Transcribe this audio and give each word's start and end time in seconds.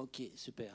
Ok, 0.00 0.22
super. 0.34 0.74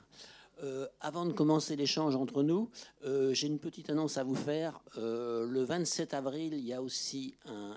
Euh, 0.62 0.88
avant 1.02 1.26
de 1.26 1.32
commencer 1.32 1.76
l'échange 1.76 2.16
entre 2.16 2.44
nous, 2.44 2.70
euh, 3.06 3.34
j'ai 3.34 3.48
une 3.48 3.58
petite 3.58 3.90
annonce 3.90 4.20
à 4.20 4.24
vous 4.24 4.36
faire. 4.36 4.80
Euh, 5.00 5.48
le 5.48 5.64
27 5.64 6.14
avril, 6.14 6.54
il 6.54 6.64
y 6.64 6.74
a 6.74 6.82
aussi 6.84 7.34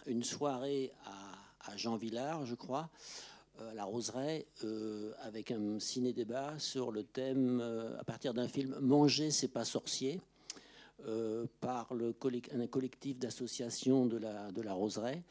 une 0.07 0.25
soirée 0.25 0.93
à, 1.07 1.75
Jean 1.77 1.97
Villard, 1.97 2.45
je 2.45 2.55
crois, 2.55 2.91
à 3.61 3.73
la 3.75 3.85
Roseraie, 3.85 4.47
avec 5.23 5.51
un 5.51 5.81
ciné-débat 5.81 6.59
sur 6.59 6.93
le 6.93 7.03
thème, 7.03 7.61
à 7.99 8.05
partir 8.05 8.35
d'un 8.35 8.49
film 8.49 8.77
Manger, 8.81 9.31
c'est 9.31 9.49
pas 9.49 9.65
sorcier, 9.65 10.21
par 11.61 11.93
le 11.95 12.15
un 12.55 12.67
collectif 12.67 13.19
d'associations 13.19 14.07
de 14.07 14.19
la, 14.19 14.51
de 14.53 14.63
la 14.63 14.73
Roseraie 14.73 15.23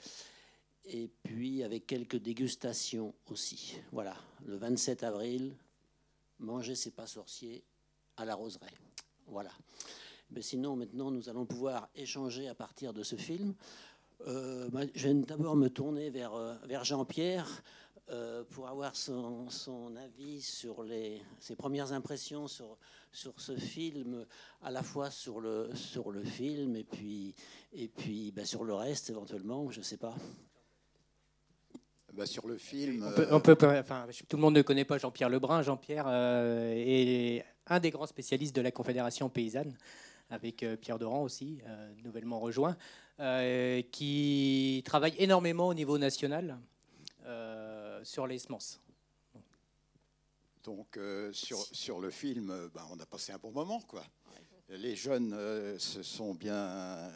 et 0.90 1.10
puis 1.24 1.64
avec 1.64 1.86
quelques 1.88 2.18
dégustations 2.18 3.14
aussi. 3.30 3.78
Voilà, 3.92 4.16
le 4.46 4.56
27 4.56 5.04
avril, 5.04 5.54
Manger, 6.40 6.76
c'est 6.76 6.92
pas 6.92 7.08
sorcier 7.08 7.64
à 8.16 8.26
la 8.26 8.36
roseraie. 8.36 8.74
Voilà. 9.28 9.52
Mais 10.32 10.42
sinon, 10.42 10.76
maintenant, 10.76 11.12
nous 11.12 11.30
allons 11.30 11.46
pouvoir 11.46 11.90
échanger 11.96 12.48
à 12.48 12.56
partir 12.56 12.94
de 12.94 13.04
ce 13.04 13.16
film. 13.16 13.54
Euh, 14.26 14.70
je 14.96 15.08
vais 15.08 15.14
d'abord 15.14 15.56
me 15.56 15.70
tourner 15.70 16.10
vers, 16.10 16.34
euh, 16.34 16.56
vers 16.66 16.84
Jean-Pierre 16.84 17.64
euh, 18.10 18.44
pour 18.50 18.68
avoir 18.68 18.96
son, 18.96 19.50
son, 19.50 19.96
avis 19.96 20.42
sur 20.42 20.84
les, 20.84 21.22
ses 21.40 21.56
premières 21.56 21.92
impressions 21.92 22.48
sur, 22.48 22.78
sur 23.12 23.40
ce 23.40 23.56
film, 23.56 24.26
à 24.62 24.72
la 24.72 24.82
fois 24.82 25.12
sur 25.12 25.40
le, 25.40 25.70
sur 25.76 26.12
le 26.12 26.24
film 26.24 26.76
et 26.76 26.84
puis, 26.84 27.36
et 27.74 27.88
puis 27.88 28.32
ben, 28.32 28.46
sur 28.46 28.64
le 28.64 28.74
reste 28.74 29.10
éventuellement, 29.10 29.70
je 29.72 29.80
ne 29.80 29.84
sais 29.84 29.98
pas. 29.98 30.16
Bah, 32.18 32.26
sur 32.26 32.48
le 32.48 32.58
film. 32.58 33.08
On 33.30 33.40
peut, 33.40 33.56
euh, 33.62 33.80
enfin, 33.80 34.08
tout 34.28 34.38
le 34.38 34.42
monde 34.42 34.56
ne 34.56 34.64
connaît 34.64 34.86
pas 34.86 34.98
Jean-Pierre 34.98 35.30
Lebrun. 35.30 35.62
Jean-Pierre 35.62 36.06
euh, 36.08 36.74
est 36.76 37.46
un 37.68 37.80
des 37.80 37.92
grands 37.92 38.08
spécialistes 38.08 38.56
de 38.56 38.62
la 38.62 38.72
Confédération 38.72 39.30
paysanne, 39.30 39.78
avec 40.32 40.64
euh, 40.64 40.76
Pierre 40.78 40.98
Doran 40.98 41.22
aussi, 41.22 41.62
nouvellement 42.04 42.40
rejoint, 42.40 42.76
qui 43.92 44.82
travaille 44.84 45.14
énormément 45.20 45.68
au 45.68 45.76
niveau 45.76 46.00
national 46.00 46.58
sur 48.02 48.26
les 48.26 48.40
semences. 48.40 48.82
Donc 50.64 51.00
sur, 51.34 51.60
sur 51.72 52.00
le 52.00 52.10
film, 52.10 52.52
bah, 52.74 52.88
on 52.92 53.00
a 53.00 53.06
passé 53.06 53.32
un 53.32 53.38
bon 53.38 53.52
moment. 53.52 53.80
Quoi. 53.82 54.04
Les 54.70 54.96
jeunes 54.96 55.38
se 55.78 56.02
sont 56.02 56.34
bien, 56.34 57.12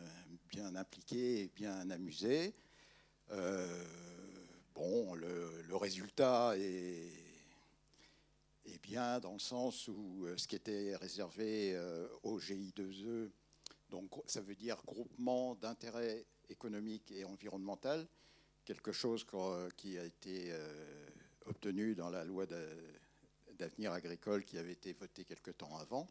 bien 0.51 0.75
impliqués 0.75 1.41
et 1.41 1.51
bien 1.55 1.89
amusés. 1.89 2.53
Bon, 4.73 5.15
le, 5.15 5.75
résultat 5.75 6.53
est, 6.57 7.11
bien 8.81 9.19
dans 9.19 9.33
le 9.33 9.39
sens 9.39 9.87
où 9.87 10.25
euh, 10.25 10.35
ce 10.37 10.47
qui 10.47 10.55
était 10.55 10.95
réservé 10.95 11.75
euh, 11.75 12.07
au 12.23 12.39
GI2E, 12.39 13.29
donc 13.89 14.09
ça 14.25 14.41
veut 14.41 14.55
dire 14.55 14.81
groupement 14.85 15.55
d'intérêt 15.55 16.25
économique 16.49 17.11
et 17.11 17.23
environnemental, 17.23 18.07
quelque 18.65 18.91
chose 18.91 19.25
qui 19.77 19.97
a 19.97 20.03
été 20.03 20.51
euh, 20.51 21.07
obtenu 21.45 21.93
dans 21.95 22.09
la 22.09 22.23
loi 22.23 22.45
d'avenir 23.57 23.91
agricole 23.91 24.43
qui 24.43 24.57
avait 24.57 24.73
été 24.73 24.93
votée 24.93 25.25
quelque 25.25 25.51
temps 25.51 25.77
avant. 25.77 26.09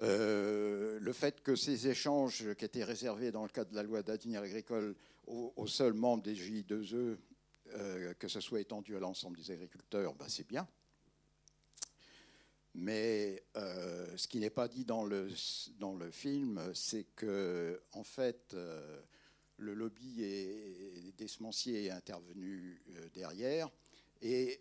Le 0.00 1.12
fait 1.12 1.42
que 1.42 1.56
ces 1.56 1.88
échanges 1.88 2.54
qui 2.54 2.64
étaient 2.64 2.84
réservés 2.84 3.32
dans 3.32 3.42
le 3.42 3.48
cadre 3.48 3.70
de 3.70 3.76
la 3.76 3.82
loi 3.82 4.02
d'avenir 4.02 4.42
agricole 4.42 4.94
aux, 5.26 5.66
seuls 5.66 5.92
membres 5.92 6.22
des 6.22 6.34
J2E, 6.34 7.16
euh, 7.74 8.14
que 8.14 8.28
ce 8.28 8.40
soit 8.40 8.60
étendu 8.60 8.96
à 8.96 9.00
l'ensemble 9.00 9.36
des 9.36 9.50
agriculteurs, 9.50 10.14
ben 10.14 10.28
c'est 10.28 10.46
bien. 10.46 10.66
Mais 12.74 13.42
euh, 13.56 14.16
ce 14.16 14.28
qui 14.28 14.38
n'est 14.38 14.50
pas 14.50 14.68
dit 14.68 14.84
dans 14.84 15.04
le, 15.04 15.28
film, 16.12 16.60
c'est 16.74 17.04
que, 17.16 17.80
en 17.92 18.04
fait, 18.04 18.54
euh, 18.54 19.00
le 19.56 19.74
lobby 19.74 20.14
des 21.16 21.28
semenciers 21.28 21.86
est 21.86 21.90
intervenu 21.90 22.80
derrière. 23.12 23.68
Et 24.20 24.60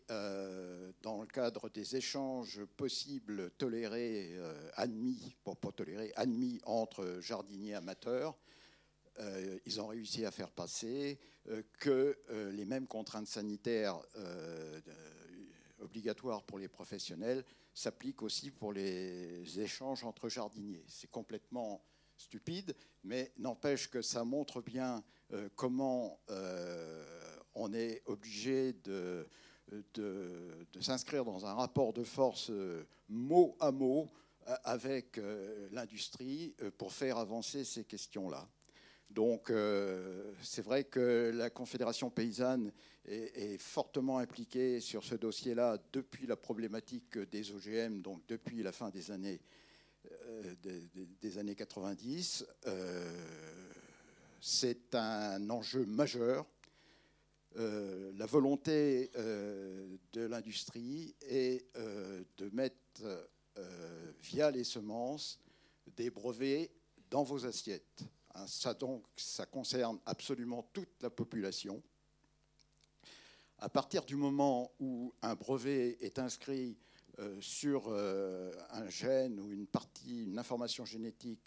dans 1.01 1.19
le 1.21 1.25
cadre 1.25 1.69
des 1.69 1.95
échanges 1.95 2.63
possibles, 2.77 3.49
tolérés, 3.57 4.37
admis, 4.75 5.35
pour 5.43 5.57
pas 5.57 5.71
tolérés, 5.71 6.13
admis 6.15 6.61
entre 6.63 7.19
jardiniers 7.21 7.73
amateurs, 7.73 8.37
euh, 9.19 9.57
ils 9.65 9.81
ont 9.81 9.87
réussi 9.87 10.25
à 10.25 10.31
faire 10.31 10.51
passer 10.51 11.17
euh, 11.49 11.63
que 11.79 12.19
euh, 12.29 12.51
les 12.51 12.65
mêmes 12.65 12.87
contraintes 12.87 13.27
sanitaires 13.27 13.99
obligatoires 15.79 16.43
pour 16.43 16.59
les 16.59 16.67
professionnels 16.67 17.43
s'appliquent 17.73 18.23
aussi 18.23 18.51
pour 18.51 18.73
les 18.73 19.59
échanges 19.59 20.03
entre 20.03 20.27
jardiniers. 20.27 20.83
C'est 20.87 21.09
complètement 21.09 21.83
stupide, 22.17 22.75
mais 23.03 23.31
n'empêche 23.37 23.89
que 23.89 24.01
ça 24.01 24.23
montre 24.23 24.61
bien 24.61 25.03
comment 25.55 26.19
on 27.53 27.73
est 27.73 28.01
obligé 28.07 28.73
de, 28.73 29.29
de, 29.93 30.65
s'inscrire 30.79 31.25
dans 31.25 31.45
un 31.45 31.53
rapport 31.53 31.93
de 31.93 32.03
force 32.03 32.51
mot 33.09 33.55
à 33.59 33.71
mot 33.71 34.09
avec 34.63 35.19
l'industrie 35.71 36.55
pour 36.77 36.93
faire 36.93 37.17
avancer 37.17 37.63
ces 37.65 37.83
questions-là. 37.83 38.47
Donc 39.09 39.49
euh, 39.49 40.33
c'est 40.41 40.61
vrai 40.61 40.83
que 40.83 41.31
la 41.33 41.49
Confédération 41.49 42.09
paysanne 42.09 42.71
est, 43.05 43.57
fortement 43.57 44.19
impliquée 44.19 44.81
sur 44.81 45.03
ce 45.03 45.15
dossier-là 45.15 45.77
depuis 45.93 46.27
la 46.27 46.35
problématique 46.35 47.17
des 47.17 47.51
OGM, 47.51 48.01
donc 48.01 48.21
depuis 48.27 48.61
la 48.61 48.73
fin 48.73 48.89
des 48.89 49.11
années, 49.11 49.39
euh, 50.05 50.53
des, 51.21 51.37
années 51.37 51.55
90. 51.55 52.45
Euh, 52.67 53.11
c'est 54.41 54.93
un 54.93 55.49
enjeu 55.49 55.85
majeur. 55.85 56.45
La 57.55 58.25
volonté 58.25 59.09
de 59.15 60.21
l'industrie 60.21 61.15
est 61.21 61.65
de 61.75 62.49
mettre, 62.53 63.29
via 64.21 64.51
les 64.51 64.63
semences, 64.63 65.39
des 65.95 66.09
brevets 66.09 66.69
dans 67.09 67.23
vos 67.23 67.45
assiettes. 67.45 68.03
Hein, 68.35 68.45
ça, 68.47 68.73
donc, 68.73 69.03
ça 69.15 69.45
concerne 69.45 69.99
absolument 70.05 70.69
toute 70.73 71.01
la 71.01 71.09
population. 71.09 71.81
À 73.59 73.69
partir 73.69 74.05
du 74.05 74.15
moment 74.15 74.71
où 74.79 75.13
un 75.23 75.33
brevet 75.33 75.97
est 76.01 76.19
inscrit 76.19 76.77
euh, 77.19 77.41
sur 77.41 77.85
euh, 77.87 78.51
un 78.69 78.87
gène 78.89 79.39
ou 79.39 79.51
une 79.51 79.65
partie, 79.65 80.25
une 80.25 80.37
information 80.37 80.85
génétique 80.85 81.41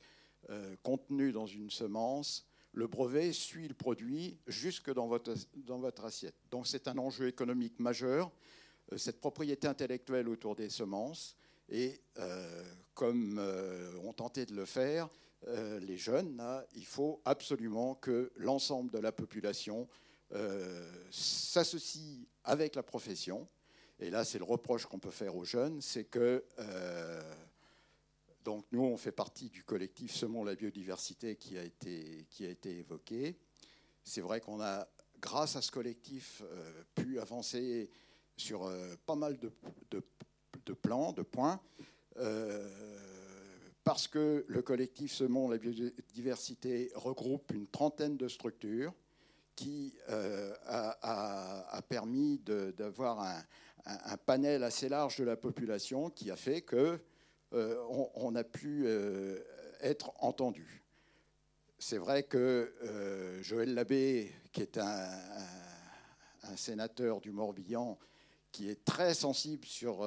euh, 0.48 0.74
contenue 0.82 1.30
dans 1.30 1.46
une 1.46 1.70
semence, 1.70 2.44
le 2.72 2.86
brevet 2.86 3.32
suit 3.32 3.68
le 3.68 3.74
produit 3.74 4.38
jusque 4.46 4.92
dans 4.92 5.06
votre, 5.06 5.34
dans 5.56 5.78
votre 5.78 6.04
assiette. 6.04 6.36
Donc 6.50 6.66
c'est 6.66 6.88
un 6.88 6.98
enjeu 6.98 7.28
économique 7.28 7.78
majeur, 7.80 8.30
cette 8.96 9.20
propriété 9.20 9.66
intellectuelle 9.66 10.28
autour 10.28 10.54
des 10.54 10.68
semences. 10.68 11.36
Et 11.68 12.00
comme 12.94 13.40
on 14.04 14.12
tentait 14.12 14.46
de 14.46 14.54
le 14.54 14.64
faire, 14.64 15.08
euh, 15.48 15.80
les 15.80 15.96
jeunes, 15.96 16.42
il 16.74 16.84
faut 16.84 17.22
absolument 17.24 17.94
que 17.94 18.30
l'ensemble 18.36 18.90
de 18.90 18.98
la 18.98 19.10
population 19.10 19.88
euh, 20.32 20.86
s'associe 21.10 22.26
avec 22.44 22.74
la 22.74 22.82
profession. 22.82 23.48
Et 24.00 24.10
là, 24.10 24.24
c'est 24.24 24.38
le 24.38 24.44
reproche 24.44 24.84
qu'on 24.84 24.98
peut 24.98 25.10
faire 25.10 25.36
aux 25.36 25.44
jeunes, 25.44 25.80
c'est 25.80 26.04
que 26.04 26.44
euh, 26.58 27.34
donc 28.44 28.64
nous, 28.72 28.82
on 28.82 28.96
fait 28.96 29.12
partie 29.12 29.50
du 29.50 29.64
collectif 29.64 30.14
Semons 30.14 30.44
la 30.44 30.54
biodiversité 30.54 31.36
qui 31.36 31.58
a 31.58 31.64
été, 31.64 32.26
qui 32.30 32.46
a 32.46 32.50
été 32.50 32.78
évoqué. 32.78 33.36
C'est 34.04 34.20
vrai 34.20 34.40
qu'on 34.40 34.60
a, 34.60 34.88
grâce 35.20 35.56
à 35.56 35.62
ce 35.62 35.70
collectif, 35.70 36.42
pu 36.94 37.20
avancer 37.20 37.90
sur 38.36 38.72
pas 39.04 39.14
mal 39.14 39.38
de, 39.38 40.72
plans, 40.72 41.12
de 41.12 41.22
points 41.22 41.60
parce 43.84 44.08
que 44.08 44.44
le 44.46 44.62
collectif 44.62 45.12
Semons 45.12 45.48
la 45.48 45.58
biodiversité 45.58 46.90
regroupe 46.94 47.52
une 47.52 47.66
trentaine 47.66 48.16
de 48.16 48.28
structures 48.28 48.94
qui 49.56 49.94
euh, 50.08 50.54
a, 50.64 51.82
permis 51.88 52.38
d'avoir 52.38 53.20
un, 53.20 54.16
panel 54.18 54.62
assez 54.62 54.88
large 54.88 55.18
de 55.18 55.24
la 55.24 55.36
population 55.36 56.08
qui 56.10 56.30
a 56.30 56.36
fait 56.36 56.62
qu'on 56.62 57.00
euh, 57.52 57.76
on 58.14 58.34
a 58.34 58.44
pu 58.44 58.84
euh, 58.86 59.40
être 59.80 60.12
entendu. 60.22 60.82
C'est 61.78 61.98
vrai 61.98 62.24
que 62.24 62.74
Joël 63.40 63.72
Labbé, 63.72 64.34
qui 64.52 64.60
est 64.60 64.76
un, 64.76 65.08
sénateur 66.56 67.20
du 67.20 67.30
Morbihan, 67.30 67.98
qui 68.52 68.68
est 68.68 68.84
très 68.84 69.14
sensible 69.14 69.64
sur, 69.64 70.06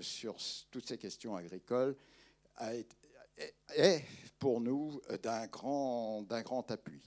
sur 0.00 0.36
toutes 0.70 0.86
ces 0.86 0.98
questions 0.98 1.34
agricoles, 1.34 1.96
est 3.74 4.04
pour 4.38 4.60
nous 4.60 5.00
d'un 5.20 5.48
grand, 5.48 6.22
grand 6.22 6.70
appui. 6.70 7.02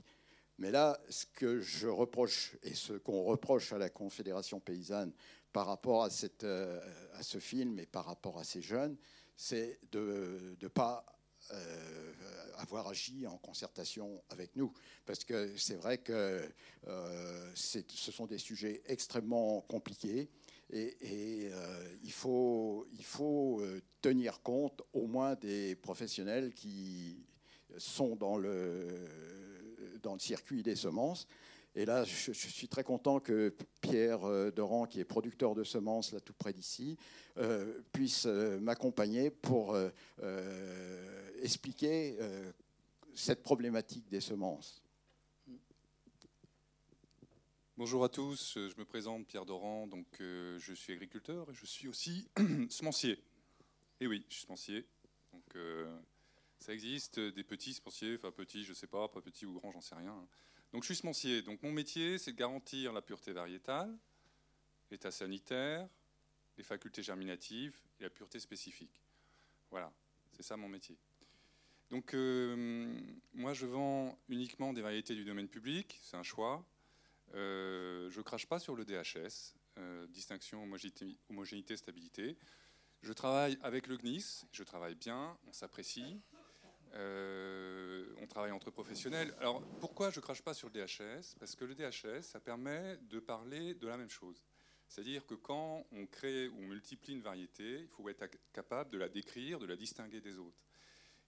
Mais 0.57 0.71
là, 0.71 0.99
ce 1.09 1.25
que 1.25 1.59
je 1.61 1.87
reproche 1.87 2.55
et 2.63 2.73
ce 2.73 2.93
qu'on 2.93 3.23
reproche 3.23 3.73
à 3.73 3.77
la 3.77 3.89
Confédération 3.89 4.59
paysanne 4.59 5.11
par 5.51 5.67
rapport 5.67 6.03
à, 6.03 6.09
cette, 6.09 6.43
euh, 6.43 6.79
à 7.13 7.23
ce 7.23 7.39
film 7.39 7.79
et 7.79 7.85
par 7.85 8.05
rapport 8.05 8.39
à 8.39 8.43
ces 8.43 8.61
jeunes, 8.61 8.97
c'est 9.35 9.79
de 9.91 10.55
ne 10.61 10.67
pas 10.67 11.05
euh, 11.51 12.13
avoir 12.57 12.87
agi 12.87 13.27
en 13.27 13.37
concertation 13.37 14.23
avec 14.29 14.55
nous. 14.55 14.71
Parce 15.05 15.25
que 15.25 15.57
c'est 15.57 15.75
vrai 15.75 15.97
que 15.97 16.47
euh, 16.87 17.51
ce 17.55 18.11
sont 18.11 18.25
des 18.25 18.37
sujets 18.37 18.81
extrêmement 18.85 19.61
compliqués 19.61 20.29
et, 20.69 21.49
euh, 21.51 21.95
il 22.03 22.11
faut, 22.13 22.87
il 22.93 23.03
faut 23.03 23.61
tenir 24.01 24.41
compte 24.41 24.81
au 24.93 25.07
moins 25.07 25.35
des 25.35 25.75
professionnels 25.75 26.53
qui 26.53 27.25
sont 27.77 28.15
dans 28.15 28.37
le, 28.37 28.87
dans 30.01 30.13
le 30.13 30.19
circuit 30.19 30.63
des 30.63 30.77
semences. 30.77 31.27
Et 31.75 31.85
là, 31.85 32.03
je, 32.03 32.31
suis 32.31 32.67
très 32.67 32.83
content 32.83 33.19
que 33.19 33.55
Pierre 33.81 34.23
euh, 34.25 34.51
Doran, 34.51 34.85
qui 34.85 34.99
est 34.99 35.05
producteur 35.05 35.55
de 35.55 35.63
semences 35.63 36.11
là 36.13 36.19
tout 36.19 36.33
près 36.33 36.53
d'ici, 36.53 36.97
euh, 37.37 37.81
puisse 37.91 38.27
euh, 38.27 38.59
m'accompagner 38.59 39.31
pour 39.31 39.75
expliquer 41.41 42.17
cette 43.13 43.43
problématique 43.43 44.07
des 44.07 44.21
semences. 44.21 44.81
Bonjour 47.75 48.03
à 48.03 48.09
tous, 48.09 48.53
je 48.55 48.77
me 48.77 48.85
présente 48.85 49.25
Pierre 49.25 49.45
Doran, 49.45 49.87
donc 49.87 50.05
je 50.19 50.73
suis 50.73 50.93
agriculteur 50.93 51.49
et 51.49 51.53
je 51.53 51.65
suis 51.65 51.87
aussi 51.87 52.29
semencier. 52.69 53.21
Et 53.99 54.07
oui, 54.07 54.23
je 54.29 54.35
suis 54.35 54.43
semencier. 54.43 54.85
Donc 55.33 55.57
ça 56.59 56.73
existe, 56.73 57.19
des 57.19 57.43
petits 57.43 57.73
semenciers, 57.73 58.15
enfin 58.15 58.31
petits, 58.31 58.63
je 58.63 58.73
sais 58.73 58.87
pas, 58.87 59.07
pas 59.09 59.21
petits 59.21 59.45
ou 59.45 59.53
grands, 59.53 59.71
j'en 59.71 59.81
sais 59.81 59.95
rien. 59.95 60.15
Donc 60.73 60.81
je 60.81 60.87
suis 60.87 60.95
semencier. 60.95 61.43
Donc 61.43 61.61
mon 61.61 61.71
métier, 61.71 62.17
c'est 62.17 62.31
de 62.31 62.37
garantir 62.37 62.91
la 62.91 63.01
pureté 63.01 63.31
variétale, 63.31 63.95
l'état 64.89 65.11
sanitaire, 65.11 65.87
les 66.57 66.63
facultés 66.63 67.03
germinatives 67.03 67.79
et 67.99 68.03
la 68.03 68.09
pureté 68.09 68.39
spécifique. 68.39 69.01
Voilà, 69.69 69.93
c'est 70.31 70.43
ça 70.43 70.57
mon 70.57 70.67
métier. 70.67 70.97
Donc 71.91 72.15
euh, 72.15 72.91
moi, 73.33 73.53
je 73.53 73.67
vends 73.67 74.17
uniquement 74.29 74.73
des 74.73 74.81
variétés 74.81 75.13
du 75.13 75.23
domaine 75.23 75.47
public, 75.47 75.99
c'est 76.01 76.17
un 76.17 76.23
choix. 76.23 76.65
Euh, 77.35 78.09
je 78.09 78.21
crache 78.21 78.47
pas 78.47 78.57
sur 78.57 78.75
le 78.75 78.83
DHS, 78.83 79.53
euh, 79.77 80.07
distinction 80.07 80.63
homogénéité, 81.29 81.77
stabilité. 81.77 82.35
Je 83.03 83.13
travaille 83.13 83.59
avec 83.61 83.85
le 83.85 83.97
GNIS, 83.97 84.45
je 84.51 84.63
travaille 84.63 84.95
bien, 84.95 85.37
on 85.47 85.53
s'apprécie. 85.53 86.19
Euh, 86.95 88.05
on 88.21 88.27
travaille 88.27 88.51
entre 88.51 88.69
professionnels. 88.69 89.33
Alors 89.39 89.61
pourquoi 89.79 90.11
je 90.11 90.19
crache 90.19 90.41
pas 90.41 90.53
sur 90.53 90.69
le 90.69 90.73
DHS 90.73 91.35
Parce 91.39 91.55
que 91.55 91.65
le 91.65 91.73
DHS, 91.73 92.21
ça 92.21 92.39
permet 92.39 92.97
de 93.09 93.19
parler 93.19 93.73
de 93.73 93.87
la 93.87 93.97
même 93.97 94.09
chose. 94.09 94.43
C'est-à-dire 94.87 95.25
que 95.25 95.33
quand 95.33 95.85
on 95.91 96.05
crée 96.05 96.47
ou 96.49 96.59
multiplie 96.59 97.13
une 97.13 97.21
variété, 97.21 97.81
il 97.81 97.87
faut 97.87 98.07
être 98.09 98.25
capable 98.53 98.91
de 98.91 98.99
la 98.99 99.09
décrire, 99.09 99.57
de 99.57 99.65
la 99.65 99.75
distinguer 99.75 100.21
des 100.21 100.37
autres. 100.37 100.63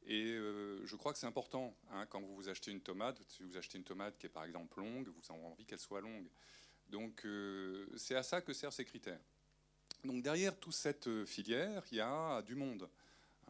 Et 0.06 0.34
euh, 0.34 0.86
je 0.86 0.96
crois 0.96 1.14
que 1.14 1.18
c'est 1.18 1.26
important, 1.26 1.76
hein, 1.92 2.06
quand 2.06 2.22
vous 2.22 2.48
achetez 2.48 2.70
une 2.70 2.82
tomate, 2.82 3.20
si 3.28 3.42
vous 3.42 3.58
achetez 3.58 3.80
une 3.80 3.84
tomate 3.84 4.20
qui 4.20 4.28
est 4.28 4.30
par 4.30 4.44
exemple 4.44 4.80
longue, 4.80 5.08
vous 5.08 5.34
avez 5.34 5.44
envie 5.44 5.66
qu'elle 5.66 5.80
soit 5.80 6.02
longue. 6.02 6.28
Donc 6.90 7.26
euh, 7.26 7.88
c'est 7.98 8.14
à 8.14 8.22
ça 8.22 8.42
que 8.42 8.54
servent 8.54 8.74
ces 8.74 8.86
critères. 8.86 9.22
Donc 10.04 10.22
derrière 10.22 10.56
toute 10.60 10.76
cette 10.76 11.26
filière, 11.26 11.84
il 11.92 11.98
y 11.98 12.02
a 12.02 12.44
du 12.44 12.54
monde. 12.54 12.88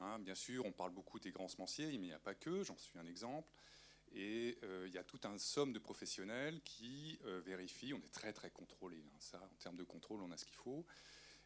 Hein, 0.01 0.19
bien 0.19 0.35
sûr, 0.35 0.65
on 0.65 0.71
parle 0.71 0.91
beaucoup 0.91 1.19
des 1.19 1.31
grands 1.31 1.47
semenciers, 1.47 1.87
mais 1.87 1.93
il 1.93 1.99
n'y 2.01 2.11
a 2.11 2.19
pas 2.19 2.35
que, 2.35 2.63
j'en 2.63 2.77
suis 2.77 2.97
un 2.99 3.05
exemple. 3.05 3.49
Et 4.13 4.57
euh, 4.63 4.85
il 4.87 4.93
y 4.93 4.97
a 4.97 5.03
tout 5.03 5.19
un 5.23 5.37
somme 5.37 5.73
de 5.73 5.79
professionnels 5.79 6.61
qui 6.63 7.19
euh, 7.25 7.41
vérifient. 7.41 7.93
On 7.93 7.99
est 7.99 8.13
très 8.13 8.33
très 8.33 8.49
contrôlé. 8.49 8.97
Hein, 8.97 9.17
ça, 9.19 9.41
en 9.41 9.55
termes 9.57 9.75
de 9.75 9.83
contrôle, 9.83 10.21
on 10.21 10.31
a 10.31 10.37
ce 10.37 10.45
qu'il 10.45 10.55
faut. 10.55 10.85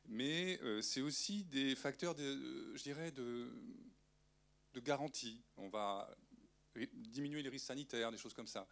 Mais 0.08 0.60
euh, 0.62 0.82
c'est 0.82 1.02
aussi 1.02 1.44
des 1.46 1.76
facteurs, 1.76 2.16
je 2.18 2.82
dirais, 2.82 3.12
de, 3.12 3.52
de 4.74 4.80
garantie. 4.80 5.42
On 5.58 5.70
va 5.70 6.16
diminuer 6.94 7.42
les 7.42 7.50
risques 7.50 7.68
sanitaires, 7.68 8.12
des 8.12 8.18
choses 8.18 8.34
comme 8.34 8.48
ça. 8.48 8.68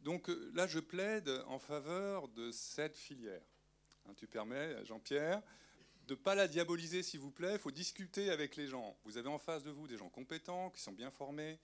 Donc 0.00 0.28
là, 0.54 0.66
je 0.66 0.80
plaide 0.80 1.28
en 1.46 1.58
faveur 1.58 2.28
de 2.28 2.50
cette 2.50 2.96
filière. 2.96 3.44
Hein, 4.06 4.14
tu 4.16 4.26
permets, 4.26 4.84
Jean-Pierre 4.84 5.42
de 6.06 6.14
ne 6.14 6.18
pas 6.18 6.34
la 6.34 6.48
diaboliser, 6.48 7.02
s'il 7.02 7.20
vous 7.20 7.30
plaît. 7.30 7.54
Il 7.54 7.58
faut 7.58 7.70
discuter 7.70 8.30
avec 8.30 8.56
les 8.56 8.66
gens. 8.66 8.96
Vous 9.04 9.16
avez 9.16 9.28
en 9.28 9.38
face 9.38 9.62
de 9.62 9.70
vous 9.70 9.86
des 9.86 9.96
gens 9.96 10.08
compétents, 10.08 10.70
qui 10.70 10.80
sont 10.80 10.92
bien 10.92 11.10
formés. 11.10 11.58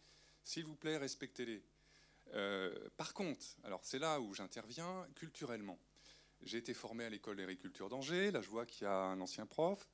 S'il 0.45 0.65
vous 0.65 0.77
plaît, 0.77 0.97
respectez-les. 0.97 1.63
Euh, 2.35 2.89
par 2.97 3.15
contre, 3.15 3.45
alors 3.65 3.81
c'est 3.85 3.99
là 3.99 4.21
où 4.21 4.35
j'interviens 4.35 5.07
culturellement. 5.15 5.79
J'ai 6.43 6.59
été 6.59 6.75
formé 6.75 7.05
à 7.05 7.11
l'école 7.11 7.37
d'agriculture 7.37 7.89
d'Angers. 7.89 8.31
Là, 8.31 8.41
je 8.41 8.49
vois 8.49 8.67
qu'il 8.67 8.85
y 8.85 8.87
a 8.87 8.95
un 8.95 9.21
ancien 9.21 9.47
prof. 9.47 9.89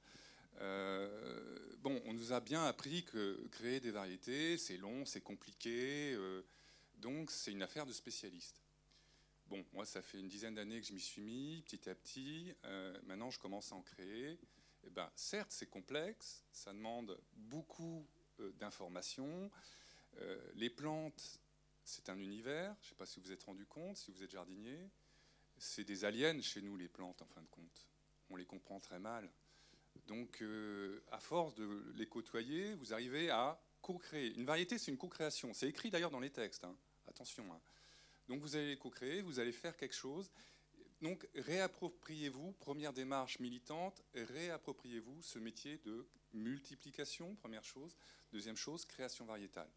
Euh, 0.60 1.76
bon, 1.78 2.00
on 2.04 2.12
nous 2.12 2.32
a 2.32 2.40
bien 2.40 2.64
appris 2.64 3.04
que 3.04 3.46
créer 3.50 3.80
des 3.80 3.90
variétés, 3.90 4.58
c'est 4.58 4.76
long, 4.76 5.04
c'est 5.04 5.20
compliqué. 5.20 6.12
Euh, 6.14 6.42
donc, 6.98 7.30
c'est 7.30 7.50
une 7.50 7.62
affaire 7.62 7.86
de 7.86 7.92
spécialistes. 7.92 8.63
Bon, 9.48 9.64
moi, 9.72 9.84
ça 9.84 10.00
fait 10.00 10.18
une 10.18 10.28
dizaine 10.28 10.54
d'années 10.54 10.80
que 10.80 10.86
je 10.86 10.94
m'y 10.94 11.00
suis 11.00 11.20
mis, 11.20 11.62
petit 11.62 11.88
à 11.88 11.94
petit. 11.94 12.54
Euh, 12.64 12.98
maintenant, 13.04 13.30
je 13.30 13.38
commence 13.38 13.72
à 13.72 13.74
en 13.74 13.82
créer. 13.82 14.38
Eh 14.84 14.90
ben, 14.90 15.10
certes, 15.14 15.50
c'est 15.50 15.68
complexe, 15.68 16.44
ça 16.50 16.72
demande 16.72 17.18
beaucoup 17.34 18.06
euh, 18.40 18.52
d'informations. 18.52 19.50
Euh, 20.18 20.40
les 20.54 20.70
plantes, 20.70 21.40
c'est 21.84 22.08
un 22.08 22.18
univers. 22.18 22.74
Je 22.80 22.86
ne 22.86 22.88
sais 22.90 22.94
pas 22.94 23.06
si 23.06 23.20
vous 23.20 23.26
vous 23.26 23.32
êtes 23.32 23.42
rendu 23.42 23.66
compte, 23.66 23.96
si 23.96 24.10
vous 24.10 24.22
êtes 24.22 24.30
jardinier. 24.30 24.90
C'est 25.58 25.84
des 25.84 26.04
aliens 26.04 26.40
chez 26.40 26.62
nous, 26.62 26.76
les 26.76 26.88
plantes, 26.88 27.20
en 27.22 27.26
fin 27.26 27.42
de 27.42 27.48
compte. 27.48 27.88
On 28.30 28.36
les 28.36 28.46
comprend 28.46 28.80
très 28.80 28.98
mal. 28.98 29.30
Donc, 30.06 30.42
à 31.12 31.20
force 31.20 31.54
de 31.54 31.92
les 31.94 32.06
côtoyer, 32.06 32.74
vous 32.74 32.92
arrivez 32.92 33.30
à 33.30 33.62
co-créer. 33.80 34.34
Une 34.34 34.44
variété, 34.44 34.78
c'est 34.78 34.90
une 34.90 34.98
co-création. 34.98 35.54
C'est 35.54 35.68
écrit 35.68 35.90
d'ailleurs 35.90 36.10
dans 36.10 36.20
les 36.20 36.30
textes. 36.30 36.64
Hein. 36.64 36.76
Attention. 37.06 37.44
Hein. 37.52 37.60
Donc 38.28 38.40
vous 38.40 38.56
allez 38.56 38.76
co-créer, 38.76 39.22
vous 39.22 39.38
allez 39.38 39.52
faire 39.52 39.76
quelque 39.76 39.94
chose. 39.94 40.30
Donc 41.02 41.28
réappropriez-vous, 41.34 42.52
première 42.52 42.92
démarche 42.92 43.38
militante, 43.38 44.02
réappropriez-vous 44.14 45.22
ce 45.22 45.38
métier 45.38 45.78
de 45.84 46.06
multiplication, 46.32 47.34
première 47.36 47.64
chose. 47.64 47.96
Deuxième 48.32 48.56
chose, 48.56 48.84
création 48.84 49.24
variétale. 49.24 49.68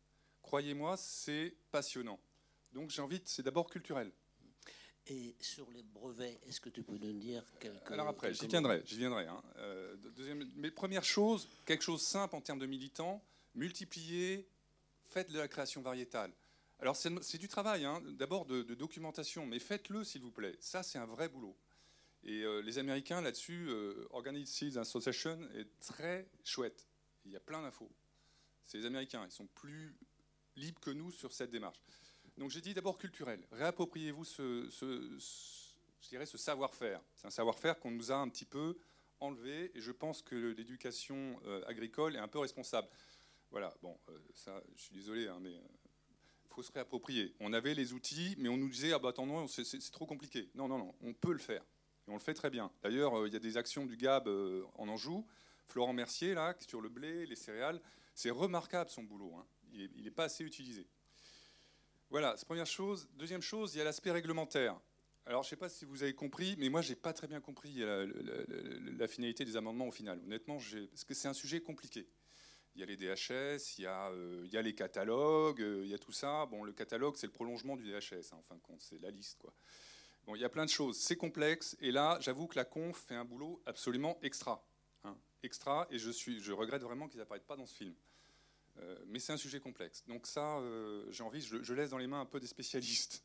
Croyez-moi, 0.42 0.96
c'est 0.98 1.54
passionnant. 1.72 2.20
Donc 2.72 2.90
j'invite, 2.90 3.28
c'est 3.28 3.44
d'abord 3.44 3.70
culturel. 3.70 4.12
Et 5.10 5.36
sur 5.40 5.72
les 5.72 5.84
brevets, 5.84 6.40
est-ce 6.46 6.60
que 6.60 6.70
tu 6.70 6.84
peux 6.84 6.98
nous 6.98 7.14
dire 7.14 7.44
quelques... 7.60 7.92
Alors 7.92 8.10
après, 8.10 8.34
j'y 8.34 8.48
viendrai, 8.48 8.82
j'y 8.86 8.98
viendrai. 8.98 9.26
Hein. 9.26 9.42
Euh, 9.58 9.96
deuxième, 9.96 10.50
mais 10.56 10.70
première 10.70 11.04
chose, 11.04 11.48
quelque 11.66 11.84
chose 11.84 12.02
simple 12.02 12.36
en 12.36 12.42
termes 12.42 12.60
de 12.60 12.66
militants, 12.66 13.24
multipliez, 13.56 14.50
faites 15.06 15.32
de 15.32 15.40
la 15.40 15.48
création 15.48 15.82
variétale. 15.82 16.34
Alors 16.80 16.96
c'est 16.96 17.38
du 17.40 17.48
travail, 17.48 17.86
hein. 17.86 18.02
d'abord 18.06 18.46
de, 18.46 18.62
documentation, 18.76 19.46
mais 19.48 19.60
faites-le 19.60 20.04
s'il 20.04 20.22
vous 20.22 20.32
plaît. 20.32 20.56
Ça, 20.60 20.84
c'est 20.84 21.00
un 21.00 21.08
vrai 21.08 21.28
boulot. 21.28 21.56
Et 22.24 22.44
euh, 22.44 22.62
les 22.62 22.78
Américains, 22.78 23.22
là-dessus, 23.22 23.68
euh, 23.70 24.08
Organic 24.12 24.48
Seeds 24.48 24.78
Association 24.78 25.40
est 25.56 25.68
très 25.80 26.28
chouette. 26.44 26.88
Il 27.26 27.32
y 27.32 27.36
a 27.36 27.40
plein 27.40 27.62
d'infos. 27.62 27.90
C'est 28.66 28.78
les 28.78 28.86
Américains, 28.86 29.26
ils 29.26 29.32
sont 29.32 29.48
plus 29.48 29.96
libres 30.56 30.80
que 30.80 30.92
nous 30.92 31.12
sur 31.12 31.34
cette 31.34 31.50
démarche. 31.50 31.82
Donc 32.38 32.52
j'ai 32.52 32.62
dit 32.62 32.74
d'abord 32.76 32.98
culturel. 32.98 33.42
Réappropriez-vous 33.52 34.26
ce, 34.26 34.70
je 34.70 36.26
ce 36.26 36.38
savoir-faire. 36.38 37.02
C'est 37.16 37.28
un 37.28 37.32
savoir-faire 37.32 37.80
qu'on 37.80 37.92
nous 37.92 38.12
a 38.12 38.16
un 38.16 38.30
petit 38.30 38.46
peu 38.46 38.78
enlevé, 39.20 39.72
et 39.74 39.82
je 39.82 39.92
pense 39.92 40.22
que 40.22 40.36
l'éducation 40.36 41.40
euh, 41.46 41.64
agricole 41.66 42.16
est 42.16 42.20
un 42.20 42.28
peu 42.28 42.38
responsable. 42.38 42.88
Voilà, 43.50 43.74
bon, 43.82 43.98
ça, 44.36 44.62
je 44.76 44.82
suis 44.82 44.94
désolé, 44.94 45.28
hein, 45.28 45.40
mais 45.42 45.60
faut 46.50 46.64
se 46.64 46.72
réapproprier. 46.72 47.34
On 47.40 47.54
avait 47.54 47.74
les 47.74 47.94
outils, 47.94 48.36
mais 48.38 48.50
on 48.50 48.58
nous 48.58 48.70
disait 48.70 48.94
ah 48.94 49.00
bah 49.00 49.10
attends 49.10 49.48
c'est 49.48 49.92
trop 49.92 50.06
compliqué. 50.06 50.50
Non 50.56 50.68
non 50.68 50.78
non, 50.78 50.94
on 51.02 51.14
peut 51.14 51.34
le 51.34 51.40
faire 51.40 51.64
et 52.08 52.12
on 52.12 52.14
le 52.14 52.20
fait 52.20 52.34
très 52.34 52.50
bien. 52.50 52.72
D'ailleurs, 52.84 53.20
euh, 53.20 53.28
il 53.28 53.34
y 53.34 53.36
a 53.36 53.40
des 53.40 53.58
actions 53.58 53.86
du 53.86 53.98
GAB 53.98 54.28
euh, 54.28 54.64
en 54.76 54.88
Anjou. 54.88 55.26
Florent 55.68 55.94
Mercier 55.94 56.34
là 56.34 56.56
sur 56.66 56.80
le 56.80 56.90
blé, 56.90 57.26
les 57.26 57.36
céréales, 57.36 57.82
c'est 58.16 58.30
remarquable 58.30 58.90
son 58.90 59.04
boulot. 59.04 59.34
Hein. 59.36 59.46
Il 59.74 60.04
n'est 60.04 60.12
pas 60.12 60.24
assez 60.24 60.44
utilisé. 60.44 60.88
Voilà, 62.10 62.36
c'est 62.38 62.46
première 62.46 62.66
chose. 62.66 63.10
Deuxième 63.16 63.42
chose, 63.42 63.76
il 63.76 63.80
y 63.80 63.82
a 63.82 63.84
l'aspect 63.84 64.12
réglementaire. 64.12 64.80
Alors, 65.26 65.44
je 65.44 65.48
ne 65.48 65.50
sais 65.50 65.56
pas 65.58 65.68
si 65.68 65.84
vous 65.84 66.04
avez 66.04 66.14
compris, 66.14 66.56
mais 66.58 66.70
moi, 66.70 66.82
je 66.82 66.90
n'ai 66.90 66.96
pas 66.96 67.12
très 67.12 67.28
bien 67.28 67.42
compris 67.42 67.74
la, 67.80 68.06
la, 68.06 69.08
finalité 69.10 69.44
des 69.44 69.58
amendements 69.58 69.90
au 69.90 69.92
final. 69.92 70.22
Honnêtement, 70.24 70.58
parce 70.90 71.04
que 71.04 71.14
c'est 71.14 71.28
un 71.28 71.34
sujet 71.34 71.60
compliqué 71.60 72.08
il 72.78 72.82
y 72.82 72.84
a 72.84 72.86
les 72.86 72.96
DHS, 72.96 73.80
il 73.80 73.86
y 73.86 73.88
a, 73.88 74.10
euh, 74.12 74.62
les 74.62 74.76
catalogues, 74.76 75.62
euh, 75.62 75.82
il 75.84 75.90
y 75.90 75.96
a 75.96 75.98
tout 75.98 76.12
ça. 76.12 76.46
Bon, 76.46 76.64
le 76.64 76.74
catalogue, 76.74 77.16
c'est 77.18 77.26
le 77.26 77.34
prolongement 77.34 77.76
du 77.76 77.84
DHS, 77.84 78.32
hein, 78.32 78.38
en 78.38 78.44
fin 78.44 78.56
de 78.56 78.62
compte, 78.62 78.82
c'est 78.82 79.02
la 79.02 79.10
liste. 79.10 79.40
Quoi. 79.40 79.52
Bon, 80.28 80.36
il 80.36 80.42
y 80.42 80.46
a 80.46 80.50
plein 80.50 80.64
de 80.64 80.70
choses. 80.70 81.00
C'est 81.00 81.16
complexe. 81.16 81.76
Et 81.80 81.92
là, 81.92 82.20
j'avoue 82.22 82.46
que 82.46 82.56
la 82.56 82.66
conf 82.66 82.96
fait 82.96 83.16
un 83.16 83.26
boulot 83.26 83.64
absolument 83.66 84.20
extra. 84.22 84.64
Hein, 85.06 85.18
extra. 85.42 85.88
Et 85.90 85.98
je, 85.98 86.12
suis, 86.12 86.40
je 86.40 86.52
regrette 86.52 86.84
vraiment 86.84 87.08
qu'ils 87.08 87.18
n'apparaissent 87.18 87.46
pas 87.46 87.56
dans 87.56 87.66
ce 87.66 87.74
film. 87.74 87.96
Euh, 88.78 88.96
mais 89.08 89.18
c'est 89.18 89.34
un 89.34 89.38
sujet 89.38 89.60
complexe. 89.60 90.04
Donc 90.06 90.28
ça, 90.28 90.62
j'ai 91.10 91.24
envie, 91.24 91.42
je, 91.42 91.64
je, 91.64 91.74
laisse 91.74 91.90
dans 91.90 91.98
les 91.98 92.06
mains 92.06 92.22
un 92.22 92.26
peu 92.28 92.40
des 92.40 92.46
spécialistes. 92.46 93.24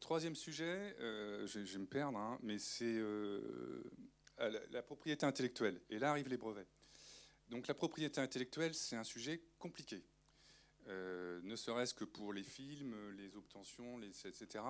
troisième 0.00 0.34
sujet, 0.34 0.94
je, 0.98 1.58
vais 1.60 1.78
me 1.78 1.86
perdre, 1.86 2.18
hein, 2.18 2.38
mais 2.42 2.58
c'est 2.58 3.00
la, 4.38 4.82
propriété 4.82 5.24
intellectuelle. 5.24 5.80
Et 5.88 5.98
là 5.98 6.10
arrivent 6.10 6.28
les 6.28 6.36
brevets. 6.36 6.66
Donc 7.52 7.68
la 7.68 7.74
propriété 7.74 8.18
intellectuelle, 8.18 8.74
c'est 8.74 8.96
un 8.96 9.04
sujet 9.04 9.42
compliqué. 9.58 10.02
ne 10.88 11.54
serait-ce 11.54 11.92
que 11.92 12.04
pour 12.04 12.32
les 12.32 12.42
films, 12.42 12.94
les 13.18 13.36
obtentions, 13.36 14.00
etc. 14.02 14.64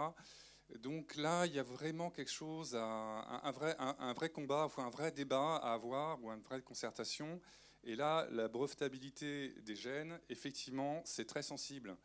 Donc 0.80 1.14
là, 1.14 1.46
il 1.46 1.54
y 1.54 1.60
a 1.60 1.62
vraiment 1.62 2.10
quelque 2.10 2.32
chose, 2.32 2.74
un, 2.74 3.52
vrai, 3.52 3.76
un, 3.78 4.12
vrai 4.14 4.30
combat, 4.30 4.68
un 4.78 4.90
vrai 4.90 5.12
débat 5.12 5.58
à 5.58 5.74
avoir 5.74 6.20
ou 6.24 6.30
une 6.32 6.42
vraie 6.42 6.60
concertation. 6.60 7.40
Et 7.84 7.94
là, 7.94 8.26
la 8.32 8.48
brevetabilité 8.48 9.54
des 9.60 9.76
gènes, 9.76 10.18
effectivement, 10.28 11.02
c'est 11.04 11.26
très 11.26 11.44
sensible. 11.44 11.96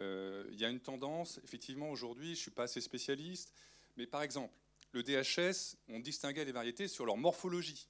Euh, 0.00 0.44
il 0.50 0.58
y 0.58 0.64
a 0.64 0.70
une 0.70 0.80
tendance, 0.80 1.38
effectivement, 1.44 1.88
aujourd'hui, 1.88 2.28
je 2.28 2.40
ne 2.40 2.42
suis 2.42 2.50
pas 2.50 2.64
assez 2.64 2.80
spécialiste, 2.80 3.54
mais 3.96 4.08
par 4.08 4.22
exemple, 4.22 4.52
le 4.90 5.04
DHS, 5.04 5.76
on 5.88 6.00
distinguait 6.00 6.44
les 6.44 6.52
variétés 6.52 6.88
sur 6.88 7.06
leur 7.06 7.16
morphologie, 7.16 7.86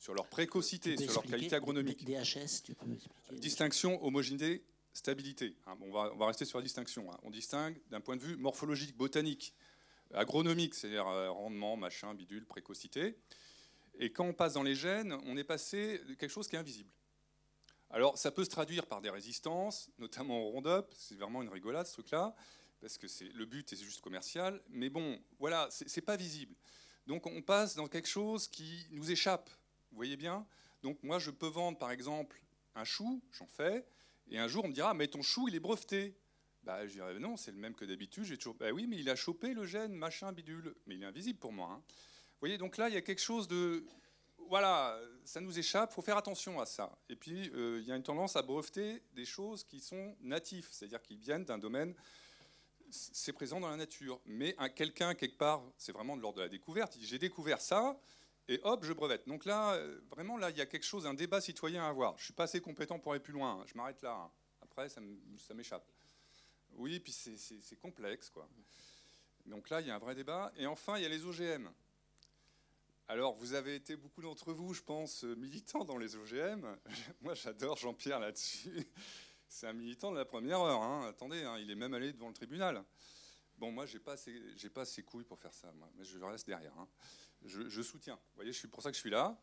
sur 0.00 0.14
leur 0.14 0.26
précocité, 0.26 0.96
sur 0.96 1.12
leur 1.12 1.24
qualité 1.24 1.54
agronomique. 1.54 2.04
DHS, 2.04 2.62
tu 2.64 2.74
peux 2.74 2.90
expliquer 2.90 3.36
Distinction, 3.38 4.02
homogénéité, 4.02 4.64
stabilité. 4.94 5.54
Hein, 5.66 5.76
on, 5.82 5.92
va, 5.92 6.10
on, 6.14 6.16
va, 6.16 6.26
rester 6.26 6.46
sur 6.46 6.58
la 6.58 6.64
distinction. 6.64 7.12
Hein. 7.12 7.18
On 7.22 7.30
distingue 7.30 7.78
d'un 7.90 8.00
point 8.00 8.16
de 8.16 8.22
vue 8.22 8.36
morphologique, 8.36 8.96
botanique, 8.96 9.54
agronomique, 10.14 10.74
c'est-à-dire 10.74 11.06
euh, 11.06 11.30
rendement, 11.30 11.76
machin, 11.76 12.14
bidule, 12.14 12.46
précocité. 12.46 13.18
Et 13.98 14.10
quand 14.10 14.24
on 14.24 14.32
passe 14.32 14.54
dans 14.54 14.62
les 14.62 14.74
gènes, 14.74 15.12
on 15.26 15.36
est 15.36 15.44
passé 15.44 15.98
de 16.08 16.14
quelque 16.14 16.30
chose 16.30 16.48
qui 16.48 16.56
est 16.56 16.58
invisible. 16.58 16.90
Alors, 17.90 18.16
ça 18.16 18.30
peut 18.30 18.44
se 18.44 18.50
traduire 18.50 18.86
par 18.86 19.02
des 19.02 19.10
résistances, 19.10 19.90
notamment 19.98 20.40
au 20.40 20.50
Roundup. 20.50 20.86
C'est 20.96 21.16
vraiment 21.16 21.42
une 21.42 21.50
rigolade, 21.50 21.86
ce 21.86 21.92
truc-là, 21.92 22.34
parce 22.80 22.96
que 22.96 23.06
le 23.34 23.44
but 23.44 23.70
est 23.70 23.76
juste 23.76 24.00
commercial. 24.00 24.62
Mais 24.70 24.88
bon, 24.88 25.20
voilà, 25.38 25.68
c'est 25.70 26.00
pas 26.00 26.16
visible. 26.16 26.54
Donc, 27.06 27.26
on 27.26 27.42
passe 27.42 27.74
dans 27.74 27.88
quelque 27.88 28.08
chose 28.08 28.48
qui 28.48 28.86
nous 28.92 29.10
échappe. 29.10 29.50
Vous 29.90 29.96
voyez 29.96 30.16
bien 30.16 30.46
Donc, 30.82 31.02
moi, 31.02 31.18
je 31.18 31.30
peux 31.30 31.48
vendre, 31.48 31.78
par 31.78 31.90
exemple, 31.90 32.40
un 32.74 32.84
chou, 32.84 33.22
j'en 33.32 33.46
fais, 33.46 33.84
et 34.30 34.38
un 34.38 34.48
jour, 34.48 34.64
on 34.64 34.68
me 34.68 34.72
dira, 34.72 34.94
mais 34.94 35.08
ton 35.08 35.22
chou, 35.22 35.48
il 35.48 35.54
est 35.54 35.60
breveté. 35.60 36.14
Bah, 36.62 36.86
je 36.86 36.92
dirais, 36.92 37.18
non, 37.18 37.36
c'est 37.36 37.50
le 37.50 37.58
même 37.58 37.74
que 37.74 37.84
d'habitude. 37.84 38.38
Bah 38.58 38.70
oui, 38.70 38.86
mais 38.86 38.98
il 38.98 39.08
a 39.10 39.16
chopé 39.16 39.54
le 39.54 39.64
gène, 39.66 39.92
machin, 39.94 40.32
bidule. 40.32 40.74
Mais 40.86 40.94
il 40.94 41.02
est 41.02 41.06
invisible 41.06 41.38
pour 41.38 41.52
moi. 41.52 41.70
Hein. 41.72 41.82
Vous 41.86 42.46
voyez, 42.46 42.58
donc 42.58 42.76
là, 42.76 42.88
il 42.88 42.94
y 42.94 42.98
a 42.98 43.02
quelque 43.02 43.20
chose 43.20 43.48
de. 43.48 43.84
Voilà, 44.48 44.98
ça 45.24 45.40
nous 45.40 45.58
échappe, 45.58 45.90
il 45.92 45.94
faut 45.94 46.02
faire 46.02 46.16
attention 46.16 46.60
à 46.60 46.66
ça. 46.66 46.98
Et 47.08 47.16
puis, 47.16 47.50
euh, 47.54 47.78
il 47.80 47.86
y 47.86 47.92
a 47.92 47.96
une 47.96 48.02
tendance 48.02 48.34
à 48.34 48.42
breveter 48.42 49.00
des 49.14 49.24
choses 49.24 49.62
qui 49.64 49.80
sont 49.80 50.16
natifs, 50.22 50.68
c'est-à-dire 50.72 51.00
qui 51.02 51.16
viennent 51.16 51.44
d'un 51.44 51.58
domaine. 51.58 51.94
C'est 52.90 53.32
présent 53.32 53.60
dans 53.60 53.70
la 53.70 53.76
nature. 53.76 54.20
Mais 54.26 54.56
quelqu'un, 54.74 55.14
quelque 55.14 55.38
part, 55.38 55.62
c'est 55.76 55.92
vraiment 55.92 56.16
de 56.16 56.22
l'ordre 56.22 56.38
de 56.38 56.42
la 56.42 56.48
découverte. 56.48 56.96
J'ai 57.00 57.18
découvert 57.18 57.60
ça, 57.60 57.96
et 58.50 58.58
hop, 58.64 58.84
je 58.84 58.92
brevette. 58.92 59.28
Donc 59.28 59.44
là, 59.44 59.74
euh, 59.74 60.00
vraiment, 60.10 60.36
là, 60.36 60.50
il 60.50 60.56
y 60.56 60.60
a 60.60 60.66
quelque 60.66 60.84
chose, 60.84 61.06
un 61.06 61.14
débat 61.14 61.40
citoyen 61.40 61.84
à 61.84 61.88
avoir. 61.88 62.16
Je 62.16 62.22
ne 62.22 62.24
suis 62.24 62.32
pas 62.32 62.44
assez 62.44 62.60
compétent 62.60 62.98
pour 62.98 63.12
aller 63.12 63.20
plus 63.20 63.32
loin. 63.32 63.60
Hein. 63.60 63.64
Je 63.66 63.74
m'arrête 63.76 64.02
là. 64.02 64.12
Hein. 64.12 64.30
Après, 64.60 64.88
ça 64.88 65.00
m'échappe. 65.54 65.88
Oui, 66.72 66.98
puis 66.98 67.12
c'est 67.12 67.76
complexe, 67.80 68.28
quoi. 68.28 68.48
Donc 69.46 69.70
là, 69.70 69.80
il 69.80 69.86
y 69.86 69.90
a 69.90 69.94
un 69.94 70.00
vrai 70.00 70.16
débat. 70.16 70.52
Et 70.56 70.66
enfin, 70.66 70.98
il 70.98 71.02
y 71.02 71.06
a 71.06 71.08
les 71.08 71.24
OGM. 71.24 71.70
Alors, 73.06 73.36
vous 73.36 73.54
avez 73.54 73.76
été 73.76 73.94
beaucoup 73.94 74.20
d'entre 74.20 74.52
vous, 74.52 74.74
je 74.74 74.82
pense, 74.82 75.22
militants 75.22 75.84
dans 75.84 75.96
les 75.96 76.16
OGM. 76.16 76.76
Moi, 77.22 77.34
j'adore 77.34 77.76
Jean-Pierre 77.76 78.18
là-dessus. 78.18 78.84
C'est 79.48 79.68
un 79.68 79.72
militant 79.72 80.10
de 80.10 80.16
la 80.16 80.24
première 80.24 80.60
heure. 80.60 80.82
Hein. 80.82 81.06
Attendez, 81.08 81.44
il 81.60 81.70
est 81.70 81.76
même 81.76 81.94
allé 81.94 82.12
devant 82.12 82.28
le 82.28 82.34
tribunal. 82.34 82.84
Bon, 83.58 83.70
moi, 83.70 83.84
j'ai 83.84 83.98
pas 83.98 84.14
j'ai 84.56 84.70
pas 84.70 84.82
assez 84.82 85.02
couilles 85.02 85.24
pour 85.24 85.38
faire 85.38 85.52
ça, 85.52 85.70
mais 85.96 86.04
je 86.04 86.18
reste 86.18 86.46
derrière. 86.46 86.72
Je, 87.44 87.82
soutiens. 87.82 88.14
Vous 88.14 88.36
voyez, 88.36 88.52
c'est 88.52 88.68
pour 88.68 88.82
ça 88.82 88.90
que 88.90 88.96
je 88.96 89.00
suis 89.00 89.10
là. 89.10 89.40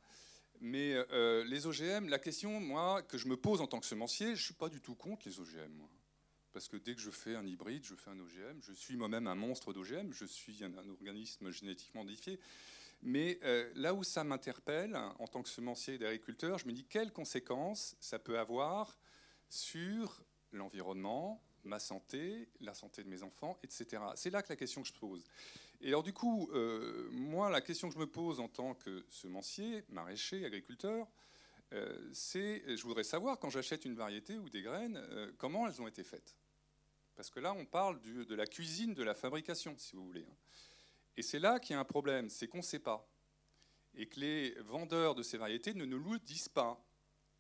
Mais 0.59 0.93
euh, 0.93 1.43
les 1.43 1.67
OGM, 1.67 2.09
la 2.09 2.19
question, 2.19 2.59
moi, 2.59 3.03
que 3.03 3.17
je 3.17 3.27
me 3.27 3.37
pose 3.37 3.61
en 3.61 3.67
tant 3.67 3.79
que 3.79 3.85
semencier, 3.85 4.35
je 4.35 4.43
suis 4.43 4.53
pas 4.53 4.69
du 4.69 4.81
tout 4.81 4.95
contre 4.95 5.27
les 5.27 5.39
OGM. 5.39 5.81
Parce 6.51 6.67
que 6.67 6.77
dès 6.77 6.95
que 6.95 7.01
je 7.01 7.11
fais 7.11 7.35
un 7.35 7.45
hybride, 7.45 7.83
je 7.85 7.93
fais 7.95 8.09
un 8.09 8.19
OGM. 8.19 8.61
Je 8.61 8.73
suis 8.73 8.97
moi-même 8.97 9.27
un 9.27 9.35
monstre 9.35 9.73
d'OGM, 9.73 10.11
je 10.11 10.25
suis 10.25 10.63
un, 10.63 10.75
organisme 10.89 11.51
génétiquement 11.51 12.03
modifié. 12.03 12.39
Mais 13.03 13.39
euh, 13.43 13.71
là 13.75 13.93
où 13.93 14.03
ça 14.03 14.23
m'interpelle, 14.23 14.95
en 15.19 15.27
tant 15.27 15.43
que 15.43 15.49
semencier 15.49 15.95
et 15.95 15.97
d'agriculteur, 15.99 16.57
je 16.57 16.65
me 16.65 16.71
dis 16.71 16.83
quelles 16.83 17.11
conséquences 17.11 17.95
ça 17.99 18.17
peut 18.17 18.39
avoir 18.39 18.97
sur 19.49 20.23
l'environnement, 20.51 21.43
ma 21.63 21.79
santé, 21.79 22.49
la 22.59 22.73
santé 22.73 23.03
de 23.03 23.09
mes 23.09 23.23
enfants, 23.23 23.59
etc. 23.61 24.01
C'est 24.15 24.31
là 24.31 24.41
que 24.41 24.49
la 24.49 24.55
question 24.55 24.81
que 24.81 24.87
je 24.87 24.93
pose. 24.93 25.23
Et 25.81 25.89
alors 25.89 26.03
du 26.03 26.13
coup, 26.13 26.49
euh, 26.53 27.07
moi, 27.11 27.49
la 27.49 27.61
question 27.61 27.87
que 27.87 27.93
je 27.93 27.99
me 27.99 28.07
pose 28.07 28.39
en 28.39 28.47
tant 28.47 28.73
que 28.73 29.05
semencier, 29.09 29.83
maraîcher, 29.89 30.45
agriculteur, 30.45 31.07
euh, 31.73 32.09
c'est, 32.13 32.75
je 32.75 32.83
voudrais 32.83 33.03
savoir, 33.03 33.39
quand 33.39 33.49
j'achète 33.49 33.85
une 33.85 33.95
variété 33.95 34.37
ou 34.37 34.49
des 34.49 34.61
graines, 34.61 34.99
comment 35.37 35.67
elles 35.67 35.81
ont 35.81 35.87
été 35.87 36.03
faites? 36.03 36.35
Parce 37.15 37.29
que 37.29 37.39
là, 37.39 37.53
on 37.53 37.65
parle 37.65 37.99
de 38.01 38.35
la 38.35 38.45
cuisine, 38.45 38.93
de 38.93 39.03
la 39.03 39.15
fabrication, 39.15 39.75
si 39.77 39.95
vous 39.95 40.05
voulez. 40.05 40.25
Hein. 40.29 40.35
Et 41.17 41.23
c'est 41.23 41.39
là 41.39 41.59
qu'il 41.59 41.73
y 41.73 41.77
a 41.77 41.79
un 41.79 41.83
problème, 41.83 42.29
c'est 42.29 42.47
qu'on 42.47 42.59
ne 42.59 42.63
sait 42.63 42.79
pas. 42.79 43.09
Et 43.95 44.05
que 44.05 44.19
les 44.19 44.51
vendeurs 44.61 45.15
de 45.15 45.23
ces 45.23 45.37
variétés 45.37 45.73
ne 45.73 45.83
nous 45.83 45.97
le 45.97 46.19
disent 46.19 46.47
pas. 46.47 46.79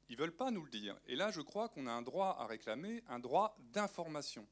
Ils 0.09 0.15
ne 0.15 0.21
veulent 0.21 0.35
pas 0.35 0.49
nous 0.49 0.63
le 0.63 0.71
dire. 0.71 0.99
Et 1.05 1.15
là, 1.15 1.29
je 1.29 1.41
crois 1.41 1.69
qu'on 1.69 1.85
a 1.85 1.91
un 1.91 2.01
droit 2.01 2.37
à 2.39 2.47
réclamer, 2.47 3.03
un 3.07 3.19
droit 3.19 3.55
d'information. 3.59 4.47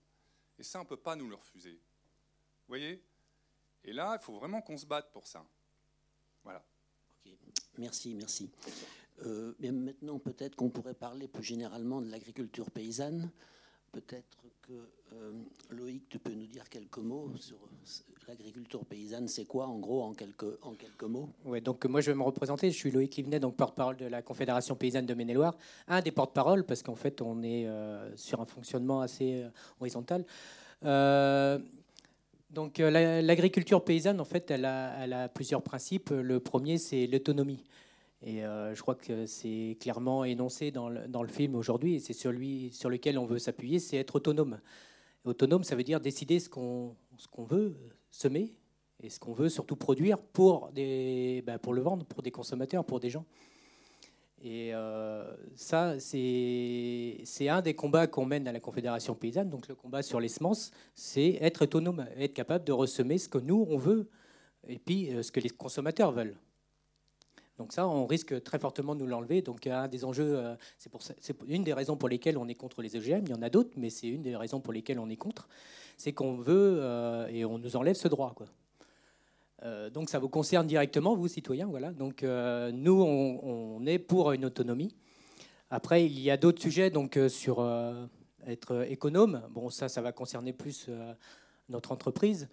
Et 0.59 0.63
ça, 0.63 0.79
on 0.79 0.83
ne 0.83 0.87
peut 0.87 0.95
pas 0.95 1.15
nous 1.15 1.27
le 1.27 1.35
refuser. 1.35 1.73
Vous 1.73 2.67
voyez? 2.67 3.01
Et 3.85 3.93
là, 3.93 4.17
il 4.19 4.23
faut 4.23 4.33
vraiment 4.33 4.61
qu'on 4.61 4.77
se 4.77 4.85
batte 4.85 5.11
pour 5.11 5.27
ça. 5.27 5.45
Voilà. 6.43 6.63
Merci, 7.77 8.15
merci. 8.15 8.49
Euh, 9.25 9.53
maintenant, 9.59 10.19
peut-être 10.19 10.55
qu'on 10.55 10.69
pourrait 10.69 10.93
parler 10.93 11.27
plus 11.27 11.43
généralement 11.43 12.01
de 12.01 12.09
l'agriculture 12.09 12.69
paysanne. 12.71 13.29
Peut-être 13.91 14.37
que 14.61 14.73
euh, 15.13 15.31
Loïc, 15.69 16.09
tu 16.09 16.19
peux 16.19 16.33
nous 16.33 16.47
dire 16.47 16.67
quelques 16.69 16.97
mots 16.97 17.31
sur 17.37 17.57
l'agriculture 18.27 18.83
paysanne, 18.85 19.27
c'est 19.27 19.45
quoi 19.45 19.67
en 19.67 19.77
gros 19.77 20.01
en 20.01 20.13
quelques, 20.13 20.57
en 20.63 20.73
quelques 20.73 21.03
mots? 21.03 21.29
Ouais, 21.45 21.61
donc 21.61 21.85
moi 21.85 22.01
je 22.01 22.11
vais 22.11 22.17
me 22.17 22.23
représenter, 22.23 22.71
je 22.71 22.75
suis 22.75 22.91
Loïc 22.91 23.15
Livenet, 23.15 23.39
donc 23.39 23.55
porte-parole 23.55 23.97
de 23.97 24.05
la 24.05 24.21
Confédération 24.21 24.75
paysanne 24.75 25.05
de 25.05 25.13
Maine-et-Loire, 25.13 25.55
un 25.87 26.01
des 26.01 26.11
porte-parole 26.11 26.65
parce 26.65 26.81
qu'en 26.81 26.95
fait 26.95 27.21
on 27.21 27.43
est 27.43 27.67
euh, 27.67 28.15
sur 28.17 28.41
un 28.41 28.45
fonctionnement 28.45 29.01
assez 29.01 29.43
euh, 29.43 29.49
horizontal. 29.79 30.25
Donc 32.55 32.77
l'agriculture 32.79 33.83
paysanne 33.83 34.21
en 34.21 34.25
fait 34.25 34.49
elle 34.49 34.65
a, 34.65 35.29
plusieurs 35.29 35.61
principes. 35.61 36.09
Le 36.09 36.39
premier 36.39 36.77
c'est 36.77 37.05
l'autonomie. 37.05 37.63
Et 38.23 38.43
euh, 38.43 38.73
je 38.73 38.81
crois 38.81 38.95
que 38.95 39.25
c'est 39.25 39.77
clairement 39.79 40.23
énoncé 40.23 40.71
dans 40.71 40.89
le, 40.89 41.27
film 41.27 41.53
aujourd'hui, 41.55 41.95
et 41.95 41.99
c'est 41.99 42.13
celui 42.13 42.71
sur 42.71 42.89
lequel 42.89 43.19
on 43.19 43.25
veut 43.25 43.37
s'appuyer, 43.37 43.77
c'est 43.77 43.97
être 43.97 44.15
autonome. 44.15 44.59
Autonome, 45.25 45.63
ça 45.63 45.75
veut 45.75 45.83
dire 45.83 45.99
décider 45.99 46.39
ce 46.39 46.49
qu'on 46.49 46.95
qu'on 47.29 47.43
veut 47.43 47.75
semer 48.09 48.53
et 49.03 49.09
ce 49.09 49.19
qu'on 49.19 49.33
veut 49.33 49.49
surtout 49.49 49.75
produire 49.75 50.17
pour, 50.21 50.71
des, 50.71 51.43
bah, 51.45 51.59
pour 51.59 51.73
le 51.73 51.81
vendre, 51.81 52.05
pour 52.05 52.23
des 52.23 52.31
consommateurs, 52.31 52.85
pour 52.85 52.99
des 52.99 53.09
gens. 53.09 53.25
Et 54.41 54.73
euh, 54.73 55.23
ça, 55.55 55.99
c'est 55.99 57.49
un 57.49 57.61
des 57.61 57.73
combats 57.73 58.07
qu'on 58.07 58.25
mène 58.25 58.47
à 58.47 58.51
la 58.51 58.59
Confédération 58.59 59.15
paysanne. 59.15 59.49
Donc 59.49 59.67
le 59.67 59.75
combat 59.75 60.03
sur 60.03 60.19
les 60.19 60.27
semences, 60.27 60.71
c'est 60.93 61.37
être 61.41 61.63
autonome, 61.63 62.05
être 62.17 62.33
capable 62.33 62.65
de 62.65 62.71
ressemer 62.71 63.17
ce 63.17 63.29
que 63.29 63.37
nous, 63.37 63.65
on 63.69 63.77
veut, 63.77 64.09
et 64.67 64.77
puis 64.77 65.11
euh, 65.11 65.23
ce 65.23 65.31
que 65.31 65.39
les 65.39 65.49
consommateurs 65.49 66.11
veulent. 66.11 66.35
Donc 67.57 67.71
ça, 67.71 67.87
on 67.87 68.05
risque 68.05 68.43
très 68.43 68.59
fortement 68.59 68.95
de 68.95 68.99
nous 68.99 69.07
l'enlever. 69.07 69.41
Donc 69.41 69.65
un 69.65 69.87
des 69.87 70.03
enjeux, 70.03 70.37
euh, 70.37 70.55
c'est 70.77 71.35
une 71.47 71.63
des 71.63 71.73
raisons 71.73 71.95
pour 71.95 72.09
lesquelles 72.09 72.37
on 72.37 72.49
est 72.49 72.55
contre 72.55 72.81
les 72.81 72.97
OGM. 72.97 73.23
Il 73.25 73.29
y 73.29 73.33
en 73.33 73.41
a 73.41 73.49
d'autres, 73.49 73.71
mais 73.77 73.89
c'est 73.89 74.07
une 74.07 74.21
des 74.21 74.35
raisons 74.35 74.59
pour 74.59 74.73
lesquelles 74.73 74.99
on 74.99 75.09
est 75.09 75.15
contre. 75.15 75.47
C'est 75.97 76.11
qu'on 76.11 76.35
veut 76.35 77.27
et 77.31 77.45
on 77.45 77.57
nous 77.57 77.77
enlève 77.77 77.95
ce 77.95 78.09
droit. 78.09 78.35
Euh, 79.65 79.89
donc 79.89 80.09
ça 80.09 80.19
vous 80.19 80.29
concerne 80.29 80.67
directement, 80.67 81.15
vous 81.15 81.27
citoyens. 81.27 81.67
Voilà. 81.67 81.91
Donc 81.91 82.23
nous, 82.23 83.01
on, 83.01 83.85
est 83.85 83.99
pour 83.99 84.31
une 84.31 84.45
autonomie. 84.45 84.95
Après, 85.69 86.05
il 86.05 86.19
y 86.19 86.31
a 86.31 86.37
d'autres 86.37 86.61
sujets. 86.61 86.89
Donc 86.89 87.19
sur 87.27 87.67
être 88.47 88.85
économe. 88.89 89.41
Bon, 89.49 89.69
ça, 89.69 89.89
ça 89.89 90.01
va 90.01 90.11
concerner 90.11 90.53
plus 90.53 90.89
notre 91.67 91.91
entreprise. 91.91 92.47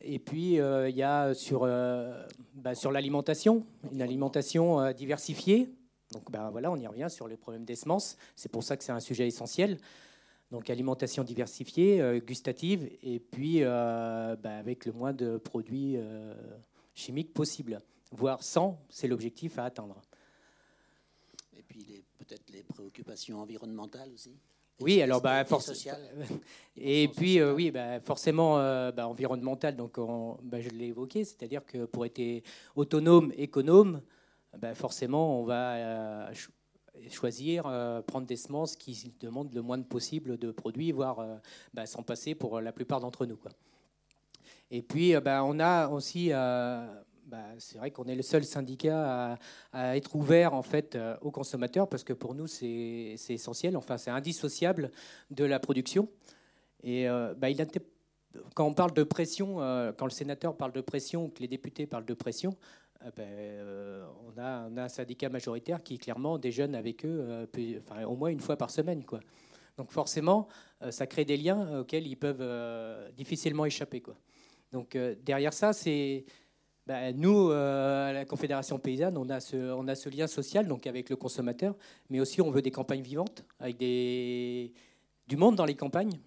Et 0.00 0.18
puis, 0.18 0.60
euh, 0.60 0.88
il 0.88 0.96
y 0.96 1.02
a 1.02 1.34
sur, 1.34 1.62
euh, 1.64 2.24
bah, 2.54 2.74
sur 2.74 2.92
l'alimentation, 2.92 3.66
une 3.92 4.02
alimentation 4.02 4.80
euh, 4.80 4.92
diversifiée. 4.92 5.74
Donc, 6.12 6.30
bah, 6.30 6.50
voilà, 6.52 6.70
on 6.70 6.76
y 6.76 6.86
revient 6.86 7.08
sur 7.10 7.26
le 7.26 7.36
problème 7.36 7.64
des 7.64 7.74
semences. 7.74 8.16
C'est 8.36 8.50
pour 8.50 8.62
ça 8.62 8.76
que 8.76 8.84
c'est 8.84 8.92
un 8.92 9.00
sujet 9.00 9.26
essentiel. 9.26 9.78
Donc, 10.50 10.70
alimentation 10.70 11.24
diversifiée, 11.24 12.22
gustative, 12.26 12.88
et 13.02 13.20
puis 13.20 13.62
bah, 13.62 14.36
avec 14.58 14.86
le 14.86 14.92
moins 14.92 15.12
de 15.12 15.36
produits 15.36 15.96
chimiques 16.94 17.34
possible. 17.34 17.82
Voire 18.12 18.42
sans, 18.42 18.80
c'est 18.88 19.08
l'objectif 19.08 19.58
à 19.58 19.64
atteindre. 19.64 20.00
Et 21.56 21.62
puis, 21.62 22.02
peut-être 22.16 22.50
les 22.50 22.62
préoccupations 22.62 23.40
environnementales 23.40 24.10
aussi 24.14 24.38
Oui, 24.80 25.02
alors 25.02 25.20
bah, 25.20 25.44
Et 26.76 27.08
puis 27.16 27.42
oui, 27.42 27.70
bah, 27.70 28.00
forcément 28.00 28.56
bah, 28.92 29.06
environnemental. 29.06 29.76
Donc 29.76 29.98
bah, 30.42 30.60
je 30.62 30.70
l'ai 30.70 30.86
évoqué, 30.86 31.24
c'est-à-dire 31.24 31.66
que 31.66 31.84
pour 31.84 32.06
être 32.06 32.42
autonome, 32.74 33.32
économe, 33.36 34.00
bah, 34.56 34.74
forcément 34.74 35.40
on 35.40 35.44
va 35.44 36.30
choisir 37.10 37.62
prendre 38.06 38.26
des 38.26 38.36
semences 38.36 38.76
qui 38.76 39.12
demandent 39.20 39.52
le 39.54 39.62
moins 39.62 39.80
possible 39.82 40.38
de 40.38 40.50
produits, 40.50 40.92
voire 40.92 41.40
bah, 41.74 41.86
s'en 41.86 42.02
passer 42.02 42.34
pour 42.34 42.60
la 42.60 42.72
plupart 42.72 43.00
d'entre 43.00 43.26
nous. 43.26 43.36
Quoi. 43.36 43.52
Et 44.70 44.82
puis 44.82 45.14
bah, 45.20 45.42
on 45.44 45.58
a 45.60 45.88
aussi 45.88 46.32
bah, 47.28 47.44
c'est 47.58 47.76
vrai 47.76 47.90
qu'on 47.90 48.06
est 48.06 48.14
le 48.14 48.22
seul 48.22 48.42
syndicat 48.42 49.38
à, 49.72 49.96
être 49.96 50.16
ouvert 50.16 50.54
en 50.54 50.62
fait 50.62 50.94
euh, 50.94 51.14
aux 51.20 51.30
consommateurs 51.30 51.86
parce 51.86 52.02
que 52.02 52.14
pour 52.14 52.34
nous 52.34 52.46
c'est 52.46 53.16
essentiel, 53.28 53.76
enfin 53.76 53.98
c'est 53.98 54.10
indissociable 54.10 54.90
de 55.30 55.44
la 55.44 55.60
production. 55.60 56.08
Et 56.82 57.06
euh, 57.06 57.34
quand 58.54 58.66
on 58.66 58.72
parle 58.72 58.94
de 58.94 59.02
pression, 59.02 59.60
euh, 59.60 59.92
quand 59.92 60.06
le 60.06 60.10
sénateur 60.10 60.56
parle 60.56 60.72
de 60.72 60.80
pression, 60.80 61.28
que 61.28 61.40
les 61.40 61.48
députés 61.48 61.86
parlent 61.86 62.06
de 62.06 62.14
pression, 62.14 62.56
ben, 63.16 64.04
on, 64.26 64.40
a, 64.40 64.82
un 64.82 64.88
syndicat 64.88 65.28
majoritaire 65.28 65.82
qui 65.82 65.98
clairement 65.98 66.38
déjeune 66.38 66.74
avec 66.74 67.04
eux 67.04 67.48
enfin, 67.78 68.04
au 68.04 68.16
moins 68.16 68.30
une 68.30 68.40
fois 68.40 68.56
par 68.56 68.70
semaine. 68.70 69.04
Quoi. 69.04 69.20
Donc 69.76 69.90
forcément, 69.92 70.48
ça 70.90 71.06
crée 71.06 71.24
des 71.24 71.36
liens 71.36 71.80
auxquels 71.80 72.06
ils 72.06 72.16
peuvent 72.16 72.44
difficilement 73.16 73.64
échapper. 73.64 74.00
Quoi. 74.00 74.16
Donc 74.72 74.96
derrière 75.24 75.52
ça, 75.52 75.72
c'est 75.72 76.24
bah, 76.88 77.12
nous, 77.12 77.50
euh, 77.50 78.08
à 78.08 78.12
la 78.14 78.24
Confédération 78.24 78.78
paysanne, 78.78 79.18
on 79.18 79.28
a, 79.28 79.40
ce, 79.40 80.08
lien 80.08 80.26
social 80.26 80.66
donc 80.66 80.86
avec 80.86 81.10
le 81.10 81.16
consommateur, 81.16 81.76
mais 82.08 82.18
aussi 82.18 82.40
on 82.40 82.50
veut 82.50 82.62
des 82.62 82.70
campagnes 82.70 83.02
vivantes, 83.02 83.44
avec 83.60 83.76
du 83.76 85.36
monde 85.36 85.54
dans 85.54 85.66
les 85.66 85.74
campagnes. 85.74 86.18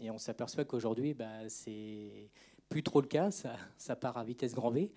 Et 0.00 0.12
on 0.12 0.18
s'aperçoit 0.18 0.64
qu'aujourd'hui, 0.64 1.14
bah, 1.14 1.48
c'est 1.48 2.30
plus 2.68 2.84
trop 2.84 3.00
le 3.00 3.08
cas, 3.08 3.32
ça, 3.32 3.56
ça, 3.76 3.96
part 3.96 4.16
à 4.16 4.22
vitesse 4.22 4.54
grand 4.54 4.70
V. 4.70 4.92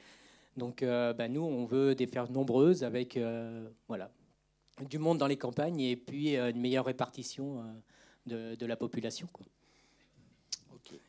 Donc 0.58 0.84
euh, 0.84 1.14
bah, 1.14 1.28
nous, 1.28 1.42
on 1.42 1.66
veut 1.66 1.96
des 1.96 2.08
fermes 2.08 2.34
nombreuses 2.34 2.84
avec 2.84 3.16
euh, 3.16 3.70
voilà, 3.88 4.12
du 4.90 4.98
monde 4.98 5.18
dans 5.18 5.28
les 5.28 5.38
campagnes 5.38 5.80
et 5.80 5.96
puis 5.96 6.36
une 6.36 6.60
meilleure 6.60 6.86
répartition 6.86 7.64
de, 8.26 8.56
de 8.56 8.66
la 8.66 8.76
population. 8.76 9.28
Quoi. 9.32 9.46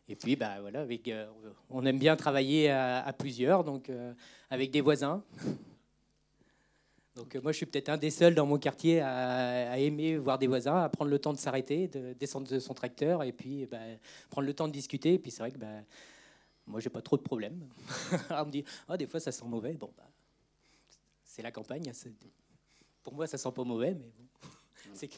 Et 0.09 0.17
puis, 0.17 0.37
bah, 0.37 0.57
voilà, 0.61 0.81
avec, 0.81 1.09
euh, 1.09 1.27
on 1.71 1.85
aime 1.85 1.99
bien 1.99 2.17
travailler 2.17 2.71
à, 2.71 3.13
plusieurs, 3.17 3.65
donc 3.65 3.91
euh, 3.91 4.13
avec 4.51 4.71
des 4.71 4.81
voisins. 4.81 5.23
Donc 7.17 7.35
euh, 7.35 7.41
moi, 7.43 7.51
je 7.51 7.57
suis 7.57 7.67
peut-être 7.67 7.89
un 7.89 7.97
des 7.97 8.11
seuls 8.11 8.37
dans 8.37 8.47
mon 8.47 8.59
quartier 8.59 9.01
à, 9.01 9.77
aimer 9.77 10.17
voir 10.17 10.39
des 10.39 10.47
voisins, 10.47 10.85
à 10.85 10.89
prendre 10.89 11.11
le 11.11 11.19
temps 11.19 11.33
de 11.33 11.39
s'arrêter, 11.39 11.89
de 11.89 12.13
descendre 12.13 12.47
de 12.47 12.61
son 12.61 12.75
tracteur 12.75 13.25
et 13.25 13.33
puis 13.33 13.67
bah, 13.67 13.79
prendre 14.31 14.47
le 14.47 14.55
temps 14.55 14.69
de 14.69 14.73
discuter. 14.73 15.15
Et 15.15 15.19
puis 15.19 15.33
c'est 15.33 15.41
vrai 15.41 15.51
que 15.51 15.59
bah, 15.59 15.67
moi, 16.69 16.81
j'ai 16.81 16.91
pas 16.91 17.03
trop 17.03 17.17
de 17.17 17.23
problèmes. 17.23 17.67
on 18.31 18.45
me 18.45 18.51
dit, 18.51 18.65
oh, 18.89 18.97
des 18.97 19.07
fois, 19.07 19.21
ça 19.21 19.33
sent 19.33 19.47
mauvais. 19.47 19.73
Bon, 19.73 19.91
bah, 19.97 20.09
c'est 21.25 21.43
la 21.43 21.51
campagne. 21.51 21.91
Pour 23.03 23.15
moi, 23.15 23.27
ça 23.27 23.39
sent 23.39 23.53
pas 23.53 23.65
mauvais, 23.65 23.95
mais 23.95 24.11
bon. 24.19 25.09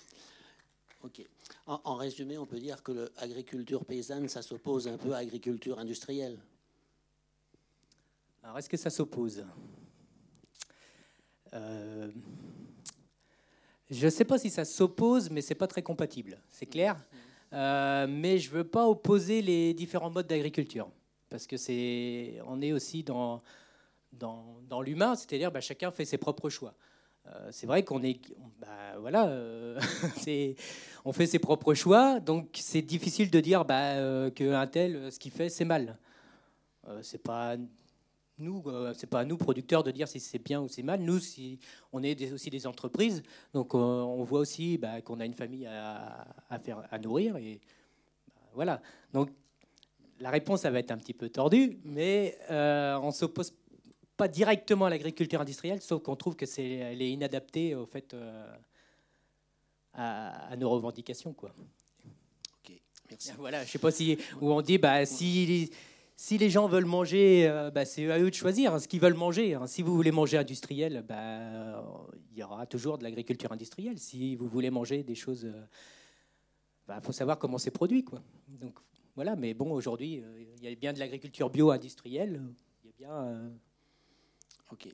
Ok. 1.02 1.22
En, 1.66 1.94
résumé, 1.94 2.36
on 2.36 2.46
peut 2.46 2.58
dire 2.58 2.82
que 2.82 3.10
l'agriculture 3.20 3.84
paysanne, 3.84 4.28
ça 4.28 4.42
s'oppose 4.42 4.86
un 4.86 4.98
peu 4.98 5.12
à 5.12 5.22
l'agriculture 5.22 5.78
industrielle. 5.78 6.38
Alors, 8.42 8.58
est-ce 8.58 8.68
que 8.68 8.76
ça 8.76 8.90
s'oppose? 8.90 9.44
Euh, 11.54 12.10
Je 13.90 14.04
ne 14.04 14.10
sais 14.10 14.24
pas 14.24 14.38
si 14.38 14.50
ça 14.50 14.64
s'oppose, 14.64 15.30
mais 15.30 15.40
c'est 15.40 15.54
pas 15.54 15.66
très 15.66 15.82
compatible. 15.82 16.40
C'est 16.48 16.66
clair? 16.66 17.02
Euh, 17.52 18.06
mais 18.08 18.38
je 18.38 18.50
veux 18.50 18.64
pas 18.64 18.86
opposer 18.86 19.42
les 19.42 19.74
différents 19.74 20.10
modes 20.10 20.26
d'agriculture, 20.26 20.90
parce 21.30 21.46
que 21.46 21.56
c'est, 21.56 22.40
on 22.46 22.60
est 22.60 22.72
aussi 22.72 23.02
dans 23.02 23.42
dans, 24.12 24.60
dans 24.68 24.82
l'humain, 24.82 25.14
c'est-à-dire 25.14 25.50
bah, 25.50 25.60
chacun 25.60 25.90
fait 25.90 26.04
ses 26.04 26.18
propres 26.18 26.50
choix. 26.50 26.74
Euh, 27.26 27.48
c'est 27.52 27.66
vrai 27.66 27.84
qu'on 27.84 28.02
est, 28.02 28.20
bah, 28.58 28.98
voilà, 28.98 29.28
euh, 29.28 29.78
on 31.04 31.12
fait 31.12 31.26
ses 31.26 31.38
propres 31.38 31.74
choix, 31.74 32.18
donc 32.18 32.48
c'est 32.54 32.82
difficile 32.82 33.30
de 33.30 33.40
dire 33.40 33.64
bah, 33.64 33.92
euh, 33.92 34.30
qu'un 34.30 34.66
tel, 34.66 35.12
ce 35.12 35.18
qu'il 35.18 35.30
fait, 35.30 35.48
c'est 35.48 35.64
mal. 35.64 35.98
c'est 37.02 37.22
pas 37.22 37.56
nous, 38.38 38.64
c'est 38.94 39.06
pas 39.06 39.20
à 39.20 39.24
nous 39.26 39.36
producteurs 39.36 39.84
de 39.84 39.90
dire 39.90 40.08
si 40.08 40.18
c'est 40.18 40.38
bien 40.38 40.62
ou 40.62 40.68
c'est 40.68 40.82
mal. 40.82 41.00
Nous, 41.00 41.20
on 41.92 42.02
est 42.02 42.32
aussi 42.32 42.48
des 42.48 42.66
entreprises, 42.66 43.22
donc 43.52 43.74
on 43.74 44.24
voit 44.24 44.40
aussi 44.40 44.78
bah, 44.78 45.02
qu'on 45.02 45.20
a 45.20 45.26
une 45.26 45.34
famille 45.34 45.66
à, 45.66 46.58
faire, 46.58 46.82
à 46.90 46.98
nourrir 46.98 47.36
et 47.36 47.60
voilà. 48.54 48.80
Donc 49.12 49.30
la 50.20 50.30
réponse, 50.30 50.60
ça 50.60 50.70
va 50.70 50.78
être 50.78 50.90
un 50.90 50.98
petit 50.98 51.14
peu 51.14 51.28
tordue, 51.28 51.78
mais 51.84 52.38
on 52.48 53.10
s'oppose 53.10 53.52
pas 54.20 54.28
directement 54.28 54.84
à 54.84 54.90
l'agriculture 54.90 55.40
industrielle, 55.40 55.80
sauf 55.80 56.02
qu'on 56.02 56.14
trouve 56.14 56.36
que 56.36 56.44
c'est 56.44 56.72
elle 56.72 57.00
est 57.00 57.10
inadaptée 57.10 57.74
au 57.74 57.86
fait 57.86 58.12
euh, 58.12 58.54
à, 59.94 60.54
nos 60.58 60.68
revendications, 60.68 61.32
quoi. 61.32 61.54
Ok, 62.04 62.74
merci. 63.08 63.32
Voilà, 63.38 63.64
je 63.64 63.70
sais 63.70 63.78
pas 63.78 63.90
si 63.90 64.18
où 64.42 64.52
on 64.52 64.60
dit 64.60 64.76
bah 64.76 65.06
si 65.06 65.70
si 66.16 66.36
les 66.36 66.50
gens 66.50 66.68
veulent 66.68 66.84
manger, 66.84 67.48
euh, 67.48 67.70
bah, 67.70 67.86
c'est 67.86 68.10
à 68.10 68.18
eux 68.18 68.28
de 68.28 68.34
choisir 68.34 68.74
hein, 68.74 68.78
ce 68.78 68.88
qu'ils 68.88 69.00
veulent 69.00 69.14
manger. 69.14 69.54
Hein. 69.54 69.66
Si 69.66 69.80
vous 69.80 69.94
voulez 69.94 70.12
manger 70.12 70.36
industriel, 70.36 71.02
bah, 71.08 71.82
il 72.32 72.38
y 72.38 72.42
aura 72.42 72.66
toujours 72.66 72.98
de 72.98 73.04
l'agriculture 73.04 73.50
industrielle. 73.52 73.98
Si 73.98 74.36
vous 74.36 74.48
voulez 74.48 74.68
manger 74.68 75.02
des 75.02 75.14
choses, 75.14 75.44
il 75.44 75.56
euh, 75.56 75.64
bah, 76.86 77.00
faut 77.00 77.12
savoir 77.12 77.38
comment 77.38 77.56
c'est 77.56 77.70
produit. 77.70 78.04
Quoi. 78.04 78.20
Donc 78.48 78.74
voilà, 79.14 79.36
mais 79.36 79.54
bon, 79.54 79.72
aujourd'hui, 79.72 80.22
il 80.56 80.64
y 80.64 80.68
a 80.68 80.74
bien 80.74 80.92
de 80.92 80.98
l'agriculture 80.98 81.50
bio-industrielle. 81.50 82.42
Il 82.84 82.88
y 82.88 82.90
a 82.90 82.92
bien 82.96 83.52
Ok. 84.72 84.88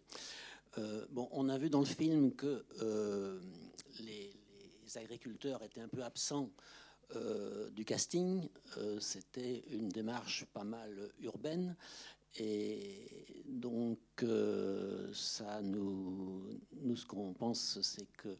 Euh, 0.78 1.06
bon, 1.10 1.28
on 1.32 1.48
a 1.48 1.58
vu 1.58 1.68
dans 1.68 1.80
le 1.80 1.86
film 1.86 2.34
que 2.34 2.64
euh, 2.82 3.40
les, 4.00 4.32
agriculteurs 4.96 5.62
étaient 5.62 5.82
un 5.82 5.88
peu 5.88 6.02
absents 6.02 6.50
euh, 7.14 7.68
du 7.70 7.84
casting. 7.84 8.48
C'était 8.98 9.62
une 9.70 9.90
démarche 9.90 10.46
pas 10.54 10.64
mal 10.64 11.10
urbaine. 11.20 11.76
Et 12.38 13.44
donc, 13.46 13.98
ça 15.12 15.60
nous, 15.60 16.58
nous, 16.80 16.96
ce 16.96 17.04
qu'on 17.04 17.34
pense, 17.34 17.82
c'est 17.82 18.10
que 18.12 18.38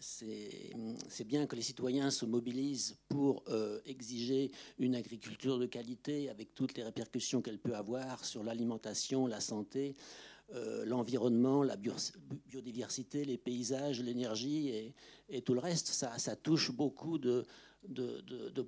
c'est 0.00 1.24
bien 1.24 1.46
que 1.46 1.56
les 1.56 1.62
citoyens 1.62 2.10
se 2.10 2.24
mobilisent 2.24 2.96
pour 3.08 3.44
exiger 3.86 4.50
une 4.78 4.94
agriculture 4.94 5.58
de 5.58 5.66
qualité 5.66 6.28
avec 6.28 6.54
toutes 6.54 6.76
les 6.76 6.82
répercussions 6.82 7.42
qu'elle 7.42 7.58
peut 7.58 7.74
avoir 7.74 8.24
sur 8.24 8.42
l'alimentation, 8.42 9.26
la 9.26 9.40
santé, 9.40 9.96
euh, 10.52 10.84
l'environnement, 10.84 11.62
la 11.62 11.76
biodiversité, 11.76 13.24
les 13.24 13.38
paysages, 13.38 14.02
l'énergie 14.02 14.92
et, 15.28 15.40
tout 15.40 15.54
le 15.54 15.60
reste. 15.60 15.88
Ça, 15.88 16.36
touche 16.36 16.70
beaucoup 16.70 17.18
de, 17.18 17.46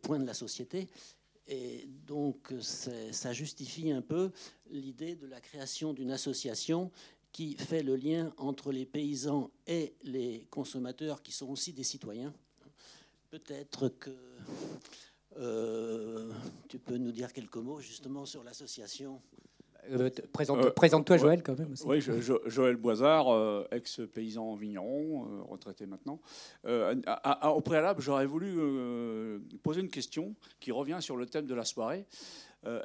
points 0.03 0.19
de 0.19 0.25
la 0.27 0.35
société. 0.35 0.89
Et 1.47 1.87
donc, 2.07 2.53
ça 2.61 3.33
justifie 3.33 3.93
un 3.93 4.01
peu 4.01 4.33
l'idée 4.71 5.15
de 5.15 5.27
la 5.27 5.41
création 5.41 5.93
d'une 5.93 6.11
association 6.11 6.91
qui 7.37 7.55
fait 7.55 7.83
le 7.83 7.97
lien 7.97 8.33
entre 8.39 8.73
les 8.73 8.87
paysans 8.87 9.51
et 9.67 9.95
les 10.05 10.47
consommateurs, 10.51 11.23
qui 11.23 11.33
sont 11.33 11.51
aussi 11.51 11.75
des 11.75 11.83
citoyens. 11.83 12.33
Peut-être 13.29 13.91
que 13.91 14.17
euh, 15.37 16.33
tu 16.67 16.79
peux 16.79 16.97
nous 16.97 17.13
dire 17.13 17.35
quelques 17.35 17.59
mots 17.59 17.79
justement 17.79 18.25
sur 18.25 18.43
l'association. 18.43 19.21
Euh, 19.91 20.09
euh, 20.51 20.71
présente-toi, 20.71 21.19
Joël, 21.19 21.43
quand 21.43 21.59
même. 21.59 21.75
Oui, 21.85 22.01
Joël 22.01 22.77
Boisard, 22.77 23.29
euh, 23.29 23.67
ex-paysan 23.71 24.55
vigneron, 24.55 25.45
retraité 25.47 25.85
maintenant. 25.85 26.21
au 26.65 27.61
préalable, 27.61 28.01
j'aurais 28.01 28.25
voulu 28.27 28.57
poser 29.63 29.83
une 29.83 29.91
question 29.91 30.35
qui 30.59 30.73
revient 30.73 30.99
sur 31.01 31.19
le 31.19 31.27
thème 31.27 31.45
de 31.45 31.55
la 31.55 31.67
soirée. 31.67 32.07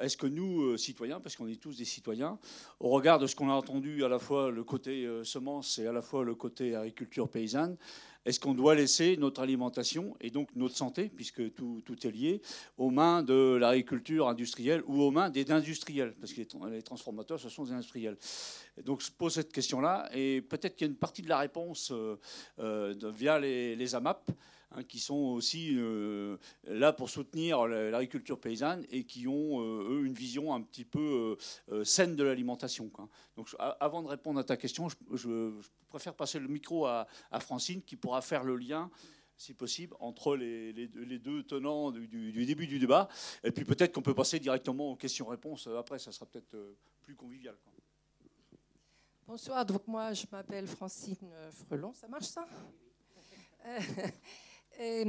Est-ce 0.00 0.16
que 0.16 0.26
nous, 0.26 0.76
citoyens, 0.76 1.20
parce 1.20 1.36
qu'on 1.36 1.48
est 1.48 1.60
tous 1.60 1.76
des 1.76 1.84
citoyens, 1.84 2.38
au 2.80 2.88
regard 2.90 3.18
de 3.18 3.26
ce 3.26 3.34
qu'on 3.34 3.50
a 3.50 3.54
entendu, 3.54 4.04
à 4.04 4.08
la 4.08 4.18
fois 4.18 4.50
le 4.50 4.64
côté 4.64 5.08
semence 5.24 5.78
et 5.78 5.86
à 5.86 5.92
la 5.92 6.02
fois 6.02 6.24
le 6.24 6.34
côté 6.34 6.74
agriculture 6.74 7.28
paysanne, 7.28 7.76
est-ce 8.24 8.38
qu'on 8.38 8.54
doit 8.54 8.76
laisser 8.76 9.16
notre 9.16 9.42
alimentation 9.42 10.16
et 10.20 10.30
donc 10.30 10.48
notre 10.54 10.76
santé, 10.76 11.08
puisque 11.08 11.52
tout, 11.54 11.82
est 12.04 12.10
lié, 12.10 12.40
aux 12.78 12.90
mains 12.90 13.22
de 13.22 13.56
l'agriculture 13.56 14.28
industrielle 14.28 14.82
ou 14.86 15.02
aux 15.02 15.10
mains 15.10 15.28
des 15.28 15.50
industriels? 15.50 16.14
Parce 16.20 16.32
que 16.32 16.42
les 16.70 16.82
transformateurs, 16.82 17.40
ce 17.40 17.48
sont 17.48 17.64
des 17.64 17.72
industriels. 17.72 18.16
donc 18.84 19.02
je 19.02 19.10
pose 19.10 19.34
cette 19.34 19.52
question-là, 19.52 20.08
et 20.14 20.40
peut-être 20.40 20.76
qu'il 20.76 20.86
y 20.86 20.90
a 20.90 20.92
une 20.92 20.98
partie 20.98 21.22
de 21.22 21.28
la 21.28 21.38
réponse 21.38 21.90
euh, 21.90 22.16
euh, 22.60 22.94
via 23.12 23.40
les 23.40 23.94
AMAP. 23.94 24.30
Hein, 24.74 24.84
qui 24.84 25.00
sont 25.00 25.14
aussi 25.14 25.74
euh, 25.76 26.38
là 26.64 26.92
pour 26.94 27.10
soutenir 27.10 27.66
l'agriculture 27.66 28.40
paysanne 28.40 28.86
et 28.90 29.04
qui 29.04 29.28
ont, 29.28 29.60
euh, 29.60 29.88
eux, 29.90 30.06
une 30.06 30.14
vision 30.14 30.54
un 30.54 30.62
petit 30.62 30.86
peu 30.86 31.36
euh, 31.70 31.84
saine 31.84 32.16
de 32.16 32.24
l'alimentation. 32.24 32.90
Donc, 33.36 33.54
avant 33.58 34.02
de 34.02 34.08
répondre 34.08 34.40
à 34.40 34.44
ta 34.44 34.56
question, 34.56 34.88
je, 35.12 35.52
préfère 35.90 36.14
passer 36.14 36.38
le 36.38 36.48
micro 36.48 36.86
à, 36.86 37.06
Francine 37.40 37.82
qui 37.82 37.96
pourra 37.96 38.22
faire 38.22 38.44
le 38.44 38.56
lien 38.56 38.90
si 39.36 39.54
possible, 39.54 39.96
entre 39.98 40.36
les, 40.36 40.72
les, 40.72 41.18
deux 41.18 41.42
tenants 41.42 41.90
du, 41.90 42.06
du, 42.06 42.46
début 42.46 42.66
du 42.68 42.78
débat. 42.78 43.08
Et 43.42 43.50
puis 43.50 43.64
peut-être 43.64 43.92
qu'on 43.92 44.02
peut 44.02 44.14
passer 44.14 44.38
directement 44.38 44.92
aux 44.92 44.96
questions-réponses 44.96 45.66
après, 45.66 45.98
ça 45.98 46.12
sera 46.12 46.26
peut-être 46.26 46.56
plus 47.02 47.16
convivial. 47.16 47.56
Bonsoir, 49.26 49.66
donc 49.66 49.86
moi 49.88 50.12
je 50.12 50.26
m'appelle 50.30 50.68
Francine 50.68 51.16
Frelon, 51.66 51.92
ça 51.92 52.06
marche 52.06 52.26
ça? 52.26 52.46
et, 54.78 55.04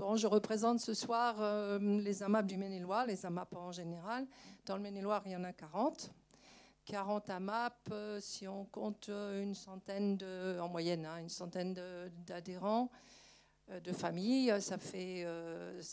bon, 0.00 0.16
je 0.16 0.26
représente 0.26 0.80
ce 0.80 0.94
soir 0.94 1.36
euh, 1.40 1.78
les 1.78 2.22
AMAP 2.22 2.46
du 2.46 2.56
Maine-et-Loire, 2.56 3.06
les 3.06 3.24
AMAP 3.26 3.54
en 3.54 3.72
général. 3.72 4.26
Dans 4.66 4.76
le 4.76 4.82
Maine-et-Loire, 4.82 5.22
il 5.26 5.32
y 5.32 5.36
en 5.36 5.44
a 5.44 5.52
40. 5.52 6.10
40 6.86 7.30
AMAP, 7.30 7.74
euh, 7.92 8.18
si 8.20 8.48
on 8.48 8.64
compte 8.64 9.08
euh, 9.08 9.42
une 9.42 9.54
centaine 9.54 10.18
en 10.60 10.68
moyenne, 10.68 11.06
hein, 11.06 11.18
une 11.18 11.28
centaine 11.28 11.74
d'adhérents, 12.26 12.90
de, 13.84 13.92
familles, 13.92 14.52
ça 14.60 14.78
fait, 14.78 15.24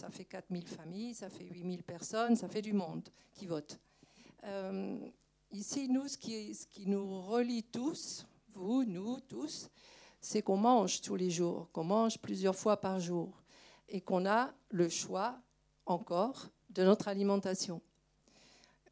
fait 0.09 0.25
4000 0.25 0.67
familles, 0.67 1.13
ça 1.13 1.29
fait 1.29 1.43
8000 1.43 1.83
personnes, 1.83 2.35
ça 2.35 2.47
fait 2.47 2.63
du 2.63 2.73
monde 2.73 3.07
qui 3.35 3.45
vote. 3.45 3.79
ici, 5.51 5.87
nous, 5.87 6.07
ce 6.07 6.17
qui 6.17 6.87
nous 6.87 7.21
relie 7.21 7.61
tous, 7.61 8.25
vous, 8.55 8.83
nous, 8.83 9.19
tous, 9.19 9.69
c'est 10.21 10.41
qu'on 10.41 10.57
mange 10.57 11.01
tous 11.01 11.15
les 11.15 11.29
jours, 11.29 11.69
qu'on 11.71 11.83
mange 11.83 12.19
plusieurs 12.19 12.55
fois 12.55 12.77
par 12.77 12.99
jour 12.99 13.41
et 13.89 14.01
qu'on 14.01 14.25
a 14.25 14.51
le 14.69 14.89
choix 14.89 15.39
encore 15.85 16.47
de 16.69 16.83
notre 16.83 17.07
alimentation. 17.07 17.81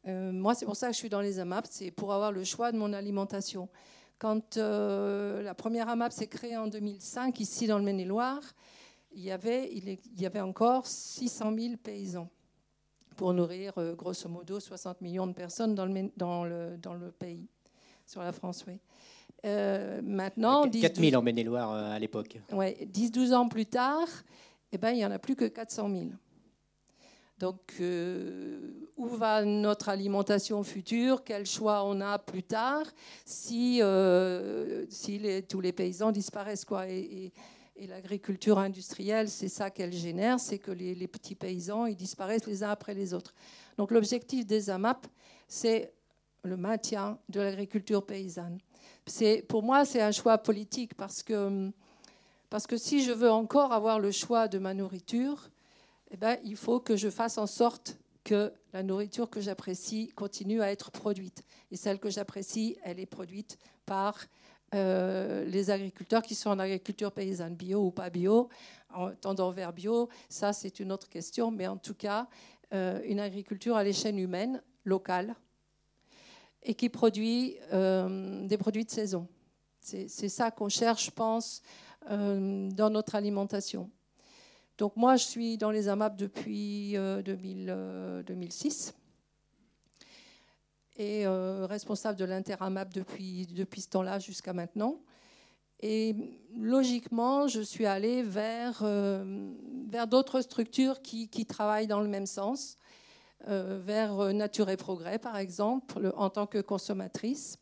Euh, 0.06 0.32
moi, 0.32 0.54
c'est 0.54 0.66
pour 0.66 0.76
ça 0.76 0.88
que 0.88 0.92
je 0.92 0.98
suis 0.98 1.08
dans 1.08 1.20
les 1.20 1.38
AMAP, 1.38 1.66
c'est 1.68 1.90
pour 1.90 2.12
avoir 2.12 2.32
le 2.32 2.44
choix 2.44 2.72
de 2.72 2.78
mon 2.78 2.92
alimentation. 2.92 3.68
Quand 4.18 4.56
euh, 4.56 5.42
la 5.42 5.54
première 5.54 5.88
AMAP 5.88 6.12
s'est 6.12 6.28
créée 6.28 6.56
en 6.56 6.68
2005, 6.68 7.38
ici 7.40 7.66
dans 7.66 7.78
le 7.78 7.84
Maine-et-Loire, 7.84 8.42
il 9.12 9.22
y, 9.22 9.30
avait, 9.30 10.40
encore 10.40 10.86
600 10.86 11.54
000 11.58 11.76
paysans 11.82 12.28
pour 13.16 13.32
nourrir 13.32 13.72
euh, 13.78 13.94
grosso 13.94 14.28
modo 14.28 14.60
60 14.60 15.00
millions 15.00 15.26
de 15.26 15.32
personnes 15.32 15.74
dans 15.74 15.86
le 16.44 17.10
pays, 17.18 17.48
sur 18.06 18.22
la 18.22 18.32
France, 18.32 18.64
oui. 18.68 18.78
Euh, 19.44 20.00
maintenant, 20.02 20.68
4000 20.68 21.16
en 21.16 21.22
Maine-et-Loire 21.22 21.72
euh, 21.72 21.92
à 21.92 21.98
l'époque. 21.98 22.38
Ouais, 22.52 22.76
10-12 22.92 23.34
ans 23.34 23.48
plus 23.48 23.66
tard, 23.66 24.08
eh 24.72 24.78
ben, 24.78 24.90
il 24.90 24.96
n'y 24.96 25.04
en 25.04 25.10
a 25.10 25.18
plus 25.18 25.36
que 25.36 25.44
400 25.44 25.90
000. 25.90 26.04
Donc, 27.38 27.60
euh, 27.80 28.88
où 28.96 29.08
va 29.08 29.44
notre 29.44 29.90
alimentation 29.90 30.62
future? 30.62 31.22
Quel 31.22 31.44
choix 31.44 31.84
on 31.84 32.00
a 32.00 32.18
plus 32.18 32.42
tard 32.42 32.86
si, 33.26 33.82
si 34.88 35.18
les, 35.18 35.42
tous 35.42 35.60
les 35.60 35.72
paysans 35.72 36.12
disparaissent 36.12 36.64
quoi? 36.64 36.88
Et, 36.88 37.32
l'agriculture 37.88 38.58
industrielle, 38.58 39.28
c'est 39.28 39.50
ça 39.50 39.68
qu'elle 39.68 39.92
génère, 39.92 40.40
c'est 40.40 40.58
que 40.58 40.70
les, 40.70 40.94
les, 40.94 41.06
petits 41.06 41.34
paysans, 41.34 41.84
ils 41.84 41.94
disparaissent 41.94 42.46
les 42.46 42.64
uns 42.64 42.70
après 42.70 42.94
les 42.94 43.12
autres. 43.12 43.34
Donc, 43.76 43.90
l'objectif 43.90 44.46
des 44.46 44.70
AMAP, 44.70 45.06
c'est 45.46 45.92
le 46.42 46.56
maintien 46.56 47.18
de 47.28 47.40
l'agriculture 47.40 48.06
paysanne 48.06 48.58
pour 49.48 49.62
moi, 49.62 49.84
c'est 49.84 50.00
un 50.00 50.12
choix 50.12 50.38
politique 50.38 50.94
parce 50.94 51.22
que, 51.22 51.72
si 52.76 53.02
je 53.02 53.12
veux 53.12 53.30
encore 53.30 53.72
avoir 53.72 54.00
le 54.00 54.10
choix 54.10 54.48
de 54.48 54.58
ma 54.58 54.74
nourriture, 54.74 55.50
eh 56.10 56.16
ben, 56.16 56.38
il 56.44 56.56
faut 56.56 56.80
que 56.80 56.96
je 56.96 57.10
fasse 57.10 57.38
en 57.38 57.46
sorte 57.46 57.96
que 58.24 58.52
la 58.72 58.82
nourriture 58.82 59.30
que 59.30 59.40
j'apprécie 59.40 60.08
continue 60.16 60.60
à 60.60 60.70
être 60.70 60.90
produite. 60.90 61.44
Et 61.70 61.76
celle 61.76 61.98
que 61.98 62.10
j'apprécie, 62.10 62.76
elle 62.82 62.98
est 62.98 63.06
produite 63.06 63.58
par 63.86 64.18
euh, 64.74 65.44
les 65.44 65.70
agriculteurs 65.70 66.22
qui 66.22 66.34
sont 66.34 66.50
en 66.50 66.58
agriculture 66.58 67.12
paysanne, 67.12 67.54
bio 67.54 67.86
ou 67.86 67.90
pas 67.92 68.10
bio, 68.10 68.48
en 68.92 69.12
tendant 69.12 69.50
vers 69.50 69.72
bio, 69.72 70.08
ça 70.28 70.52
c'est 70.52 70.80
une 70.80 70.90
autre 70.90 71.08
question, 71.08 71.52
mais 71.52 71.68
en 71.68 71.76
tout 71.76 71.94
cas, 71.94 72.26
euh, 72.74 73.00
une 73.04 73.20
agriculture 73.20 73.76
à 73.76 73.84
l'échelle 73.84 74.18
humaine, 74.18 74.60
locale, 74.84 75.36
et 76.66 76.74
qui 76.74 76.88
produit 76.88 77.56
euh, 77.72 78.46
des 78.46 78.58
produits 78.58 78.84
de 78.84 78.90
saison. 78.90 79.26
C'est 79.80 80.28
ça 80.28 80.50
qu'on 80.50 80.68
cherche, 80.68 81.06
je 81.06 81.10
pense, 81.12 81.62
euh, 82.10 82.68
dans 82.72 82.90
notre 82.90 83.14
alimentation. 83.14 83.88
Donc 84.78 84.96
moi, 84.96 85.14
je 85.14 85.24
suis 85.24 85.56
dans 85.58 85.70
les 85.70 85.88
AMAP 85.88 86.16
depuis 86.16 86.94
2006 87.24 88.94
euh, 90.98 91.62
et 91.62 91.66
responsable 91.68 92.18
de 92.18 92.24
l'Interamap 92.24 92.92
depuis, 92.92 93.46
depuis 93.46 93.80
ce 93.80 93.90
temps-là 93.90 94.18
jusqu'à 94.18 94.52
maintenant. 94.52 94.98
Et 95.78 96.16
logiquement, 96.56 97.46
je 97.46 97.60
suis 97.60 97.86
allée 97.86 98.24
vers, 98.24 98.82
vers 98.82 100.08
d'autres 100.08 100.40
structures 100.40 101.00
qui, 101.00 101.28
qui, 101.28 101.46
travaillent 101.46 101.86
dans 101.86 102.00
le 102.00 102.08
même 102.08 102.26
sens. 102.26 102.76
Euh, 103.48 103.78
vers 103.84 104.18
euh, 104.18 104.32
Nature 104.32 104.70
et 104.70 104.76
Progrès, 104.76 105.18
par 105.18 105.36
exemple, 105.36 106.12
en 106.16 106.30
tant 106.30 106.46
que 106.46 106.58
consommatrice, 106.58 107.58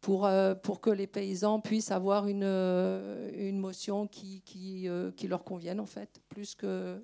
pour, 0.00 0.26
euh, 0.26 0.54
pour 0.54 0.80
que 0.80 0.90
les 0.90 1.06
paysans 1.06 1.60
puissent 1.60 1.90
avoir 1.90 2.28
une, 2.28 2.44
une 2.44 3.58
motion 3.58 4.06
qui, 4.06 4.42
qui, 4.44 5.28
leur 5.28 5.44
convienne, 5.44 5.80
en 5.80 5.86
fait, 5.86 6.20
plus 6.28 6.54
que, 6.54 7.02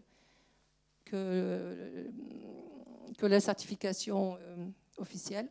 que, 1.06 2.06
que 3.16 3.26
la 3.26 3.40
certification 3.40 4.38
officielle. 4.98 5.48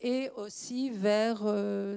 Et 0.00 0.30
aussi 0.36 0.90
vers 0.90 1.42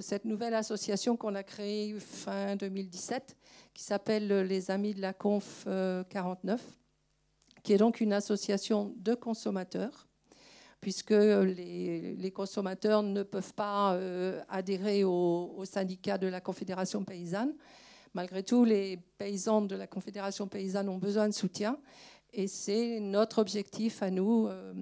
cette 0.01 0.25
nouvelle 0.25 0.53
association 0.53 1.15
qu'on 1.17 1.35
a 1.35 1.43
créée 1.43 1.93
fin 1.99 2.55
2017, 2.55 3.35
qui 3.73 3.83
s'appelle 3.83 4.27
les 4.27 4.71
Amis 4.71 4.93
de 4.93 5.01
la 5.01 5.13
Conf 5.13 5.65
49 6.09 6.78
qui 7.63 7.73
est 7.73 7.77
donc 7.77 8.01
une 8.01 8.13
association 8.13 8.93
de 8.97 9.13
consommateurs, 9.13 10.07
puisque 10.81 11.11
les, 11.11 12.31
consommateurs 12.33 13.03
ne 13.03 13.23
peuvent 13.23 13.53
pas 13.53 13.93
euh, 13.93 14.41
adhérer 14.49 15.03
au, 15.03 15.63
syndicat 15.65 16.17
de 16.17 16.27
la 16.27 16.41
Confédération 16.41 17.03
paysanne. 17.03 17.53
Malgré 18.13 18.43
tout, 18.43 18.63
les 18.63 18.97
paysans 19.17 19.61
de 19.61 19.75
la 19.75 19.87
Confédération 19.87 20.47
paysanne 20.47 20.89
ont 20.89 20.97
besoin 20.97 21.27
de 21.27 21.33
soutien, 21.33 21.77
et 22.33 22.47
c'est 22.47 22.99
notre 22.99 23.39
objectif 23.39 24.01
à 24.01 24.09
nous, 24.09 24.47
euh, 24.47 24.73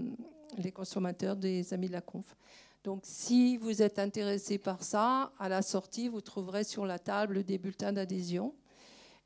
les 0.57 0.71
consommateurs 0.71 1.35
des 1.35 1.73
Amis 1.73 1.87
de 1.87 1.93
la 1.93 2.01
Conf. 2.01 2.35
Donc, 2.83 3.01
si 3.03 3.57
vous 3.57 3.81
êtes 3.81 3.99
intéressé 3.99 4.57
par 4.57 4.83
ça, 4.83 5.33
à 5.39 5.49
la 5.49 5.61
sortie, 5.61 6.07
vous 6.07 6.21
trouverez 6.21 6.63
sur 6.63 6.85
la 6.85 6.99
table 6.99 7.43
des 7.43 7.57
bulletins 7.57 7.91
d'adhésion. 7.91 8.53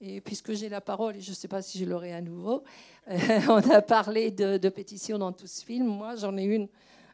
Et 0.03 0.19
puisque 0.19 0.53
j'ai 0.53 0.67
la 0.67 0.81
parole, 0.81 1.15
et 1.17 1.21
je 1.21 1.29
ne 1.29 1.35
sais 1.35 1.47
pas 1.47 1.61
si 1.61 1.77
je 1.77 1.85
l'aurai 1.85 2.11
à 2.11 2.21
nouveau, 2.21 2.63
euh, 3.07 3.17
on 3.49 3.69
a 3.69 3.83
parlé 3.83 4.31
de, 4.31 4.69
pétitions 4.69 5.19
dans 5.19 5.31
tout 5.31 5.45
ce 5.45 5.63
film. 5.63 5.85
Moi, 5.85 6.15
j'en 6.15 6.35
ai 6.37 6.43
une 6.43 6.67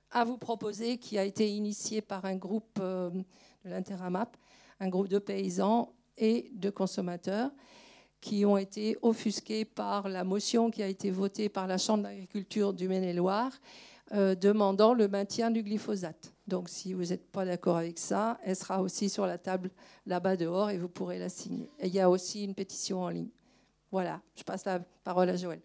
à 0.09 0.23
vous 0.23 0.37
proposer 0.37 0.97
qui 0.97 1.17
a 1.17 1.25
été 1.25 1.49
initiée 1.49 2.01
par 2.01 2.23
un 2.23 2.37
groupe 2.37 2.79
euh, 2.79 3.09
de 3.09 3.69
l'Interamap, 3.69 4.37
un 4.79 4.87
groupe 4.87 5.09
de 5.09 5.19
paysans 5.19 5.91
et 6.17 6.49
de 6.53 6.69
consommateurs 6.69 7.51
qui 8.21 8.45
ont 8.45 8.57
été 8.57 8.97
offusqués 9.01 9.65
par 9.65 10.07
la 10.07 10.23
motion 10.23 10.71
qui 10.71 10.81
a 10.81 10.87
été 10.87 11.11
votée 11.11 11.49
par 11.49 11.67
la 11.67 11.77
Chambre 11.77 12.03
d'agriculture 12.03 12.73
du 12.73 12.87
Maine-et-Loire 12.87 13.51
euh, 14.13 14.35
demandant 14.35 14.93
le 14.93 15.07
maintien 15.07 15.51
du 15.51 15.63
glyphosate. 15.63 16.33
Donc 16.47 16.69
si 16.69 16.93
vous 16.93 17.05
n'êtes 17.05 17.29
pas 17.29 17.43
d'accord 17.43 17.77
avec 17.77 17.99
ça, 17.99 18.39
elle 18.43 18.55
sera 18.55 18.81
aussi 18.81 19.09
sur 19.09 19.25
la 19.25 19.37
table 19.37 19.69
là-bas 20.05 20.37
dehors 20.37 20.69
et 20.69 20.77
vous 20.77 20.87
pourrez 20.87 21.19
la 21.19 21.29
signer. 21.29 21.69
Et 21.79 21.87
il 21.87 21.93
y 21.93 21.99
a 21.99 22.09
aussi 22.09 22.43
une 22.43 22.55
pétition 22.55 23.01
en 23.01 23.09
ligne. 23.09 23.29
Voilà, 23.91 24.21
je 24.35 24.43
passe 24.43 24.65
la 24.65 24.79
parole 25.03 25.29
à 25.29 25.35
Joël. 25.35 25.59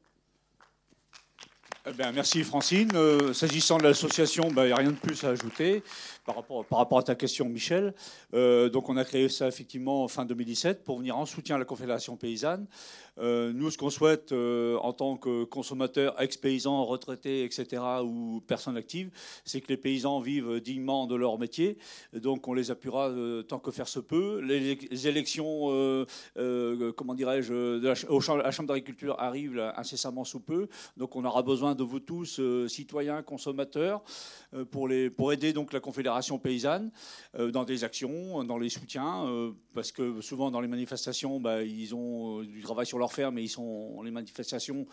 Eh 1.84 1.92
bien, 1.92 2.12
merci 2.12 2.44
Francine. 2.44 2.90
Euh, 2.94 3.32
s'agissant 3.32 3.78
de 3.78 3.82
l'association, 3.82 4.50
ben, 4.52 4.64
il 4.64 4.66
n'y 4.66 4.72
a 4.72 4.76
rien 4.76 4.90
de 4.92 4.96
plus 4.96 5.24
à 5.24 5.30
ajouter 5.30 5.82
par 6.24 6.36
rapport, 6.36 6.98
à 6.98 7.02
ta 7.02 7.14
question, 7.14 7.48
Michel. 7.48 7.94
Euh, 8.32 8.68
donc, 8.68 8.88
on 8.88 8.96
a 8.96 9.04
créé 9.04 9.28
ça 9.28 9.48
effectivement 9.48 10.06
fin 10.06 10.24
2017 10.24 10.84
pour 10.84 10.98
venir 10.98 11.16
en 11.16 11.26
soutien 11.26 11.56
à 11.56 11.58
la 11.58 11.64
Confédération 11.64 12.16
paysanne. 12.16 12.66
Euh, 13.18 13.52
nous, 13.52 13.70
ce 13.70 13.78
qu'on 13.78 13.90
souhaite 13.90 14.30
euh, 14.32 14.76
en 14.78 14.92
tant 14.92 15.16
que 15.16 15.44
consommateurs, 15.44 16.20
ex-paysans, 16.20 16.84
retraités, 16.84 17.44
etc., 17.44 17.82
ou 18.04 18.40
personnes 18.46 18.76
actives, 18.76 19.10
c'est 19.44 19.60
que 19.60 19.68
les 19.68 19.76
paysans 19.76 20.20
vivent 20.20 20.60
dignement 20.60 21.06
de 21.06 21.16
leur 21.16 21.38
métier. 21.38 21.76
Donc, 22.12 22.46
on 22.46 22.54
les 22.54 22.70
appuiera 22.70 23.12
tant 23.48 23.58
que 23.58 23.70
faire 23.70 23.88
se 23.88 23.98
peut. 23.98 24.40
Les, 24.40 25.08
élections, 25.08 26.06
comment 26.96 27.14
dirais-je, 27.14 27.80
la, 27.82 28.42
la 28.42 28.50
Chambre 28.50 28.68
d'agriculture 28.68 29.16
arrivent 29.18 29.72
incessamment 29.76 30.24
sous 30.24 30.40
peu. 30.40 30.68
Donc, 30.96 31.16
on 31.16 31.24
aura 31.24 31.42
besoin 31.42 31.74
de 31.74 31.82
vous 31.82 32.00
tous, 32.00 32.40
citoyens, 32.68 33.22
consommateurs, 33.22 34.02
pour, 34.70 34.88
pour 35.16 35.32
aider 35.32 35.52
donc 35.52 35.72
la 35.72 35.80
Confédération 35.80 36.11
paysanne 36.42 36.90
euh, 37.38 37.50
dans 37.50 37.64
des 37.64 37.84
actions, 37.84 38.44
dans 38.44 38.58
les 38.58 38.68
soutiens, 38.68 39.26
euh, 39.26 39.52
parce 39.74 39.92
que 39.92 40.20
souvent 40.20 40.50
dans 40.50 40.60
les 40.60 40.68
manifestations, 40.68 41.40
bah, 41.40 41.62
ils 41.62 41.94
ont 41.94 42.40
euh, 42.40 42.46
du 42.46 42.62
travail 42.62 42.86
sur 42.86 42.98
leur 42.98 43.12
ferme 43.12 43.38
et 43.38 43.42
ils 43.42 43.48
sont 43.48 44.02
les 44.02 44.10
manifestations, 44.10 44.86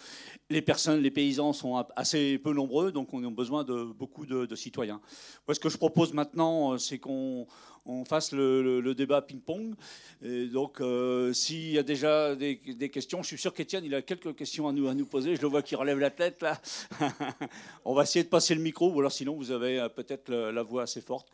les 0.50 0.62
personnes, 0.62 1.02
les 1.02 1.12
paysans 1.12 1.54
sont 1.54 1.76
assez 1.96 2.38
peu 2.38 2.54
nombreux, 2.54 2.92
donc 2.92 3.14
on 3.14 3.24
a 3.24 3.30
besoin 3.30 3.64
de 3.64 3.84
beaucoup 3.84 4.26
de, 4.26 4.56
citoyens. 4.56 5.00
Moi, 5.48 5.56
ce 5.56 5.60
que 5.60 5.70
je 5.70 5.78
propose 5.78 6.14
maintenant, 6.14 6.78
c'est 6.78 7.00
qu'on 7.00 7.48
on 7.90 8.06
fasse 8.06 8.32
le, 8.32 8.94
débat 8.94 9.22
ping-pong. 9.22 9.76
Donc, 10.22 10.82
euh, 10.82 11.34
s'il 11.34 11.72
y 11.72 11.78
a 11.78 11.84
déjà 11.84 12.36
des, 12.36 12.58
questions, 12.90 13.22
je 13.24 13.28
suis 13.28 13.38
sûr 13.38 13.54
qu'Étienne, 13.54 13.84
il 13.86 13.96
a 13.96 14.02
quelques 14.02 14.36
questions 14.36 14.68
à 14.68 14.72
nous, 14.72 14.88
à 14.88 14.94
nous 14.94 15.06
poser. 15.06 15.36
Je 15.36 15.42
le 15.42 15.48
vois 15.48 15.62
qui 15.62 15.76
relève 15.76 16.00
la 16.00 16.12
tête, 16.12 16.42
là. 16.42 16.62
on 17.86 17.94
va 17.94 18.04
essayer 18.04 18.24
de 18.24 18.30
passer 18.30 18.56
le 18.56 18.62
micro, 18.62 18.92
ou 18.92 19.00
alors 19.00 19.12
sinon, 19.12 19.36
vous 19.36 19.52
avez 19.52 19.80
euh, 19.80 19.90
peut-être 19.90 20.32
la, 20.32 20.64
voix 20.64 20.84
assez 20.84 21.02
forte. 21.02 21.32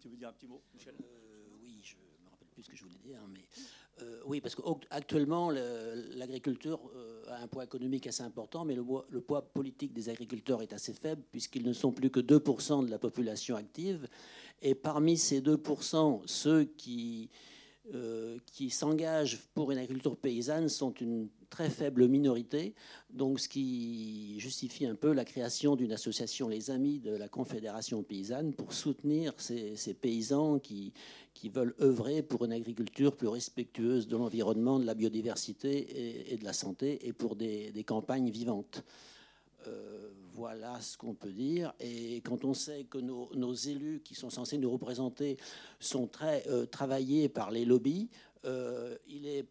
Tu 0.00 0.08
veux 0.08 0.16
dire 0.16 0.28
un 0.28 0.32
petit 0.32 0.46
mot, 0.46 0.60
Michel? 0.74 0.94
Oui, 1.62 1.80
je 1.82 1.94
me 1.94 2.30
rappelle 2.30 2.48
plus 2.52 2.62
ce 2.62 2.70
que 2.70 2.76
je 2.76 2.84
voulais 2.84 2.98
dire, 3.02 3.20
mais 3.32 3.40
oui, 4.26 4.40
parce 4.40 4.54
qu'actuellement, 4.54 5.50
l'agriculture 5.50 6.80
un 7.36 7.46
poids 7.46 7.64
économique 7.64 8.06
assez 8.06 8.22
important, 8.22 8.64
mais 8.64 8.74
le, 8.74 8.84
le, 9.10 9.20
poids 9.20 9.42
politique 9.42 9.92
des 9.92 10.08
agriculteurs 10.08 10.62
est 10.62 10.72
assez 10.72 10.92
faible, 10.92 11.22
puisqu'ils 11.30 11.66
ne 11.66 11.72
sont 11.72 11.92
plus 11.92 12.10
que 12.10 12.20
2% 12.20 12.84
de 12.84 12.90
la 12.90 12.98
population 12.98 13.56
active. 13.56 14.08
Et 14.62 14.74
parmi 14.74 15.16
ces 15.16 15.40
2%, 15.40 16.22
ceux 16.26 16.64
qui, 16.64 17.30
euh, 17.94 18.38
qui 18.46 18.70
s'engagent 18.70 19.38
pour 19.54 19.70
une 19.72 19.78
agriculture 19.78 20.16
paysanne 20.16 20.68
sont 20.68 20.92
une 20.94 21.28
très 21.50 21.68
faible 21.68 22.06
minorité, 22.08 22.74
donc 23.10 23.40
ce 23.40 23.48
qui 23.48 24.38
justifie 24.38 24.86
un 24.86 24.94
peu 24.94 25.12
la 25.12 25.24
création 25.24 25.76
d'une 25.76 25.92
association, 25.92 26.48
les 26.48 26.70
Amis 26.70 27.00
de 27.00 27.10
la 27.10 27.28
Confédération 27.28 28.02
paysanne, 28.02 28.54
pour 28.54 28.72
soutenir 28.72 29.34
ces, 29.36 29.94
paysans 30.00 30.60
qui, 30.60 30.92
qui, 31.34 31.48
veulent 31.48 31.74
œuvrer 31.80 32.22
pour 32.22 32.44
une 32.44 32.52
agriculture 32.52 33.16
plus 33.16 33.28
respectueuse 33.28 34.06
de 34.06 34.16
l'environnement, 34.16 34.78
de 34.78 34.86
la 34.86 34.94
biodiversité 34.94 36.32
et, 36.32 36.36
de 36.36 36.44
la 36.44 36.52
santé, 36.52 37.06
et 37.06 37.12
pour 37.12 37.36
des, 37.36 37.84
campagnes 37.84 38.30
vivantes. 38.30 38.84
Euh, 39.66 40.08
voilà 40.32 40.80
ce 40.80 40.96
qu'on 40.96 41.12
peut 41.12 41.32
dire. 41.32 41.74
Et 41.80 42.22
quand 42.22 42.44
on 42.44 42.54
sait 42.54 42.84
que 42.84 42.98
nos, 42.98 43.54
élus 43.54 44.00
qui 44.02 44.14
sont 44.14 44.30
censés 44.30 44.56
nous 44.56 44.70
représenter 44.70 45.36
sont 45.80 46.06
très 46.06 46.44
euh, 46.48 46.64
travaillés 46.64 47.28
par 47.28 47.50
les 47.50 47.64
lobbies, 47.64 48.08
euh, 48.46 48.96
il 49.08 49.26
est 49.26 49.44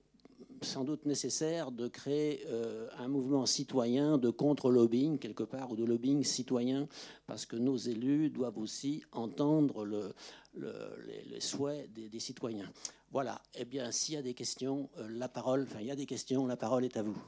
sans 0.62 0.84
doute 0.84 1.06
nécessaire 1.06 1.72
de 1.72 1.88
créer 1.88 2.43
euh, 2.48 2.88
un 2.98 3.08
mouvement 3.08 3.45
citoyen 3.45 4.17
de 4.17 4.30
contre-lobbying 4.30 5.19
quelque 5.19 5.43
part 5.43 5.72
ou 5.72 5.76
de 5.76 5.86
lobbying 5.86 6.24
citoyen 6.24 6.88
parce 7.28 7.45
que 7.45 7.56
nos 7.56 7.78
élus 7.78 8.30
doivent 8.30 8.58
aussi 8.58 9.04
entendre 9.12 9.86
le, 9.86 10.13
les, 10.56 11.39
souhaits 11.39 11.91
des, 11.93 12.10
des, 12.10 12.19
citoyens. 12.19 12.72
Voilà. 13.12 13.41
Eh 13.56 13.65
bien, 13.65 13.91
s'il 13.91 14.15
y 14.15 14.17
a 14.17 14.22
des 14.22 14.34
questions, 14.34 14.89
la 14.98 15.30
parole, 15.30 15.63
enfin, 15.63 15.80
il 15.80 15.88
y 15.88 15.91
a 15.91 15.95
des 15.95 16.06
questions, 16.06 16.45
la 16.45 16.58
parole 16.58 16.86
est 16.86 16.98
à 16.98 17.04
vous. 17.04 17.22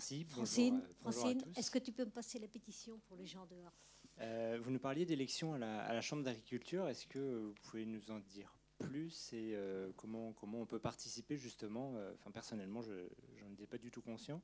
Merci. 0.00 0.24
Francine, 0.24 0.82
Francine 1.02 1.42
est-ce 1.56 1.70
que 1.70 1.78
tu 1.78 1.92
peux 1.92 2.04
me 2.04 2.10
passer 2.10 2.38
la 2.38 2.48
pétition 2.48 2.98
pour 3.06 3.16
les 3.16 3.26
gens 3.26 3.44
dehors? 3.46 3.74
Euh, 4.20 4.58
Vous 4.62 4.70
nous 4.70 4.78
parliez 4.78 5.04
d'élections 5.04 5.52
à 5.52 5.58
la, 5.58 6.00
Chambre 6.00 6.22
d'agriculture. 6.22 6.88
Est-ce 6.88 7.06
que 7.06 7.18
vous 7.18 7.54
pouvez 7.64 7.84
nous 7.84 8.10
en 8.10 8.20
dire 8.20 8.50
plus 8.80 9.32
et 9.32 9.52
euh, 9.54 9.90
comment, 9.96 10.32
comment 10.32 10.60
on 10.60 10.66
peut 10.66 10.78
participer 10.78 11.36
justement 11.36 11.92
euh, 11.96 12.12
Enfin, 12.14 12.30
personnellement, 12.30 12.82
je 12.82 12.92
n'en 12.92 13.52
étais 13.52 13.66
pas 13.66 13.78
du 13.78 13.90
tout 13.90 14.02
conscient. 14.02 14.40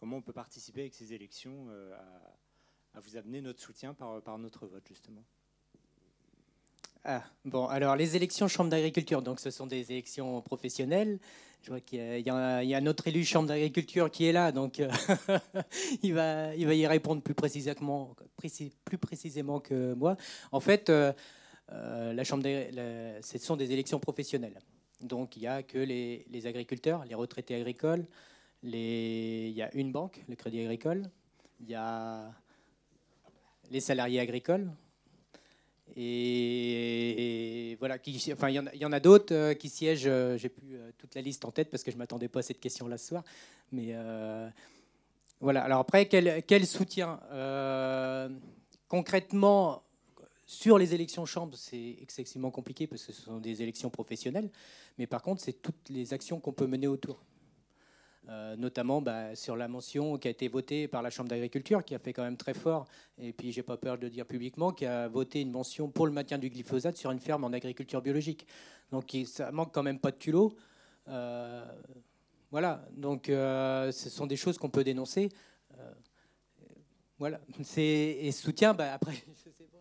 Comment 0.00 0.16
on 0.16 0.22
peut 0.22 0.32
participer 0.32 0.80
avec 0.80 0.94
ces 0.94 1.12
élections 1.12 1.68
à, 2.94 3.00
vous 3.00 3.16
amener 3.16 3.40
notre 3.40 3.60
soutien 3.60 3.94
par, 3.94 4.20
par 4.22 4.38
notre 4.38 4.66
vote 4.66 4.86
justement? 4.88 5.24
Ah, 7.06 7.22
bon, 7.44 7.66
alors 7.66 7.96
les 7.96 8.16
élections 8.16 8.48
Chambre 8.48 8.70
d'agriculture, 8.70 9.20
donc 9.20 9.38
ce 9.38 9.50
sont 9.50 9.66
des 9.66 9.92
élections 9.92 10.40
professionnelles. 10.40 11.18
Je 11.62 11.68
vois 11.68 11.80
qu'il 11.80 11.98
y, 11.98 12.30
a 12.30 12.58
un 12.58 12.86
autre 12.86 13.06
élu 13.08 13.24
Chambre 13.24 13.48
d'agriculture 13.48 14.10
qui 14.10 14.24
est 14.24 14.32
là, 14.32 14.52
donc 14.52 14.80
euh, 14.80 14.90
il, 16.02 16.14
va, 16.14 16.54
il 16.54 16.66
va 16.66 16.74
y 16.74 16.86
répondre 16.86 17.22
plus 17.22 17.34
précisément, 17.34 18.16
plus 18.84 18.98
précisément 18.98 19.60
que 19.60 19.92
moi. 19.94 20.16
En 20.50 20.60
fait, 20.60 20.90
euh, 21.72 22.12
la 22.12 22.24
Chambre 22.24 22.44
ce 22.44 23.38
sont 23.38 23.56
des 23.56 23.72
élections 23.72 23.98
professionnelles. 23.98 24.58
Donc 25.00 25.36
il 25.36 25.40
n'y 25.40 25.46
a 25.46 25.62
que 25.62 25.78
les, 25.78 26.46
agriculteurs, 26.46 27.04
les 27.04 27.14
retraités 27.14 27.54
agricoles, 27.54 28.06
les, 28.62 29.48
il 29.50 29.56
y 29.56 29.62
a 29.62 29.74
une 29.74 29.92
banque, 29.92 30.22
le 30.28 30.36
Crédit 30.36 30.60
Agricole, 30.60 31.10
il 31.60 31.68
y 31.68 31.74
a 31.74 32.30
les 33.70 33.80
salariés 33.80 34.20
agricoles, 34.20 34.70
et, 35.96 37.76
voilà, 37.78 37.98
enfin, 38.32 38.48
il 38.48 38.54
y 38.80 38.84
en 38.84 38.92
a, 38.92 39.00
d'autres 39.00 39.34
euh, 39.34 39.54
qui 39.54 39.68
siègent. 39.68 40.08
Euh, 40.08 40.36
j'ai 40.36 40.48
plus 40.48 40.76
toute 40.98 41.14
la 41.14 41.20
liste 41.20 41.44
en 41.44 41.52
tête 41.52 41.70
parce 41.70 41.84
que 41.84 41.92
je 41.92 41.96
m'attendais 41.96 42.28
pas 42.28 42.40
à 42.40 42.42
cette 42.42 42.58
question-là 42.58 42.98
ce 42.98 43.08
soir. 43.08 43.22
Mais 43.70 43.94
voilà. 45.40 45.62
Alors 45.62 45.80
après, 45.80 46.06
quel 46.06 46.66
soutien 46.66 47.20
concrètement 48.88 49.82
sur 50.46 50.78
les 50.78 50.94
élections 50.94 51.24
chambres, 51.24 51.56
c'est 51.56 51.96
excessivement 52.02 52.50
compliqué 52.50 52.86
parce 52.86 53.04
que 53.04 53.12
ce 53.12 53.22
sont 53.22 53.38
des 53.38 53.62
élections 53.62 53.90
professionnelles. 53.90 54.50
Mais 54.98 55.06
par 55.06 55.22
contre, 55.22 55.42
c'est 55.42 55.62
toutes 55.62 55.88
les 55.88 56.12
actions 56.12 56.40
qu'on 56.40 56.52
peut 56.52 56.66
mener 56.66 56.86
autour. 56.86 57.24
Euh, 58.30 58.56
notamment 58.56 59.02
bah, 59.02 59.36
sur 59.36 59.54
la 59.54 59.68
mention 59.68 60.16
qui 60.16 60.28
a 60.28 60.30
été 60.30 60.48
votée 60.48 60.88
par 60.88 61.02
la 61.02 61.10
Chambre 61.10 61.28
d'agriculture, 61.28 61.84
qui 61.84 61.94
a 61.94 61.98
fait 61.98 62.14
quand 62.14 62.22
même 62.22 62.38
très 62.38 62.54
fort, 62.54 62.86
et 63.18 63.34
puis 63.34 63.52
j'ai 63.52 63.62
pas 63.62 63.76
peur 63.76 63.98
de 63.98 64.08
dire 64.08 64.24
publiquement, 64.24 64.72
qui 64.72 64.86
a 64.86 65.08
voté 65.08 65.42
une 65.42 65.50
mention 65.50 65.90
pour 65.90 66.06
le 66.06 66.12
maintien 66.12 66.38
du 66.38 66.48
glyphosate 66.48 66.96
sur 66.96 67.10
une 67.10 67.18
ferme 67.20 67.44
en 67.44 67.52
agriculture 67.52 68.00
biologique. 68.00 68.46
Donc 68.92 69.14
ça 69.26 69.52
manque 69.52 69.74
quand 69.74 69.82
même 69.82 69.98
pas 69.98 70.10
de 70.10 70.16
culot. 70.16 70.56
Euh, 71.08 71.66
voilà, 72.50 72.86
donc 72.92 73.28
euh, 73.28 73.92
ce 73.92 74.08
sont 74.08 74.26
des 74.26 74.36
choses 74.36 74.56
qu'on 74.56 74.70
peut 74.70 74.84
dénoncer. 74.84 75.28
voilà, 77.18 77.40
et 77.76 78.32
soutien, 78.32 78.72
bah, 78.72 78.94
après, 78.94 79.16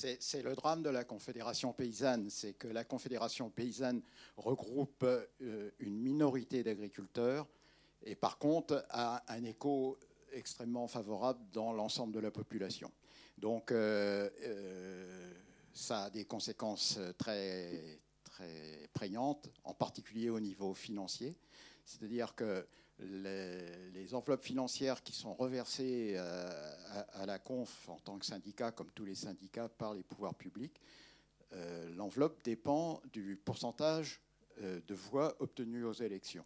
C'est 0.00 0.42
le 0.42 0.54
drame 0.54 0.82
de 0.82 0.88
la 0.88 1.04
Confédération 1.04 1.74
paysanne, 1.74 2.30
c'est 2.30 2.54
que 2.54 2.68
la 2.68 2.84
Confédération 2.84 3.50
paysanne 3.50 4.00
regroupe 4.38 5.02
euh, 5.02 5.70
une 5.78 5.98
minorité 5.98 6.62
d'agriculteurs 6.62 7.46
et 8.02 8.14
par 8.14 8.38
contre 8.38 8.86
a 8.88 9.22
un 9.28 9.44
écho 9.44 9.98
extrêmement 10.32 10.88
favorable 10.88 11.40
dans 11.52 11.74
l'ensemble 11.74 12.14
de 12.14 12.18
la 12.18 12.30
population. 12.30 12.90
Donc 13.36 13.72
euh, 13.72 14.30
euh, 14.42 15.34
ça 15.74 16.04
a 16.04 16.10
des 16.10 16.24
conséquences 16.24 16.98
très, 17.18 18.00
très 18.24 18.88
prégnantes, 18.94 19.50
en 19.64 19.74
particulier 19.74 20.30
au 20.30 20.40
niveau 20.40 20.72
financier. 20.72 21.36
C'est-à-dire 21.84 22.34
que 22.34 22.66
les, 23.00 24.14
enveloppes 24.14 24.42
financières 24.42 25.02
qui 25.02 25.12
sont 25.12 25.34
reversées 25.34 26.14
euh, 26.16 26.50
à, 27.12 27.26
la 27.26 27.38
conf 27.38 27.88
en 27.88 27.98
tant 28.00 28.18
que 28.18 28.26
syndicat, 28.26 28.72
comme 28.72 28.90
tous 28.90 29.04
les 29.04 29.14
syndicats, 29.14 29.68
par 29.68 29.94
les 29.94 30.02
pouvoirs 30.02 30.34
publics, 30.34 30.80
euh, 31.52 31.88
l'enveloppe 31.94 32.42
dépend 32.42 33.00
du 33.12 33.36
pourcentage 33.36 34.20
euh, 34.60 34.80
de 34.86 34.94
voix 34.94 35.36
obtenues 35.40 35.84
aux 35.84 35.92
élections. 35.92 36.44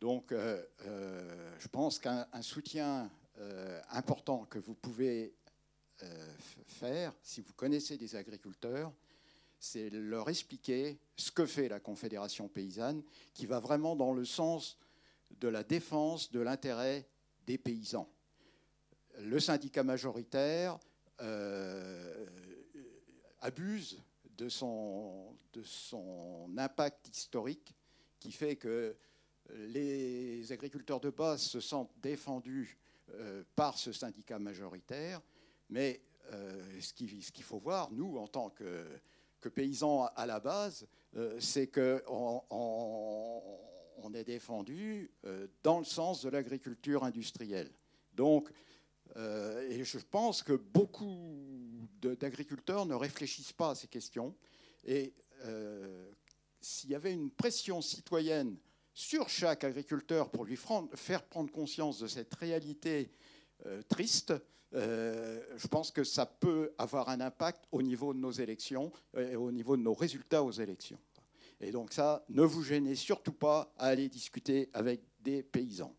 Donc, 0.00 0.32
je 0.32 1.68
pense 1.68 1.98
qu'un 1.98 2.24
soutien 2.40 3.10
important 3.90 4.46
que 4.46 4.58
vous 4.58 4.72
pouvez 4.72 5.34
faire, 6.68 7.12
si 7.22 7.42
vous 7.42 7.52
connaissez 7.52 7.98
des 7.98 8.16
agriculteurs, 8.16 8.94
c'est 9.58 9.90
leur 9.90 10.30
expliquer 10.30 10.98
ce 11.16 11.30
que 11.30 11.44
fait 11.44 11.68
la 11.68 11.80
Confédération 11.80 12.48
paysanne, 12.48 13.02
qui 13.34 13.44
va 13.44 13.60
vraiment 13.60 13.94
dans 13.94 14.14
le 14.14 14.24
sens 14.24 14.78
de 15.38 15.48
la 15.48 15.62
défense 15.62 16.30
de 16.30 16.40
l'intérêt 16.40 17.06
des 17.46 17.58
paysans. 17.58 18.08
Le 19.18 19.40
syndicat 19.40 19.82
majoritaire 19.82 20.78
euh, 21.20 22.26
abuse 23.40 24.02
de 24.36 24.48
son, 24.48 25.36
impact 26.56 27.08
historique 27.08 27.74
qui 28.18 28.32
fait 28.32 28.56
que 28.56 28.96
les 29.50 30.50
agriculteurs 30.52 31.00
de 31.00 31.10
base 31.10 31.42
se 31.42 31.60
sentent 31.60 31.92
défendus 32.02 32.78
euh, 33.10 33.42
par 33.56 33.78
ce 33.78 33.92
syndicat 33.92 34.38
majoritaire, 34.38 35.20
mais 35.68 36.02
euh, 36.32 36.80
ce 36.80 36.92
qu'il 36.92 37.44
faut 37.44 37.58
voir, 37.58 37.90
nous, 37.92 38.16
en 38.16 38.26
tant 38.26 38.50
que, 38.50 39.00
paysans 39.54 40.06
à 40.16 40.26
la 40.26 40.38
base, 40.38 40.86
c'est 41.38 41.66
qu'on 41.66 42.44
on 42.50 43.58
est 44.14 44.24
défendu 44.24 45.10
euh, 45.24 45.46
dans 45.62 45.78
le 45.78 45.84
sens 45.84 46.22
de 46.22 46.28
l'agriculture 46.28 47.04
industrielle. 47.04 47.70
Donc, 48.14 48.48
euh, 49.16 49.68
et 49.68 49.84
je 49.84 49.98
pense 49.98 50.42
que 50.42 50.52
beaucoup 50.52 51.36
d'agriculteurs 52.00 52.86
ne 52.86 52.94
réfléchissent 52.94 53.52
pas 53.52 53.70
à 53.70 53.74
ces 53.74 53.88
questions. 53.88 54.34
Et 54.84 55.14
euh, 55.44 56.10
s'il 56.60 56.90
y 56.90 56.94
avait 56.94 57.12
une 57.12 57.30
pression 57.30 57.80
citoyenne 57.80 58.56
sur 58.92 59.28
chaque 59.28 59.64
agriculteur 59.64 60.30
pour 60.30 60.44
lui 60.44 60.58
faire 60.94 61.22
prendre 61.24 61.50
conscience 61.50 62.00
de 62.00 62.06
cette 62.06 62.34
réalité 62.34 63.10
triste, 63.88 64.34
je 64.72 65.66
pense 65.68 65.90
que 65.90 66.04
ça 66.04 66.26
peut 66.26 66.72
avoir 66.76 67.08
un 67.08 67.20
impact 67.20 67.64
au 67.72 67.82
niveau 67.82 68.12
de 68.12 68.18
nos 68.18 68.32
élections 68.32 68.92
et 69.16 69.36
au 69.36 69.52
niveau 69.52 69.76
de 69.76 69.82
nos 69.82 69.94
résultats 69.94 70.42
aux 70.42 70.50
élections. 70.50 70.98
Et 71.60 71.72
donc 71.72 71.92
ça, 71.92 72.24
ne 72.28 72.42
vous 72.42 72.62
gênez 72.62 72.94
surtout 72.94 73.32
pas 73.32 73.72
à 73.78 73.86
aller 73.86 74.08
discuter 74.08 74.70
avec 74.72 75.02
des 75.22 75.42
paysans. 75.42 75.94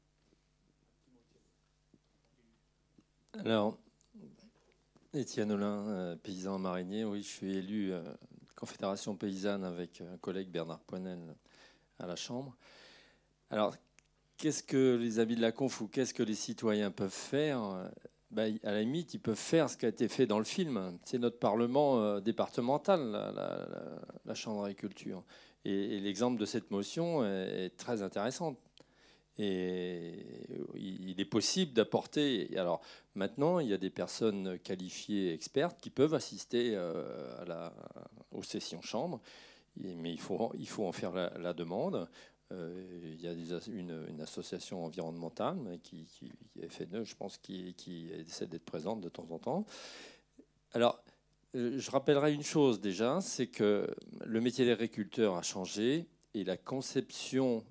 Alors, 3.34 3.78
Étienne 5.14 5.52
Olin, 5.52 6.18
paysan 6.24 6.58
marinier. 6.58 7.06
Oui, 7.06 7.22
je 7.22 7.28
suis 7.28 7.58
élu 7.58 7.94
Confédération 8.56 9.16
paysanne 9.16 9.64
avec 9.64 10.02
un 10.02 10.18
collègue 10.18 10.50
Bernard 10.50 10.80
Poinel 10.82 11.20
à 12.00 12.06
la 12.06 12.16
Chambre. 12.16 12.56
Alors, 13.50 13.76
qu'est-ce 14.38 14.64
que 14.64 14.96
les 14.96 15.20
amis 15.20 15.36
de 15.36 15.42
la 15.42 15.52
conf 15.52 15.82
ou 15.82 15.88
qu'est-ce 15.88 16.14
que 16.14 16.24
les 16.24 16.36
citoyens 16.36 16.92
peuvent 16.92 17.10
faire 17.10 17.92
ben, 18.30 18.58
À 18.64 18.72
la 18.72 18.82
limite, 18.82 19.14
ils 19.14 19.20
peuvent 19.20 19.36
faire 19.36 19.70
ce 19.70 19.78
qui 19.78 19.86
a 19.86 19.90
été 19.90 20.08
fait 20.08 20.28
dans 20.28 20.38
le 20.38 20.46
film. 20.46 20.98
C'est 21.06 21.18
notre 21.18 21.40
Parlement 21.40 22.20
départemental, 22.20 23.12
la, 24.26 24.36
Chambre 24.36 24.64
d'agriculture. 24.64 25.24
Et, 25.66 26.00
l'exemple 26.00 26.40
de 26.40 26.46
cette 26.46 26.72
motion 26.72 27.26
est 27.26 27.76
très 27.78 28.02
intéressant. 28.02 28.58
Et 29.38 30.14
il 30.76 31.20
est 31.20 31.26
possible 31.26 31.74
d'apporter. 31.74 32.56
Alors 32.58 32.82
maintenant, 33.16 33.60
il 33.60 33.70
y 33.70 33.74
a 33.74 33.78
des 33.78 33.90
personnes 33.90 34.60
qualifiées, 34.60 35.34
expertes, 35.34 35.80
qui 35.80 35.90
peuvent 35.90 36.14
assister 36.14 36.74
euh, 36.76 37.70
aux 38.32 38.44
sessions 38.44 38.82
chambres, 38.82 39.22
mais 39.78 40.12
il 40.12 40.20
faut, 40.20 40.52
il 40.60 40.68
faut 40.68 40.86
en 40.86 40.92
faire 40.92 41.14
la, 41.14 41.54
demande. 41.54 42.10
Euh, 42.52 43.14
il 43.14 43.22
y 43.22 43.28
a 43.28 43.34
une, 43.68 44.22
association 44.22 44.84
environnementale 44.84 45.80
qui, 45.82 46.06
qui, 46.06 46.32
FNE, 46.68 47.04
je 47.04 47.16
pense, 47.16 47.38
qui, 47.38 47.74
essaie 48.14 48.48
d'être 48.48 48.66
présente 48.66 49.02
de 49.02 49.10
temps 49.10 49.28
en 49.32 49.40
temps. 49.40 49.66
Alors, 50.74 51.02
je 51.54 51.92
rappellerai 51.92 52.34
une 52.34 52.44
chose 52.44 52.80
déjà, 52.80 53.20
c'est 53.22 53.48
que 53.48 53.88
le 54.26 54.42
métier 54.42 54.66
d'agriculteur 54.66 55.36
a 55.36 55.42
changé 55.42 56.08
et 56.34 56.44
la 56.44 56.58
conception 56.58 57.64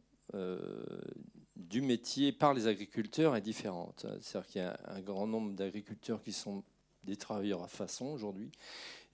du 1.56 1.82
métier 1.82 2.32
par 2.32 2.54
les 2.54 2.66
agriculteurs 2.66 3.36
est 3.36 3.40
différente. 3.40 4.06
C'est-à-dire 4.20 4.50
qu'il 4.50 4.62
y 4.62 4.64
a 4.64 4.78
un 4.86 5.00
grand 5.00 5.26
nombre 5.26 5.52
d'agriculteurs 5.52 6.22
qui 6.22 6.32
sont 6.32 6.62
des 7.04 7.16
travailleurs 7.16 7.62
à 7.62 7.68
façon 7.68 8.06
aujourd'hui. 8.06 8.50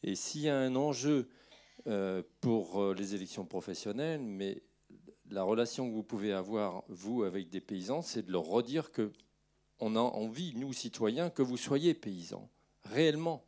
Et 0.02 0.14
s'il 0.14 0.42
y 0.42 0.48
a 0.48 0.59
un 0.59 0.74
enjeu 0.76 1.29
euh, 1.87 2.22
pour 2.40 2.83
euh, 2.83 2.94
les 2.94 3.14
élections 3.14 3.44
professionnelles, 3.44 4.20
mais 4.20 4.62
la 5.31 5.42
relation 5.42 5.88
que 5.88 5.94
vous 5.94 6.02
pouvez 6.02 6.33
avoir, 6.33 6.85
vous, 6.88 7.24
avec 7.24 7.48
des 7.48 7.61
paysans, 7.61 8.02
c'est 8.02 8.26
de 8.26 8.33
leur 8.33 8.44
redire 8.44 8.90
que 8.90 9.12
on 9.79 9.94
a 9.94 10.00
envie, 10.00 10.55
nous, 10.57 10.72
citoyens, 10.72 11.29
que 11.29 11.42
vous 11.42 11.59
soyez 11.59 11.92
paysans, 11.92 12.48
réellement, 12.85 13.44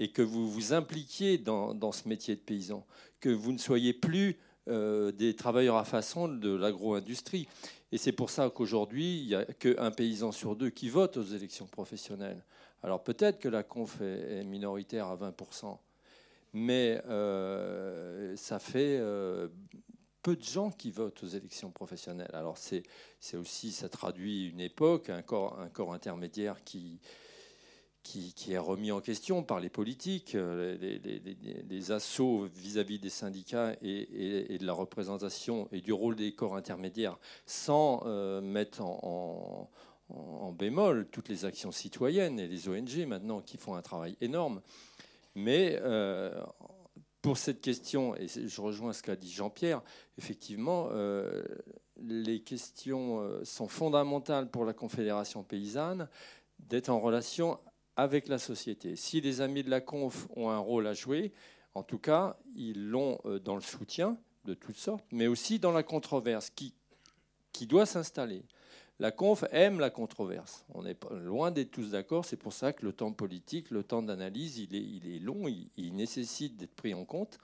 et 0.00 0.08
que 0.08 0.22
vous 0.22 0.50
vous 0.50 0.72
impliquiez 0.72 1.36
dans, 1.36 1.74
dans 1.74 1.92
ce 1.92 2.08
métier 2.08 2.34
de 2.34 2.40
paysan, 2.40 2.86
que 3.20 3.28
vous 3.28 3.52
ne 3.52 3.58
soyez 3.58 3.92
plus 3.92 4.38
euh, 4.66 5.12
des 5.12 5.36
travailleurs 5.36 5.76
à 5.76 5.84
façon 5.84 6.26
de 6.26 6.54
l'agro-industrie. 6.54 7.46
Et 7.92 7.98
c'est 7.98 8.12
pour 8.12 8.30
ça 8.30 8.48
qu'aujourd'hui, 8.48 9.20
il 9.20 9.26
n'y 9.26 9.34
a 9.34 9.44
qu'un 9.44 9.90
paysan 9.90 10.32
sur 10.32 10.56
deux 10.56 10.70
qui 10.70 10.88
vote 10.88 11.18
aux 11.18 11.22
élections 11.22 11.66
professionnelles. 11.66 12.42
Alors 12.82 13.04
peut-être 13.04 13.38
que 13.38 13.48
la 13.48 13.62
conf 13.62 14.00
est 14.00 14.42
minoritaire 14.42 15.06
à 15.06 15.16
20%, 15.16 15.76
mais 16.54 17.02
euh, 17.10 18.34
ça 18.36 18.58
fait 18.58 18.96
euh, 18.98 19.48
peu 20.22 20.34
de 20.34 20.42
gens 20.42 20.70
qui 20.70 20.90
votent 20.90 21.22
aux 21.22 21.28
élections 21.28 21.70
professionnelles. 21.70 22.30
Alors 22.32 22.56
c'est 22.56 22.84
aussi, 23.34 23.70
ça 23.70 23.90
traduit 23.90 24.48
une 24.48 24.60
époque, 24.60 25.10
un 25.10 25.20
corps, 25.20 25.60
un 25.60 25.68
corps 25.68 25.92
intermédiaire 25.92 26.64
qui, 26.64 27.00
qui, 28.02 28.52
est 28.52 28.58
remis 28.58 28.92
en 28.92 29.00
question 29.00 29.42
par 29.42 29.60
les 29.60 29.68
politiques, 29.68 30.34
euh, 30.34 30.76
les, 31.68 31.92
assauts 31.92 32.46
vis-à-vis 32.54 32.98
des 32.98 33.10
syndicats 33.10 33.74
et, 33.82 34.58
de 34.58 34.66
la 34.66 34.72
représentation 34.72 35.68
et 35.72 35.80
du 35.80 35.92
rôle 35.92 36.16
des 36.16 36.32
corps 36.32 36.56
intermédiaires, 36.56 37.18
sans 37.46 38.02
euh, 38.06 38.40
mettre 38.40 38.82
en, 38.82 39.70
bémol 40.58 41.06
toutes 41.12 41.28
les 41.28 41.44
actions 41.44 41.70
citoyennes 41.70 42.40
et 42.40 42.48
les 42.48 42.68
ONG 42.68 43.06
maintenant 43.06 43.40
qui 43.40 43.56
font 43.56 43.76
un 43.76 43.82
travail 43.82 44.16
énorme. 44.20 44.60
Mais 45.36 45.78
euh, 45.82 46.42
pour 47.22 47.38
cette 47.38 47.60
question, 47.60 48.16
et 48.16 48.26
je 48.26 48.60
rejoins 48.60 48.92
ce 48.92 49.02
qu'a 49.02 49.14
dit 49.14 49.30
Jean-Pierre, 49.30 49.82
effectivement, 50.18 50.88
les 52.02 52.40
questions 52.40 53.22
sont 53.44 53.68
fondamentales 53.68 54.50
pour 54.50 54.64
la 54.64 54.72
Confédération 54.72 55.44
paysanne 55.44 56.08
d'être 56.58 56.88
en 56.88 56.98
relation 56.98 57.58
avec 57.96 58.28
la 58.28 58.38
société. 58.38 58.96
Si 58.96 59.20
les 59.20 59.40
amis 59.40 59.62
de 59.62 59.70
la 59.70 59.80
conf 59.80 60.28
ont 60.36 60.50
un 60.50 60.58
rôle 60.58 60.86
à 60.86 60.94
jouer, 60.94 61.32
en 61.74 61.82
tout 61.82 61.98
cas, 61.98 62.36
ils 62.54 62.88
l'ont 62.88 63.18
euh, 63.24 63.38
dans 63.38 63.54
le 63.54 63.60
soutien 63.60 64.18
de 64.44 64.54
toutes 64.54 64.76
sortes, 64.76 65.04
mais 65.12 65.26
aussi 65.26 65.58
dans 65.58 65.72
la 65.72 65.82
controverse 65.82 66.50
qui, 66.50 66.74
qui 67.52 67.66
doit 67.66 67.86
s'installer. 67.86 68.42
La 68.98 69.10
conf 69.10 69.44
aime 69.50 69.80
la 69.80 69.88
controverse. 69.88 70.66
On 70.74 70.84
est 70.84 70.96
loin 71.10 71.50
d'être 71.50 71.70
tous 71.70 71.90
d'accord. 71.90 72.26
C'est 72.26 72.36
pour 72.36 72.52
ça 72.52 72.74
que 72.74 72.84
le 72.84 72.92
temps 72.92 73.12
politique, 73.12 73.70
le 73.70 73.82
temps 73.82 74.02
d'analyse, 74.02 74.58
il 74.58 74.74
est, 74.76 75.18
long, 75.20 75.48
il, 75.48 75.94
nécessite 75.94 76.58
d'être 76.58 76.74
pris 76.74 76.92
en 76.92 77.06
compte. 77.06 77.38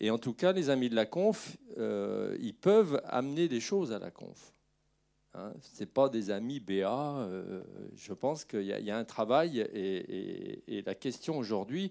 Et 0.00 0.10
en 0.10 0.18
tout 0.18 0.34
cas, 0.34 0.52
les 0.52 0.68
amis 0.68 0.90
de 0.90 0.94
la 0.94 1.06
conf, 1.06 1.56
euh, 1.78 2.36
ils 2.40 2.54
peuvent 2.54 3.00
amener 3.06 3.48
des 3.48 3.60
choses 3.60 3.90
à 3.90 3.98
la 3.98 4.10
conf. 4.10 4.53
Hein, 5.34 5.52
Ce 5.60 5.80
n'est 5.80 5.86
pas 5.86 6.08
des 6.08 6.30
amis 6.30 6.60
BA. 6.60 7.18
Euh, 7.18 7.62
je 7.96 8.12
pense 8.12 8.44
qu'il 8.44 8.62
y, 8.62 8.90
a 8.90 8.96
un 8.96 9.04
travail 9.04 9.58
et, 9.60 10.82
la 10.86 10.94
question 10.94 11.38
aujourd'hui, 11.38 11.90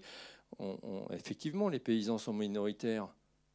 effectivement, 1.10 1.68
les 1.68 1.80
paysans 1.80 2.18
sont 2.18 2.32
minoritaires 2.32 3.08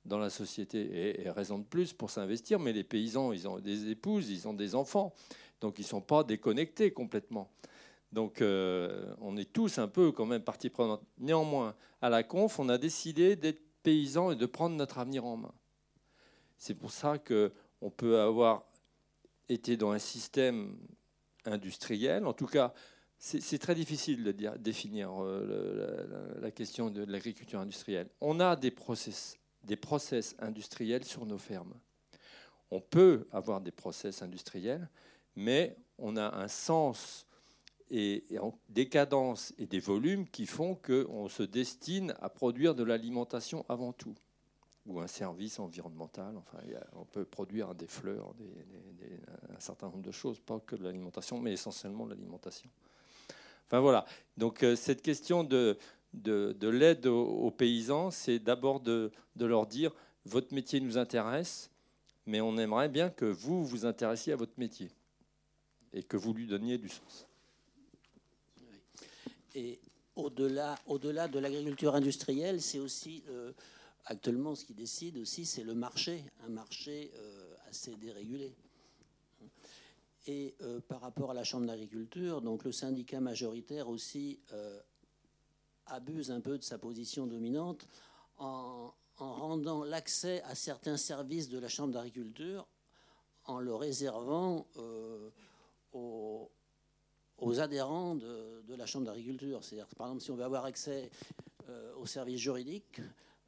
dans 0.05 0.19
la 0.19 0.29
société 0.29 1.23
et, 1.25 1.29
raison 1.29 1.59
de 1.59 1.63
plus 1.63 1.93
pour 1.93 2.09
s'investir, 2.09 2.59
mais 2.59 2.73
les 2.73 2.83
paysans, 2.83 3.31
ils 3.31 3.47
ont 3.47 3.59
des 3.59 3.89
épouses, 3.89 4.29
ils 4.29 4.47
ont 4.47 4.53
des 4.53 4.75
enfants, 4.75 5.13
donc 5.61 5.79
ils 5.79 5.83
ne 5.83 5.87
sont 5.87 6.01
pas 6.01 6.23
déconnectés 6.23 6.91
complètement. 6.91 7.49
Donc 8.11 8.41
euh, 8.41 9.13
on 9.21 9.37
est 9.37 9.51
tous 9.51 9.77
un 9.77 9.87
peu 9.87 10.11
quand 10.11 10.25
même 10.25 10.43
partie 10.43 10.69
prenante. 10.69 11.01
Néanmoins, 11.19 11.75
à 12.01 12.09
la 12.09 12.23
conf, 12.23 12.59
on 12.59 12.69
a 12.69 12.77
décidé 12.77 13.35
d'être 13.35 13.61
paysans 13.83 14.31
et 14.31 14.35
de 14.35 14.45
prendre 14.45 14.75
notre 14.75 14.97
avenir 14.97 15.25
en 15.25 15.37
main. 15.37 15.53
C'est 16.57 16.73
pour 16.73 16.91
ça 16.91 17.17
qu'on 17.17 17.89
peut 17.91 18.19
avoir 18.19 18.68
était 19.49 19.77
dans 19.77 19.91
un 19.91 19.99
système 19.99 20.77
industriel. 21.45 22.25
En 22.25 22.33
tout 22.33 22.47
cas, 22.47 22.73
c'est 23.17 23.59
très 23.59 23.75
difficile 23.75 24.23
de 24.23 24.31
définir 24.57 25.11
euh, 25.21 26.39
la, 26.39 26.51
question 26.51 26.89
de 26.89 27.03
l'agriculture 27.03 27.59
industrielle. 27.59 28.09
On 28.21 28.39
a 28.39 28.55
des 28.55 28.71
process, 28.71 29.37
des 29.63 29.75
process 29.75 30.35
industriels 30.39 31.03
sur 31.03 31.25
nos 31.25 31.37
fermes. 31.37 31.73
On 32.71 32.79
peut 32.79 33.27
avoir 33.31 33.59
des 33.59 33.71
process 33.71 34.21
industriels, 34.21 34.87
mais 35.35 35.75
on 35.97 36.15
a 36.15 36.33
un 36.33 36.47
sens 36.47 37.25
et, 37.91 38.33
et 38.33 38.39
des 38.69 38.87
cadences 38.87 39.53
et 39.57 39.65
des 39.65 39.79
volumes 39.79 40.29
qui 40.29 40.45
font 40.45 40.75
qu'on 40.75 41.27
se 41.27 41.43
destine 41.43 42.13
à 42.21 42.29
produire 42.29 42.73
de 42.73 42.83
l'alimentation 42.83 43.65
avant 43.67 43.91
tout 43.91 44.15
ou 44.85 44.99
un 44.99 45.07
service 45.07 45.59
environnemental. 45.59 46.35
Enfin, 46.37 46.59
on 46.93 47.05
peut 47.05 47.25
produire 47.25 47.75
des 47.75 47.87
fleurs, 47.87 48.33
un 49.55 49.59
certain 49.59 49.87
nombre 49.87 50.01
de 50.01 50.11
choses, 50.11 50.39
pas 50.39 50.59
que 50.59 50.75
de 50.75 50.83
l'alimentation, 50.83 51.39
mais 51.39 51.53
essentiellement 51.53 52.05
de 52.05 52.11
l'alimentation. 52.11 52.69
Enfin 53.67 53.81
voilà. 53.81 54.05
Donc 54.35 54.63
euh, 54.63 54.75
cette 54.75 55.03
question 55.03 55.43
de, 55.43 55.77
de, 56.13 56.67
l'aide 56.67 57.05
aux, 57.05 57.51
paysans, 57.51 58.09
c'est 58.09 58.39
d'abord 58.39 58.79
de, 58.79 59.11
leur 59.39 59.67
dire 59.67 59.91
votre 60.25 60.53
métier 60.53 60.79
nous 60.79 60.97
intéresse, 60.97 61.69
mais 62.25 62.41
on 62.41 62.57
aimerait 62.57 62.89
bien 62.89 63.09
que 63.09 63.25
vous 63.25 63.63
vous 63.63 63.85
intéressiez 63.85 64.33
à 64.33 64.35
votre 64.35 64.57
métier 64.57 64.89
et 65.93 66.03
que 66.03 66.17
vous 66.17 66.33
lui 66.33 66.47
donniez 66.47 66.77
du 66.77 66.89
sens. 66.89 67.27
Et 69.55 69.79
au-delà, 70.15 70.75
au-delà 70.87 71.27
de 71.27 71.39
l'agriculture 71.39 71.95
industrielle, 71.95 72.61
c'est 72.61 72.79
aussi 72.79 73.23
euh, 73.29 73.51
actuellement, 74.09 74.55
ce 74.55 74.65
qui 74.65 74.73
décide 74.73 75.17
aussi, 75.17 75.45
c'est 75.45 75.63
le 75.63 75.75
marché, 75.75 76.25
un 76.43 76.49
marché 76.49 77.11
euh, 77.15 77.53
assez 77.69 77.95
dérégulé. 77.95 78.55
Et 80.27 80.55
euh, 80.61 80.79
par 80.81 81.01
rapport 81.01 81.31
à 81.31 81.33
la 81.33 81.43
Chambre 81.43 81.67
d'agriculture, 81.67 82.41
donc 82.41 82.63
le 82.63 82.71
syndicat 82.71 83.21
majoritaire 83.21 83.87
aussi 83.87 84.39
euh, 84.51 84.79
abuse 85.85 86.31
un 86.31 86.41
peu 86.41 86.57
de 86.57 86.63
sa 86.63 86.77
position 86.77 87.27
dominante 87.27 87.87
en, 88.37 88.93
rendant 89.17 89.83
l'accès 89.83 90.41
à 90.43 90.55
certains 90.55 90.97
services 90.97 91.49
de 91.49 91.59
la 91.59 91.67
Chambre 91.67 91.93
d'agriculture 91.93 92.67
en 93.45 93.59
le 93.59 93.75
réservant 93.75 94.65
aux, 95.91 96.49
adhérents 97.59 98.15
de, 98.15 98.61
de, 98.65 98.75
la 98.75 98.85
Chambre 98.85 99.05
d'agriculture. 99.05 99.63
C'est-à-dire, 99.63 99.87
par 99.97 100.07
exemple, 100.07 100.23
si 100.23 100.31
on 100.31 100.35
veut 100.35 100.43
avoir 100.43 100.65
accès 100.65 101.11
aux 101.97 102.05
services 102.05 102.39
juridiques, 102.39 103.01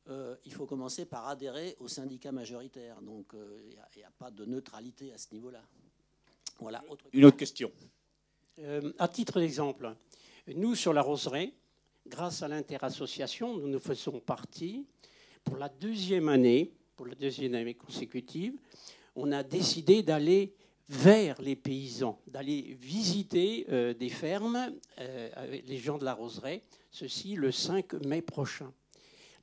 euh, 0.10 0.36
il 0.46 0.54
faut 0.54 0.66
commencer 0.66 1.06
par 1.06 1.28
adhérer 1.28 1.76
au 1.80 1.88
syndicat 1.88 2.32
majoritaire. 2.32 3.02
Donc 3.02 3.28
il 3.34 3.40
euh, 3.40 3.72
n'y 3.96 4.04
a, 4.04 4.12
pas 4.18 4.32
de 4.32 4.46
neutralité 4.46 5.14
à 5.14 5.18
ce 5.18 5.34
niveau-là. 5.34 5.62
Voilà. 6.60 6.84
Une 7.14 7.26
autre 7.26 7.38
question. 7.38 7.72
Euh, 8.60 8.94
à 9.00 9.08
titre 9.08 9.40
d'exemple, 9.40 9.96
nous 10.48 10.76
sur 10.76 10.94
la 10.94 11.02
Roseraie, 11.02 11.54
grâce 12.08 12.44
à 12.44 12.48
l'inter-association, 12.48 13.58
nous 13.58 13.68
nous 13.68 13.80
faisons 13.80 14.20
partie 14.20 14.86
pour 15.44 15.58
la 15.58 15.70
deuxième 15.70 16.30
année, 16.30 16.72
pour 16.96 17.06
la 17.06 17.16
deuxième 17.16 17.56
année 17.56 17.74
consécutive, 17.74 18.54
on 19.16 19.32
a 19.32 19.44
décidé 19.44 20.04
d'aller 20.04 20.56
vers 20.88 21.42
les 21.42 21.56
paysans, 21.56 22.20
d'aller 22.28 22.78
visiter 22.80 23.66
euh, 23.70 23.94
des 23.94 24.10
fermes 24.10 24.74
euh, 25.00 25.30
avec 25.36 25.68
les 25.68 25.78
gens 25.78 25.98
de 25.98 26.06
la 26.06 26.14
Roseraie, 26.14 26.64
ceci 26.92 27.36
le 27.36 27.52
5 27.52 27.94
mai 28.06 28.22
prochain. 28.22 28.74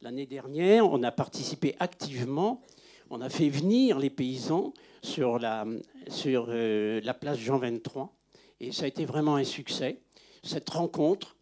L'année 0.01 0.27
dernière, 0.27 0.89
on 0.89 1.03
a 1.03 1.11
participé 1.11 1.75
activement, 1.81 2.63
on 3.11 3.21
a 3.21 3.29
fait 3.29 3.49
venir 3.49 3.99
les 3.99 4.11
paysans 4.11 4.73
sur 5.03 5.41
la, 5.41 5.67
sur, 6.07 6.47
euh, 6.49 7.01
la 7.03 7.15
place 7.15 7.39
Jean 7.39 7.59
23, 7.59 8.15
et 8.61 8.71
ça 8.71 8.85
a 8.85 8.89
été 8.89 9.05
vraiment 9.05 9.35
un 9.35 9.45
succès. 9.45 10.01
Cette 10.45 10.71
rencontre 10.71 11.37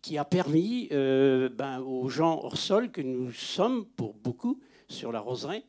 qui 0.00 0.18
a 0.18 0.24
permis 0.24 0.88
ben, 0.90 1.80
aux 1.86 2.08
gens 2.08 2.40
hors 2.42 2.56
sol 2.56 2.90
que 2.90 3.00
nous 3.00 3.30
sommes, 3.32 3.84
pour 3.84 4.14
beaucoup, 4.14 4.60
sur 4.88 5.12
la 5.12 5.20
Roseraie, 5.20 5.64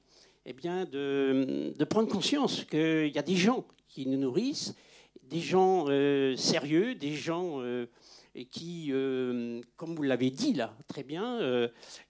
eh 0.45 0.53
bien, 0.53 0.86
de, 0.86 1.84
prendre 1.89 2.09
conscience 2.09 2.64
qu'il 2.66 3.11
y 3.14 3.18
a 3.18 3.24
des 3.24 3.36
gens 3.36 3.66
qui 3.88 4.05
nous 4.07 4.18
nourrissent, 4.18 4.76
des 5.24 5.39
gens 5.39 5.86
euh, 5.88 6.36
sérieux, 6.36 6.95
des 6.95 7.14
gens 7.14 7.59
euh, 8.36 8.43
qui, 8.51 8.89
euh, 8.91 9.61
comme 9.77 9.95
vous 9.95 10.03
l'avez 10.03 10.29
dit 10.29 10.53
là, 10.53 10.75
très 10.88 11.03
bien, 11.03 11.39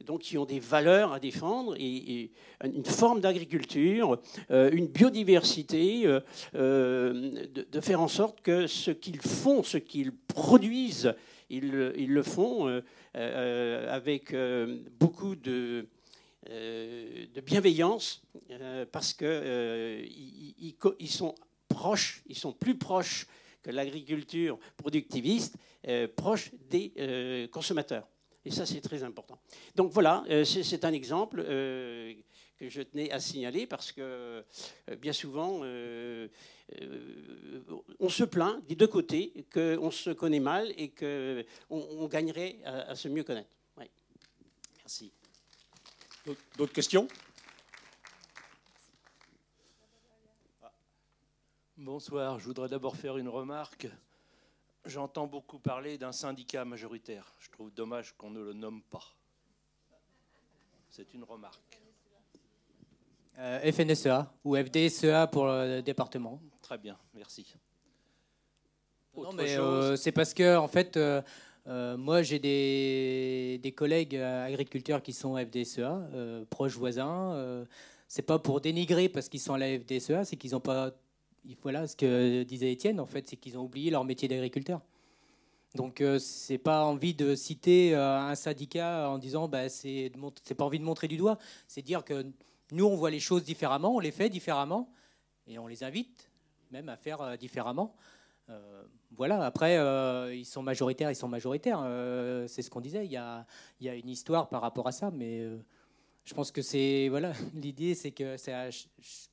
donc 0.06 0.22
qui 0.22 0.38
ont 0.38 0.46
des 0.46 0.60
valeurs 0.60 1.14
à 1.14 1.20
défendre 1.20 1.76
et, 1.78 2.32
une 2.64 2.86
forme 2.86 3.22
d'agriculture, 3.22 4.20
une 4.50 4.88
biodiversité, 4.88 6.04
de, 6.54 7.82
faire 7.82 8.02
en 8.02 8.08
sorte 8.08 8.42
que 8.42 8.68
ce 8.68 8.92
qu'ils 8.92 9.22
font, 9.22 9.64
ce 9.64 9.78
qu'ils 9.78 10.16
produisent, 10.16 11.14
ils, 11.50 11.70
le 11.70 12.24
font 12.24 12.82
avec 13.14 14.36
beaucoup 15.00 15.36
de 15.36 15.88
euh, 16.50 17.26
bienveillance 17.46 18.22
euh, 18.52 18.86
parce 18.92 19.14
qu'ils 19.14 19.28
euh, 19.30 20.06
ils, 21.00 21.10
sont 21.10 21.36
proches, 21.70 22.22
ils 22.28 22.38
sont 22.38 22.52
plus 22.52 22.78
proches 22.78 23.28
que 23.64 23.72
l'agriculture 23.72 24.60
productiviste, 24.78 25.56
proches 26.16 26.52
des 26.70 27.50
consommateurs. 27.52 28.08
Et 28.46 28.52
ça, 28.52 28.66
c'est 28.66 28.82
très 28.82 29.04
important. 29.04 29.40
Donc 29.76 29.92
voilà, 29.92 30.24
c'est 30.44 30.84
un 30.86 30.94
exemple 30.94 31.44
que 31.44 32.70
je 32.70 32.82
tenais 32.82 33.10
à 33.12 33.20
signaler 33.20 33.66
parce 33.66 33.92
que 33.92 34.44
bien 35.00 35.14
souvent, 35.14 35.62
on 38.00 38.10
se 38.10 38.24
plaint 38.26 38.66
des 38.68 38.76
deux 38.76 38.88
côtés 38.88 39.46
qu'on 39.54 39.92
se 39.92 40.10
connaît 40.10 40.42
mal 40.42 40.74
et 40.78 40.90
qu'on 40.90 41.44
on 41.70 42.08
gagnerait 42.08 42.60
à, 42.66 42.96
se 42.96 43.08
mieux 43.08 43.24
connaître. 43.24 43.56
Merci. 44.84 45.14
D'autres 46.58 46.74
questions? 46.74 47.08
Bonsoir, 51.78 52.40
je 52.40 52.46
voudrais 52.46 52.70
d'abord 52.70 52.96
faire 52.96 53.18
une 53.18 53.30
remarque. 53.30 53.88
J'entends 54.86 55.28
beaucoup 55.28 55.60
parler 55.60 55.98
d'un 55.98 56.12
syndicat 56.12 56.66
majoritaire. 56.66 57.34
Je 57.40 57.50
trouve 57.50 57.72
dommage 57.72 58.14
qu'on 58.18 58.30
ne 58.30 58.42
le 58.42 58.54
nomme 58.54 58.82
pas. 58.84 59.04
C'est 60.90 61.14
une 61.14 61.24
remarque. 61.24 61.82
Euh, 63.40 63.72
FNSEA 63.72 64.32
ou 64.44 64.56
FDSEA 64.56 65.28
pour 65.28 65.46
le 65.46 65.82
département. 65.82 66.40
Très 66.62 66.78
bien, 66.78 66.98
merci. 67.14 67.56
non, 69.16 69.34
mais 69.34 69.58
euh, 69.58 69.96
c'est 69.96 70.12
parce 70.12 70.34
que 70.34 70.56
en 70.56 70.68
fait, 70.68 70.96
euh, 70.98 71.22
euh, 71.68 71.98
moi, 71.98 72.22
j'ai 72.24 72.40
des, 72.40 73.74
collègues 73.76 74.16
euh, 74.16 74.46
agriculteurs 74.46 75.02
qui 75.02 75.14
sont 75.14 75.38
FDSEA, 75.38 76.10
euh, 76.14 76.46
proches 76.50 76.76
voisins. 76.76 77.66
c'est 78.08 78.22
pas 78.22 78.40
pour 78.40 78.62
dénigrer 78.62 79.10
parce 79.10 79.30
qu'ils 79.30 79.40
sont 79.40 79.54
à 79.54 79.58
la 79.58 79.80
FDSEA, 79.80 80.26
c'est 80.26 80.36
qu'ils 80.36 80.52
n'ont 80.52 80.60
pas. 80.60 80.92
Voilà 81.62 81.88
ce 81.88 81.96
que 81.96 82.44
disait 82.44 82.72
Étienne, 82.72 83.00
en 83.00 83.06
fait, 83.06 83.28
c'est 83.28 83.36
qu'ils 83.36 83.58
ont 83.58 83.64
oublié 83.64 83.92
leur 83.92 84.04
métier 84.06 84.28
d'agriculteur. 84.28 84.82
Donc, 85.76 86.04
c'est 86.20 86.58
pas 86.60 86.84
envie 86.86 87.16
de 87.16 87.34
citer 87.36 87.96
un 87.96 88.36
syndicat 88.36 89.10
en 89.10 89.18
disant 89.18 89.48
bah, 89.48 89.70
c'est 89.70 90.12
pas 90.56 90.66
envie 90.66 90.80
de 90.80 90.84
montrer 90.84 91.08
du 91.08 91.18
doigt, 91.18 91.40
c'est 91.68 91.82
dire 91.82 92.04
que 92.04 92.26
nous, 92.72 92.86
on 92.86 92.96
voit 92.96 93.10
les 93.10 93.20
choses 93.20 93.44
différemment, 93.44 93.96
on 93.96 94.00
les 94.00 94.12
fait 94.12 94.30
différemment, 94.30 94.90
et 95.48 95.58
on 95.58 95.68
les 95.68 95.84
invite 95.84 96.30
même 96.72 96.90
à 96.90 96.98
faire 96.98 97.38
différemment. 97.38 97.96
Euh, 98.50 98.84
voilà, 99.12 99.46
après, 99.46 99.78
euh, 99.78 100.34
ils 100.34 100.46
sont 100.46 100.64
majoritaires, 100.64 101.12
ils 101.12 101.16
sont 101.16 101.28
majoritaires. 101.28 101.82
Euh, 101.84 102.48
c'est 102.48 102.62
ce 102.62 102.70
qu'on 102.70 102.82
disait. 102.82 103.06
Il 103.06 103.12
y, 103.12 103.18
a, 103.18 103.46
y, 103.80 103.90
a, 103.90 103.96
une 103.96 104.10
histoire 104.10 104.50
par 104.50 104.62
rapport 104.62 104.88
à 104.88 104.92
ça, 104.92 105.12
mais 105.12 105.48
je 106.26 106.34
pense 106.34 106.52
que 106.52 106.62
c'est. 106.62 107.08
Voilà, 107.10 107.34
l'idée, 107.54 107.96
c'est 107.96 108.12
que 108.12 108.36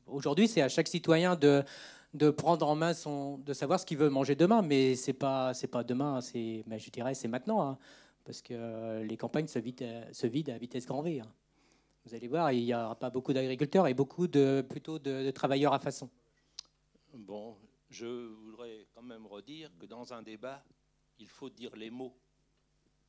aujourd'hui, 0.06 0.48
c'est 0.48 0.62
à 0.62 0.68
chaque 0.68 0.88
citoyen 0.88 1.34
de, 1.34 1.64
de 2.14 2.30
prendre 2.30 2.66
en 2.68 2.74
main 2.74 2.94
son. 2.94 3.38
de 3.38 3.52
savoir 3.52 3.80
ce 3.80 3.86
qu'il 3.86 3.98
veut 3.98 4.11
manger 4.11 4.34
demain, 4.34 4.62
mais 4.62 4.96
c'est 4.96 5.12
pas, 5.12 5.54
c'est 5.54 5.68
pas 5.68 5.84
demain, 5.84 6.20
c'est, 6.20 6.64
mais 6.66 6.78
je 6.78 6.90
dirais, 6.90 7.14
c'est 7.14 7.28
maintenant. 7.28 7.62
Hein, 7.62 7.78
parce 8.24 8.42
que 8.42 9.02
les 9.02 9.16
campagnes 9.16 9.46
se 9.46 9.58
vident, 9.58 10.04
se 10.12 10.26
vident 10.26 10.52
à 10.54 10.58
vitesse 10.58 10.86
grand 10.86 11.02
V. 11.02 11.20
Hein. 11.20 11.32
Vous 12.04 12.14
allez 12.14 12.28
voir, 12.28 12.52
il 12.52 12.64
n'y 12.64 12.74
aura 12.74 12.94
pas 12.94 13.11
beaucoup 13.11 13.32
d'agriculteurs 13.32 13.86
et 13.86 13.94
beaucoup 13.94 14.26
de, 14.26 14.64
plutôt 14.68 14.98
de, 14.98 15.24
de 15.24 15.30
travailleurs 15.30 15.72
à 15.72 15.78
façon. 15.78 16.08
Bon, 17.12 17.56
je 17.90 18.06
voudrais 18.06 18.86
quand 18.94 19.02
même 19.02 19.26
redire 19.26 19.70
que 19.78 19.86
dans 19.86 20.12
un 20.12 20.22
débat, 20.22 20.62
il 21.18 21.28
faut 21.28 21.50
dire 21.50 21.74
les 21.76 21.90
mots. 21.90 22.16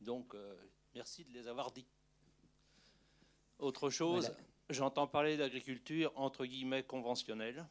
Donc, 0.02 0.34
euh, 0.34 0.56
merci 0.96 1.24
de 1.24 1.32
les 1.32 1.48
avoir 1.48 1.72
dit. 1.72 1.86
Autre 3.60 3.90
chose, 3.90 4.32
j'entends 4.70 5.08
parler 5.08 5.38
d'agriculture 5.38 6.12
entre 6.16 6.46
guillemets 6.46 6.84
conventionnelle, 6.84 7.68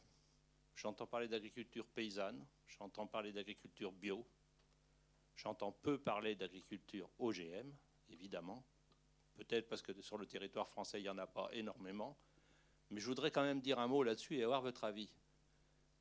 j'entends 0.75 1.07
parler 1.07 1.27
d'agriculture 1.27 1.85
paysanne, 1.87 2.45
j'entends 2.67 3.07
parler 3.07 3.31
d'agriculture 3.31 3.91
bio, 3.91 4.25
j'entends 5.35 5.71
peu 5.71 5.97
parler 5.97 6.35
d'agriculture 6.35 7.09
OGM, 7.19 7.71
évidemment, 8.09 8.63
peut-être 9.35 9.67
parce 9.67 9.81
que 9.81 9.99
sur 10.01 10.17
le 10.17 10.25
territoire 10.25 10.67
français, 10.69 10.99
il 10.99 11.03
n'y 11.03 11.09
en 11.09 11.17
a 11.17 11.27
pas 11.27 11.49
énormément, 11.53 12.17
mais 12.89 12.99
je 12.99 13.07
voudrais 13.07 13.31
quand 13.31 13.43
même 13.43 13.61
dire 13.61 13.79
un 13.79 13.87
mot 13.87 14.03
là-dessus 14.03 14.37
et 14.37 14.43
avoir 14.43 14.61
votre 14.61 14.83
avis 14.83 15.09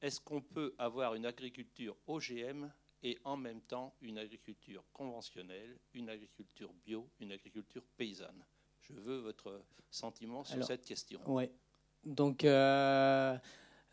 est-ce 0.00 0.20
qu'on 0.20 0.40
peut 0.40 0.74
avoir 0.78 1.14
une 1.14 1.26
agriculture 1.26 1.96
OGM 2.06 2.70
et 3.02 3.18
en 3.24 3.36
même 3.36 3.60
temps 3.60 3.94
une 4.00 4.18
agriculture 4.18 4.84
conventionnelle, 4.92 5.78
une 5.94 6.08
agriculture 6.08 6.72
bio, 6.84 7.08
une 7.20 7.32
agriculture 7.32 7.82
paysanne? 7.96 8.44
Je 8.80 8.94
veux 8.94 9.18
votre 9.18 9.62
sentiment 9.90 10.42
sur 10.44 10.64
cette 10.64 10.84
question. 10.84 11.20
Oui. 11.26 11.50
Donc, 12.04 12.44
euh, 12.44 13.36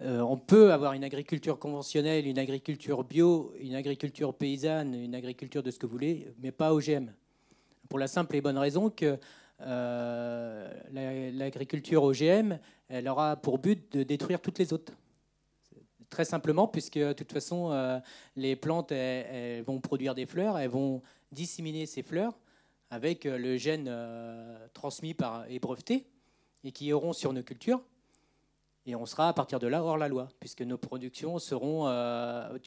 euh, 0.01 0.19
on 0.19 0.37
peut 0.37 0.71
avoir 0.71 0.93
une 0.93 1.03
agriculture 1.03 1.57
conventionnelle, 1.57 2.27
une 2.27 2.37
agriculture 2.37 3.03
bio, 3.03 3.53
une 3.59 3.73
agriculture 3.73 4.33
paysanne, 4.33 4.93
une 4.93 5.15
agriculture 5.15 5.63
de 5.63 5.71
ce 5.71 5.79
que 5.79 5.87
vous 5.87 5.93
voulez, 5.93 6.33
mais 6.39 6.51
pas 6.51 6.73
OGM. 6.73 7.11
Pour 7.89 7.97
la 7.97 8.07
simple 8.07 8.35
et 8.35 8.41
bonne 8.41 8.59
raison 8.59 8.91
que 8.91 9.17
euh, 9.61 11.31
l'agriculture 11.33 12.03
OGM, 12.03 12.59
elle 12.89 13.07
aura 13.07 13.37
pour 13.37 13.57
but 13.57 13.91
de 13.93 14.03
détruire 14.03 14.39
toutes 14.39 14.59
les 14.59 14.71
autres. 14.71 14.93
Très 16.11 16.25
simplement, 16.25 16.67
puisque 16.67 16.99
de 16.99 17.13
toute 17.13 17.33
façon, 17.33 17.71
euh, 17.71 17.99
les 18.35 18.55
plantes 18.55 18.93
vont 19.65 19.79
produire 19.79 20.13
des 20.13 20.27
fleurs, 20.27 20.59
elles 20.59 20.69
vont 20.69 21.01
disséminer 21.31 21.87
ces 21.87 22.03
fleurs 22.03 22.37
avec 22.91 23.25
le 23.25 23.57
gène 23.57 23.91
transmis 24.73 25.13
par, 25.13 25.49
et 25.49 25.59
breveté, 25.59 26.05
et 26.63 26.71
qui 26.71 26.85
iront 26.85 27.13
sur 27.13 27.33
nos 27.33 27.43
cultures. 27.43 27.81
Et 28.87 28.95
on 28.95 29.05
sera 29.05 29.27
à 29.27 29.33
partir 29.33 29.59
de 29.59 29.67
là 29.67 29.83
hors 29.83 29.97
la 29.97 30.07
loi, 30.07 30.29
puisque 30.39 30.61
nos 30.61 30.77
productions 30.77 31.37
seront, 31.39 31.85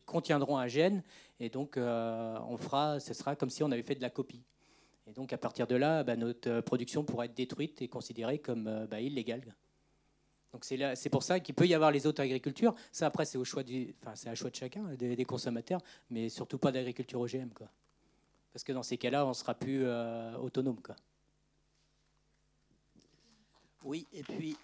contiendront 0.05 0.59
un 0.59 0.69
gène, 0.69 1.03
et 1.41 1.49
donc 1.49 1.79
on 1.79 2.57
fera, 2.59 3.01
ce 3.01 3.15
sera 3.15 3.35
comme 3.37 3.49
si 3.49 3.63
on 3.63 3.71
avait 3.71 3.83
fait 3.83 3.95
de 3.95 4.03
la 4.03 4.11
copie. 4.11 4.43
Et 5.07 5.13
donc 5.13 5.33
à 5.33 5.39
partir 5.39 5.67
de 5.67 5.77
là, 5.77 6.05
bah, 6.05 6.17
notre 6.17 6.61
production 6.61 7.05
pourra 7.05 7.25
être 7.25 7.35
détruite 7.35 7.81
et 7.81 7.89
considérée 7.89 8.39
comme 8.39 8.87
bah, 8.91 9.01
illégale. 9.01 9.57
Donc 10.53 10.65
c'est 10.65 11.09
pour 11.11 11.23
ça 11.23 11.39
qu'il 11.41 11.55
peut 11.55 11.67
y 11.67 11.75
avoir 11.75 11.91
les 11.91 12.07
autres 12.07 12.23
agricultures. 12.23 12.75
Ça 12.91 13.07
après 13.07 13.25
c'est 13.25 13.39
au 13.39 13.45
choix 13.45 13.63
du, 13.63 13.95
enfin 14.01 14.15
c'est 14.15 14.29
un 14.29 14.35
choix 14.35 14.51
de 14.51 14.57
chacun, 14.57 14.83
des, 14.95 15.25
consommateurs, 15.25 15.81
mais 16.11 16.29
surtout 16.29 16.59
pas 16.59 16.73
d'agriculture 16.73 17.21
OGM 17.21 17.51
quoi. 17.51 17.69
Parce 18.53 18.65
que 18.65 18.73
dans 18.73 18.83
ces 18.83 18.99
cas-là, 18.99 19.25
on 19.27 19.33
sera 19.33 19.55
plus 19.55 19.85
euh, 19.85 20.37
autonome 20.39 20.81
quoi. 20.83 20.97
Oui, 23.85 24.07
et 24.13 24.23
puis 24.25 24.57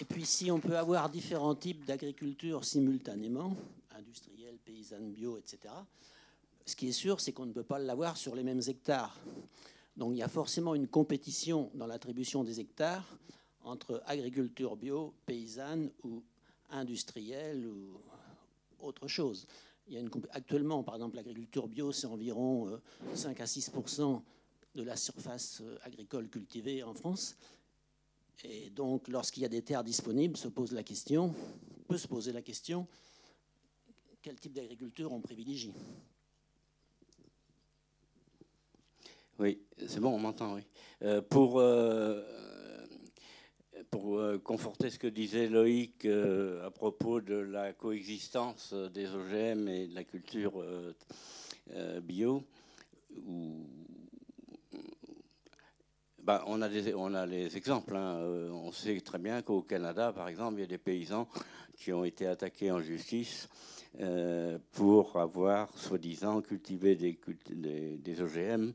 et 0.00 0.04
puis 0.04 0.24
si 0.24 0.50
on 0.50 0.60
peut 0.60 0.76
avoir 0.76 1.10
différents 1.10 1.54
types 1.54 1.84
d'agriculture 1.84 2.64
simultanément, 2.64 3.56
industrielle, 3.96 4.58
paysanne, 4.64 5.10
bio, 5.12 5.38
etc. 5.38 5.74
Ce 6.66 6.76
qui 6.76 6.88
est 6.88 6.92
sûr, 6.92 7.20
c'est 7.20 7.32
qu'on 7.32 7.46
ne 7.46 7.52
peut 7.52 7.64
pas 7.64 7.78
l'avoir 7.78 8.16
sur 8.16 8.36
les 8.36 8.44
mêmes 8.44 8.62
hectares. 8.66 9.18
Donc 9.96 10.12
il 10.12 10.18
y 10.18 10.22
a 10.22 10.28
forcément 10.28 10.74
une 10.74 10.86
compétition 10.86 11.70
dans 11.74 11.86
l'attribution 11.86 12.44
des 12.44 12.60
hectares 12.60 13.18
entre 13.64 14.02
agriculture 14.06 14.76
bio, 14.76 15.14
paysanne 15.26 15.90
ou 16.04 16.22
industrielle 16.70 17.66
ou 17.66 18.00
autre 18.80 19.08
chose. 19.08 19.46
Il 19.88 19.94
y 19.94 19.98
a 19.98 20.02
actuellement, 20.30 20.82
par 20.82 20.94
exemple, 20.94 21.16
l'agriculture 21.16 21.66
bio, 21.66 21.90
c'est 21.92 22.06
environ 22.06 22.78
5 23.14 23.40
euh, 23.40 23.42
à 23.42 23.46
6% 23.46 24.22
de 24.74 24.82
la 24.82 24.96
surface 24.96 25.62
euh, 25.62 25.78
agricole 25.82 26.28
cultivée 26.28 26.82
en 26.82 26.94
France. 26.94 27.36
Et 28.44 28.70
donc, 28.70 29.08
lorsqu'il 29.08 29.42
y 29.42 29.46
a 29.46 29.48
des 29.48 29.62
terres 29.62 29.84
disponibles, 29.84 30.36
se 30.36 30.48
pose 30.48 30.72
la 30.72 30.82
question, 30.82 31.34
peut 31.88 31.98
se 31.98 32.08
poser 32.08 32.32
la 32.32 32.42
question 32.42 32.86
quel 34.22 34.38
type 34.38 34.52
d'agriculture 34.52 35.12
on 35.12 35.20
privilégie? 35.20 35.72
Oui, 39.38 39.60
c'est 39.86 40.00
bon, 40.00 40.10
on 40.10 40.18
m'entend, 40.18 40.54
oui. 40.54 40.62
Euh, 41.02 41.22
pour 41.22 41.60
euh, 41.60 42.22
pour 43.90 44.18
euh, 44.18 44.38
conforter 44.38 44.90
ce 44.90 44.98
que 44.98 45.06
disait 45.06 45.48
Loïc 45.48 46.04
à 46.04 46.70
propos 46.70 47.20
de 47.20 47.36
la 47.36 47.72
coexistence 47.72 48.74
des 48.74 49.08
OGM 49.14 49.68
et 49.68 49.86
de 49.86 49.94
la 49.94 50.04
culture 50.04 50.62
bio, 52.02 52.44
bah, 56.28 56.44
on, 56.46 56.60
a 56.60 56.68
les 56.68 57.56
exemples. 57.56 57.96
Hein. 57.96 58.18
On 58.52 58.70
sait 58.70 59.00
très 59.00 59.18
bien 59.18 59.40
qu'au 59.40 59.62
Canada, 59.62 60.12
par 60.12 60.28
exemple, 60.28 60.58
il 60.58 60.60
y 60.60 60.64
a 60.64 60.66
des 60.66 60.76
paysans 60.76 61.26
qui 61.74 61.90
ont 61.90 62.04
été 62.04 62.26
attaqués 62.26 62.70
en 62.70 62.80
justice 62.80 63.48
pour 64.72 65.18
avoir, 65.18 65.70
soi-disant, 65.74 66.42
cultivé 66.42 66.96
des, 66.96 68.20
OGM 68.20 68.72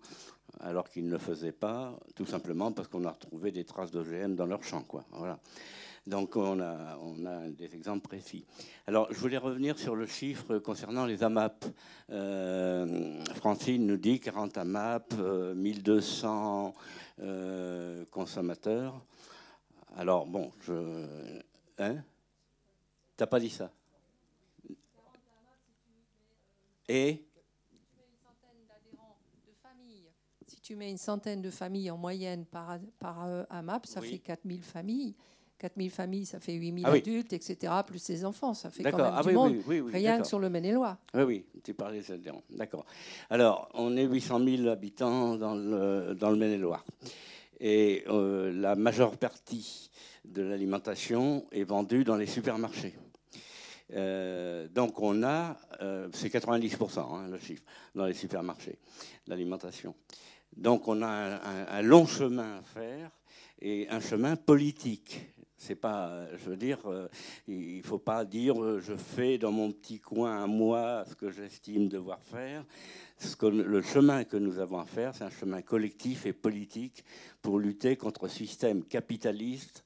alors 0.61 0.89
qu'ils 0.89 1.05
ne 1.05 1.11
le 1.11 1.19
faisaient 1.19 1.51
pas, 1.51 1.95
tout 2.15 2.25
simplement 2.25 2.71
parce 2.71 2.87
qu'on 2.87 3.05
a 3.05 3.11
retrouvé 3.11 3.51
des 3.51 3.65
traces 3.65 3.91
d'OGM 3.91 4.33
dans 4.33 4.47
leur 4.47 4.63
champ. 4.63 4.81
Quoi. 4.81 5.05
Voilà. 5.11 5.39
Donc 6.05 6.35
on 6.35 6.59
a, 6.59 6.97
on 7.01 7.25
a 7.25 7.47
des 7.49 7.75
exemples 7.75 8.07
précis. 8.07 8.45
Alors 8.87 9.07
je 9.11 9.17
voulais 9.19 9.37
revenir 9.37 9.79
sur 9.79 9.95
le 9.95 10.05
chiffre 10.05 10.57
concernant 10.59 11.05
les 11.05 11.23
AMAP. 11.23 11.65
Euh, 12.09 13.23
Francine 13.35 13.85
nous 13.85 13.97
dit 13.97 14.19
40 14.19 14.57
AMAP, 14.57 15.13
1200 15.55 16.73
euh, 17.19 18.05
consommateurs. 18.11 19.01
Alors 19.95 20.25
bon, 20.25 20.51
je... 20.61 21.05
Hein? 21.77 22.03
T'as 23.15 23.27
pas 23.27 23.39
dit 23.39 23.49
ça? 23.49 23.71
Et? 26.89 27.25
Tu 30.61 30.75
mets 30.75 30.89
une 30.89 30.97
centaine 30.97 31.41
de 31.41 31.49
familles 31.49 31.91
en 31.91 31.97
moyenne 31.97 32.45
par, 32.45 32.79
par 32.97 33.25
euh, 33.25 33.43
AMAP, 33.49 33.85
ça 33.85 34.01
fait 34.01 34.19
4000 34.19 34.63
familles. 34.63 35.13
4000 35.63 35.91
familles, 35.91 36.25
ça 36.25 36.41
fait 36.41 36.51
8000 36.51 36.83
ah 36.85 36.91
adultes, 36.91 37.31
etc., 37.31 37.71
plus 37.87 38.09
les 38.09 38.25
enfants. 38.25 38.53
Ça 38.53 38.69
fait 38.69 38.83
quand 38.83 38.97
même 38.97 39.13
ah 39.15 39.23
du 39.23 39.31
monde, 39.31 39.55
rien 39.93 40.19
que 40.19 40.27
sur 40.27 40.37
le 40.37 40.49
Maine-et-Loire. 40.49 40.97
Oui, 41.13 41.23
oui, 41.23 41.45
tu 41.63 41.73
parlais 41.73 42.01
de 42.01 42.31
D'accord. 42.49 42.85
Alors, 43.29 43.69
on 43.73 43.95
est 43.95 44.03
800 44.03 44.43
000 44.43 44.67
habitants 44.67 45.37
dans 45.37 45.55
le, 45.55 46.15
dans 46.15 46.31
le 46.31 46.35
Maine-et-Loire. 46.35 46.83
Et 47.61 48.03
euh, 48.09 48.51
la 48.51 48.75
majeure 48.75 49.15
partie 49.15 49.89
de 50.25 50.41
l'alimentation 50.41 51.45
est 51.53 51.63
vendue 51.63 52.03
dans 52.03 52.17
les 52.17 52.27
supermarchés. 52.27 52.93
Euh, 53.93 54.67
donc 54.67 54.99
on 54.99 55.23
a, 55.23 55.55
c'est 56.11 56.27
90% 56.27 56.99
hein, 56.99 57.27
le 57.31 57.39
chiffre, 57.39 57.63
dans 57.95 58.05
les 58.05 58.13
supermarchés, 58.13 58.79
l'alimentation. 59.27 59.95
Donc 60.57 60.89
on 60.89 61.01
a 61.01 61.07
un, 61.07 61.81
long 61.81 62.05
chemin 62.05 62.57
à 62.57 62.61
faire 62.63 63.11
et 63.61 63.87
un 63.89 64.01
chemin 64.01 64.35
politique. 64.35 65.32
C'est 65.63 65.75
pas, 65.75 66.27
je 66.35 66.49
veux 66.49 66.57
dire, 66.57 66.77
euh, 66.87 67.07
il 67.47 67.81
faut 67.83 67.97
pas 67.97 68.25
dire 68.25 68.61
euh, 68.61 68.81
je 68.81 68.97
fais 68.97 69.37
dans 69.37 69.53
mon 69.53 69.71
petit 69.71 69.97
coin 69.97 70.43
à 70.43 70.45
moi 70.45 71.05
ce 71.07 71.15
que 71.15 71.31
j'estime 71.31 71.87
devoir 71.87 72.21
faire. 72.21 72.65
Ce 73.17 73.37
que, 73.37 73.45
le 73.45 73.81
chemin 73.81 74.25
que 74.25 74.35
nous 74.35 74.59
avons 74.59 74.79
à 74.79 74.85
faire, 74.85 75.15
c'est 75.15 75.23
un 75.23 75.29
chemin 75.29 75.61
collectif 75.61 76.25
et 76.25 76.33
politique 76.33 77.05
pour 77.41 77.59
lutter 77.59 77.95
contre 77.95 78.27
ce 78.27 78.39
système 78.39 78.83
capitaliste 78.83 79.85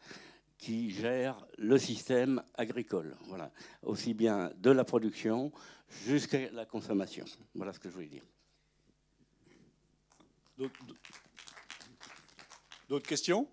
qui 0.57 0.89
gère 0.89 1.45
le 1.59 1.77
système 1.77 2.41
agricole. 2.55 3.15
Voilà, 3.27 3.51
aussi 3.83 4.15
bien 4.15 4.51
de 4.57 4.71
la 4.71 4.83
production 4.83 5.51
jusqu'à 6.07 6.49
la 6.53 6.65
consommation. 6.65 7.25
Voilà 7.53 7.71
ce 7.71 7.79
que 7.79 7.89
je 7.89 7.93
voulais 7.93 8.07
dire. 8.07 8.23
D'autres 12.89 13.07
questions? 13.07 13.47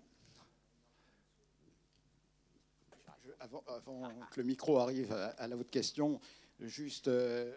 Avant, 3.45 4.09
que 4.31 4.41
le 4.41 4.47
micro 4.47 4.79
arrive 4.79 5.11
à, 5.11 5.47
la 5.47 5.55
votre 5.55 5.69
question, 5.69 6.19
juste, 6.59 7.07
euh, 7.07 7.53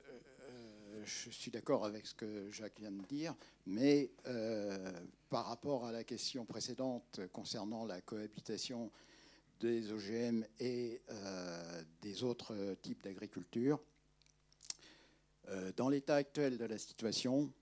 euh, 0.51 1.03
je 1.05 1.31
suis 1.31 1.51
d'accord 1.51 1.85
avec 1.85 2.07
ce 2.07 2.15
que 2.15 2.51
Jacques 2.51 2.79
vient 2.79 2.91
de 2.91 3.03
dire, 3.07 3.35
mais 3.67 4.11
euh, 4.27 4.93
par 5.31 5.47
rapport 5.47 5.87
à 5.87 5.93
la 5.93 6.05
question 6.05 6.45
précédente 6.45 7.21
concernant 7.33 7.87
la 7.87 8.01
cohabitation 8.01 8.91
des 9.61 9.93
OGM 9.93 10.45
et 10.61 11.01
des 12.01 12.23
autres 12.23 12.77
types 12.81 13.03
d'agriculture, 13.03 13.81
dans 15.77 15.89
l'état 15.89 16.15
actuel 16.15 16.59
de 16.59 16.65
la 16.65 16.79
situation, 16.79 17.53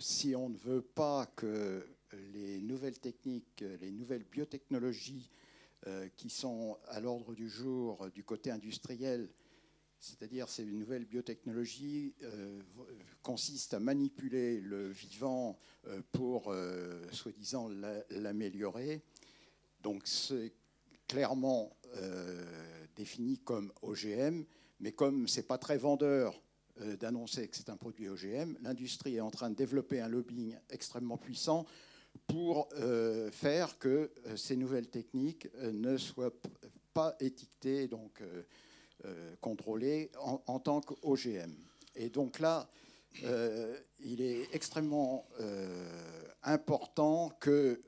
si 0.00 0.34
on 0.34 0.48
ne 0.48 0.56
veut 0.56 0.82
pas 0.82 1.26
que 1.36 1.86
les 2.32 2.60
nouvelles 2.60 2.98
techniques, 2.98 3.64
les 3.80 3.92
nouvelles 3.92 4.24
biotechnologies 4.24 5.30
qui 6.16 6.30
sont 6.30 6.78
à 6.86 7.00
l'ordre 7.00 7.34
du 7.34 7.48
jour 7.48 8.10
du 8.10 8.24
côté 8.24 8.50
industriel, 8.50 9.28
c'est-à-dire 9.98 10.48
ces 10.48 10.64
nouvelles 10.64 11.04
biotechnologies 11.04 12.14
euh, 12.22 12.60
consistent 13.22 13.74
à 13.74 13.80
manipuler 13.80 14.60
le 14.60 14.88
vivant 14.90 15.58
pour, 16.12 16.54
soi-disant, 17.12 17.68
l'améliorer. 18.10 19.02
Donc 19.82 20.06
c'est 20.06 20.52
clairement 21.06 21.76
défini 22.96 23.38
comme 23.38 23.72
OGM, 23.82 24.44
mais 24.80 24.92
comme 24.92 25.28
c'est 25.28 25.46
pas 25.46 25.58
très 25.58 25.76
vendeur 25.76 26.40
euh, 26.80 26.96
d'annoncer 26.96 27.46
que 27.46 27.56
c'est 27.56 27.70
un 27.70 27.76
produit 27.76 28.08
OGM. 28.08 28.56
L'industrie 28.62 29.16
est 29.16 29.20
en 29.20 29.30
train 29.30 29.48
de 29.48 29.54
développer 29.54 30.00
un 30.00 30.08
lobbying 30.08 30.56
extrêmement 30.70 31.16
puissant 31.16 31.66
pour 32.26 32.68
euh, 32.74 33.30
faire 33.30 33.78
que 33.78 34.10
euh, 34.26 34.36
ces 34.36 34.56
nouvelles 34.56 34.88
techniques 34.88 35.48
ne 35.62 35.96
soient 35.96 36.34
pas 36.92 37.16
étiquetées, 37.20 37.88
donc 37.88 38.22
contrôlées 39.40 40.10
en, 40.18 40.58
tant 40.60 40.80
qu'OGM. 40.80 41.52
Et 41.96 42.08
donc 42.08 42.38
là, 42.38 42.70
il 43.20 44.22
est 44.22 44.48
extrêmement 44.54 45.26
important 46.42 47.30
que, 47.40 47.82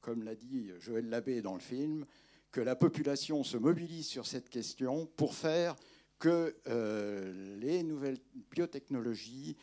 comme 0.00 0.24
l'a 0.24 0.34
dit 0.34 0.70
Joël 0.80 1.08
Labbé 1.08 1.40
dans 1.40 1.54
le 1.54 1.60
film, 1.60 2.04
que 2.50 2.60
la 2.60 2.76
population 2.76 3.44
se 3.44 3.56
mobilise 3.56 4.06
sur 4.06 4.26
cette 4.26 4.50
question 4.50 5.06
pour 5.16 5.34
faire 5.34 5.76
que 6.18 6.56
euh, 6.66 7.56
les 7.60 7.82
nouvelles 7.82 8.18
biotechnologies, 8.50 9.56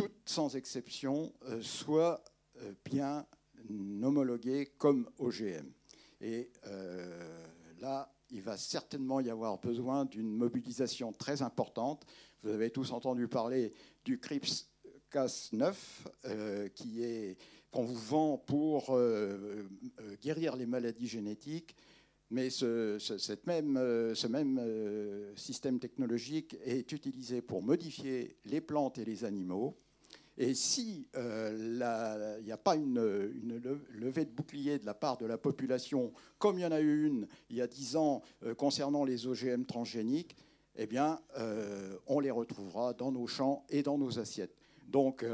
toutes 0.00 0.20
sans 0.24 0.56
exception, 0.56 1.32
euh, 1.46 1.60
soient 1.60 2.22
euh, 2.58 2.72
bien 2.84 3.26
homologuées 4.02 4.66
comme 4.78 5.08
OGM. 5.18 5.70
Et 6.22 6.50
là, 7.80 8.12
il 8.30 8.42
va 8.42 8.56
certainement 8.56 9.20
y 9.20 9.30
avoir 9.30 9.58
besoin 9.58 10.04
d'une 10.04 10.30
mobilisation 10.30 11.12
très 11.12 11.42
importante. 11.42 12.04
Vous 12.42 12.50
avez 12.50 12.70
tous 12.70 12.92
entendu 12.92 13.28
parler 13.28 13.72
du 14.04 14.18
CRIPS 14.18 14.68
Cas9, 15.12 15.74
qui 16.74 17.02
est 17.02 17.38
qu'on 17.70 17.84
vous 17.84 17.94
vend 17.94 18.38
pour 18.38 18.98
guérir 20.20 20.56
les 20.56 20.66
maladies 20.66 21.08
génétiques. 21.08 21.74
Mais 22.30 22.48
ce, 22.48 22.96
cette 22.98 23.46
même, 23.46 23.76
euh, 23.76 24.14
ce 24.14 24.28
même 24.28 24.58
euh, 24.62 25.34
système 25.34 25.80
technologique 25.80 26.56
est 26.64 26.92
utilisé 26.92 27.42
pour 27.42 27.60
modifier 27.60 28.36
les 28.44 28.60
plantes 28.60 28.98
et 28.98 29.04
les 29.04 29.24
animaux. 29.24 29.76
Et 30.42 30.54
si 30.54 31.06
euh, 31.16 32.40
n'y 32.42 32.52
a 32.52 32.56
pas 32.56 32.74
une, 32.74 32.98
levée 33.92 34.24
de 34.24 34.30
bouclier 34.30 34.78
de 34.78 34.86
la 34.86 34.94
part 34.94 35.18
de 35.18 35.26
la 35.26 35.36
population, 35.38 36.12
comme 36.38 36.58
il 36.58 36.62
y 36.62 36.66
en 36.66 36.72
a 36.72 36.80
eu 36.80 37.06
une 37.06 37.28
il 37.50 37.56
y 37.56 37.60
a 37.60 37.66
dix 37.66 37.94
ans 37.96 38.22
concernant 38.56 39.04
les 39.04 39.26
OGM 39.26 39.64
transgéniques, 39.64 40.34
eh 40.76 40.86
bien, 40.86 41.20
on 42.06 42.20
les 42.20 42.30
retrouvera 42.30 42.94
dans 42.94 43.12
nos 43.12 43.26
champs 43.26 43.66
et 43.68 43.82
dans 43.82 43.98
nos 43.98 44.18
assiettes. 44.18 44.56
Donc, 44.88 45.26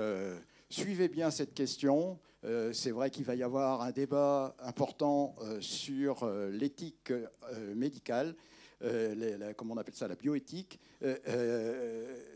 suivez 0.70 1.09
bien 1.09 1.30
cette 1.30 1.54
question. 1.54 2.18
Euh, 2.46 2.72
c'est 2.72 2.92
vrai 2.92 3.11
qu'il 3.11 3.24
va 3.24 3.34
y 3.34 3.42
avoir 3.42 3.82
un 3.82 3.90
débat 3.90 4.54
important 4.61 5.34
euh, 5.40 5.61
sur 5.61 6.22
euh, 6.22 6.50
l'éthique 6.50 7.12
médicale, 7.74 8.34
comment 9.56 9.74
on 9.74 9.76
appelle 9.78 9.94
ça, 9.94 10.08
la 10.08 10.16
bioéthique. 10.16 10.78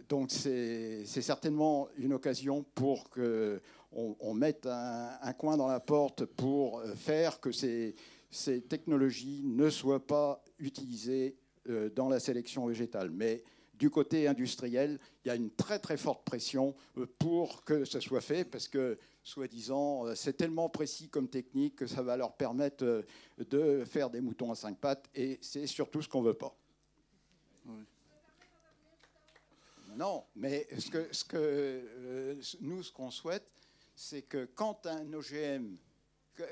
donc 0.08 0.30
c'est 0.30 1.04
certainement 1.04 1.88
une 1.96 2.12
occasion 2.12 2.64
pour 2.74 3.10
qu'on 3.10 3.60
on 3.92 4.34
mette 4.34 4.66
un, 4.66 5.32
coin 5.34 5.56
dans 5.56 5.68
la 5.68 5.80
porte 5.80 6.24
pour 6.24 6.82
faire 6.96 7.40
que 7.40 7.52
ces, 7.52 7.94
ces 8.30 8.62
technologies 8.62 9.42
ne 9.44 9.70
soient 9.70 10.06
pas 10.06 10.42
utilisées 10.58 11.36
dans 11.94 12.08
la 12.08 12.20
sélection 12.20 12.66
végétale. 12.66 13.10
Mais 13.10 13.42
du 13.80 13.88
côté 13.88 14.28
industriel, 14.28 14.98
il 15.24 15.28
y 15.28 15.30
a 15.30 15.34
une 15.34 15.50
très 15.50 15.78
très 15.78 15.96
forte 15.96 16.24
pression 16.24 16.74
pour 17.18 17.64
que 17.64 17.84
ce 17.86 17.98
soit 17.98 18.20
fait, 18.20 18.44
parce 18.44 18.68
que 18.68 18.98
soi-disant, 19.30 20.06
euh, 20.06 20.14
c'est 20.14 20.34
tellement 20.34 20.68
précis 20.68 21.08
comme 21.08 21.28
technique 21.28 21.76
que 21.76 21.86
ça 21.86 22.02
va 22.02 22.16
leur 22.16 22.34
permettre 22.34 22.84
euh, 22.84 23.02
de 23.38 23.84
faire 23.84 24.10
des 24.10 24.20
moutons 24.20 24.50
à 24.50 24.54
cinq 24.54 24.78
pattes, 24.78 25.08
et 25.14 25.38
c'est 25.40 25.66
surtout 25.66 26.02
ce 26.02 26.08
qu'on 26.08 26.22
ne 26.22 26.28
veut 26.28 26.34
pas. 26.34 26.54
Non, 29.96 30.24
mais 30.36 30.66
ce 30.78 30.88
que, 30.88 31.12
ce 31.12 31.24
que 31.24 31.36
euh, 31.36 32.40
nous, 32.60 32.82
ce 32.82 32.92
qu'on 32.92 33.10
souhaite, 33.10 33.46
c'est 33.94 34.22
que 34.22 34.46
quand 34.54 34.86
un 34.86 35.12
OGM, 35.12 35.76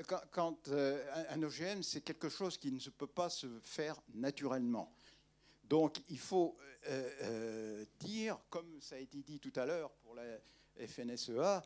quand, 0.07 0.21
quand, 0.31 0.67
euh, 0.67 1.03
un 1.29 1.41
OGM, 1.41 1.81
c'est 1.81 2.01
quelque 2.01 2.29
chose 2.29 2.57
qui 2.57 2.71
ne 2.71 2.79
peut 2.91 3.07
pas 3.07 3.29
se 3.29 3.47
faire 3.63 3.99
naturellement. 4.13 4.93
Donc, 5.63 6.01
il 6.09 6.19
faut 6.19 6.57
euh, 6.87 7.85
dire, 7.99 8.39
comme 8.49 8.81
ça 8.81 8.95
a 8.95 8.99
été 8.99 9.21
dit 9.21 9.39
tout 9.39 9.53
à 9.55 9.65
l'heure 9.65 9.91
pour 10.03 10.15
la 10.15 10.23
FNSEA, 10.87 11.63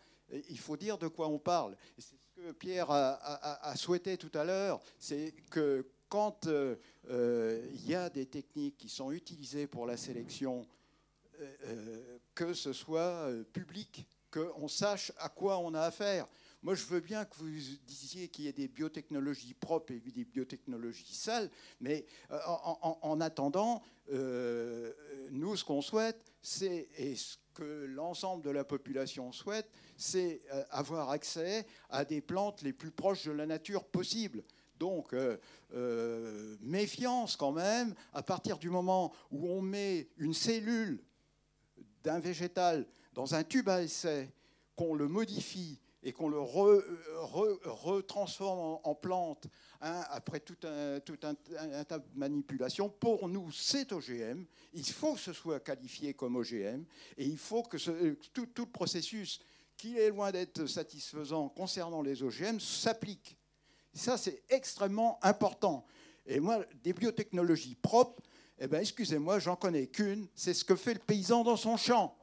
il 0.49 0.59
faut 0.59 0.77
dire 0.77 0.97
de 0.97 1.07
quoi 1.07 1.27
on 1.27 1.39
parle. 1.39 1.75
C'est 1.97 2.15
ce 2.15 2.41
que 2.41 2.51
Pierre 2.51 2.89
a, 2.89 3.73
souhaité 3.75 4.17
tout 4.17 4.31
à 4.33 4.43
l'heure, 4.43 4.81
c'est 4.99 5.33
que 5.49 5.85
quand 6.09 6.47
euh, 6.47 6.75
il 7.73 7.89
y 7.89 7.95
a 7.95 8.09
des 8.09 8.25
techniques 8.25 8.77
qui 8.77 8.89
sont 8.89 9.11
utilisées 9.11 9.67
pour 9.67 9.85
la 9.85 9.97
sélection, 9.97 10.67
que 12.35 12.53
ce 12.53 12.73
soit 12.73 13.27
public, 13.51 14.05
qu'on 14.31 14.67
sache 14.67 15.11
à 15.17 15.29
quoi 15.29 15.59
on 15.59 15.73
a 15.73 15.81
affaire. 15.81 16.27
Moi, 16.61 16.75
je 16.75 16.85
veux 16.85 17.01
bien 17.01 17.25
que 17.25 17.35
vous 17.35 17.49
disiez 17.85 18.29
qu'il 18.29 18.45
y 18.45 18.47
ait 18.47 18.53
des 18.53 18.69
biotechnologies 18.69 19.53
propres 19.53 19.91
et 19.91 19.99
des 19.99 20.23
biotechnologies 20.23 21.13
sales, 21.13 21.49
mais 21.81 22.05
en, 22.29 23.19
attendant, 23.19 23.81
nous, 24.09 25.57
ce 25.57 25.63
qu'on 25.63 25.81
souhaite, 25.81 26.31
c'est, 26.41 26.87
que 27.53 27.85
l'ensemble 27.85 28.43
de 28.43 28.49
la 28.49 28.63
population 28.63 29.31
souhaite, 29.31 29.69
c'est 29.97 30.41
euh, 30.51 30.63
avoir 30.71 31.09
accès 31.09 31.65
à 31.89 32.05
des 32.05 32.21
plantes 32.21 32.61
les 32.61 32.73
plus 32.73 32.91
proches 32.91 33.25
de 33.25 33.31
la 33.31 33.45
nature 33.45 33.85
possible. 33.85 34.43
Donc, 34.79 35.13
euh, 35.13 35.37
euh, 35.73 36.57
méfiance 36.61 37.35
quand 37.35 37.51
même, 37.51 37.93
à 38.11 38.23
partir 38.23 38.57
du 38.57 38.69
moment 38.69 39.13
où 39.31 39.47
on 39.47 39.61
met 39.61 40.09
une 40.17 40.33
cellule 40.33 41.03
d'un 42.03 42.19
végétal 42.19 42.85
dans 43.13 43.35
un 43.35 43.43
tube 43.43 43.69
à 43.69 43.81
essai, 43.81 44.29
qu'on 44.75 44.95
le 44.95 45.07
modifie 45.07 45.79
et 46.03 46.11
qu'on 46.11 46.27
le 46.27 46.39
retransforme 46.39 48.79
en, 48.83 48.95
plante 48.95 49.47
hein, 49.81 50.03
après 50.09 50.41
tout, 50.41 50.57
un, 50.63 50.99
tout 50.99 51.17
un, 51.23 51.33
tas 51.85 51.99
de 51.99 52.05
manipulations, 52.15 52.89
pour 52.89 53.29
nous, 53.29 53.51
c'est 53.51 53.91
OGM. 53.91 54.43
Il 54.73 54.85
faut 54.85 55.13
que 55.13 55.19
ce 55.19 55.33
soit 55.33 55.59
qualifié 55.61 56.13
comme 56.13 56.35
OGM 56.35 56.83
et 57.17 57.25
il 57.25 57.37
faut 57.37 57.63
que 57.63 57.77
tout, 58.33 58.45
tout, 58.47 58.65
le 58.65 58.71
processus, 58.71 59.39
qui 59.77 59.97
est 59.97 60.09
loin 60.09 60.31
d'être 60.31 60.65
satisfaisant 60.65 61.49
concernant 61.49 62.01
les 62.01 62.21
OGM, 62.21 62.59
s'applique. 62.59 63.37
Ça, 63.93 64.17
c'est 64.17 64.43
extrêmement 64.49 65.19
important. 65.21 65.85
Et 66.25 66.39
moi, 66.39 66.65
des 66.83 66.93
biotechnologies 66.93 67.75
propres, 67.75 68.23
eh 68.59 68.67
ben, 68.67 68.81
excusez-moi, 68.81 69.39
j'en 69.39 69.55
connais 69.55 69.87
qu'une, 69.87 70.27
c'est 70.35 70.53
ce 70.53 70.63
que 70.63 70.75
fait 70.75 70.93
le 70.93 70.99
paysan 70.99 71.43
dans 71.43 71.57
son 71.57 71.77
champ. 71.77 72.15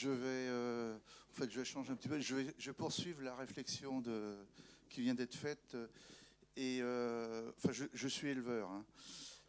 Je 0.00 0.08
vais, 0.08 0.48
euh, 0.48 0.96
en 0.96 1.32
fait, 1.34 1.50
je 1.50 1.60
un 1.60 1.96
petit 1.96 2.08
peu. 2.08 2.18
Je 2.20 2.36
vais, 2.36 2.72
poursuivre 2.72 3.22
la 3.22 3.34
réflexion 3.34 4.02
qui 4.88 5.02
vient 5.02 5.14
d'être 5.14 5.34
faite. 5.34 5.76
Et 6.56 6.78
euh, 6.80 7.50
enfin, 7.56 7.70
je, 7.92 8.08
suis 8.08 8.28
éleveur. 8.28 8.70
Hein. 8.70 8.84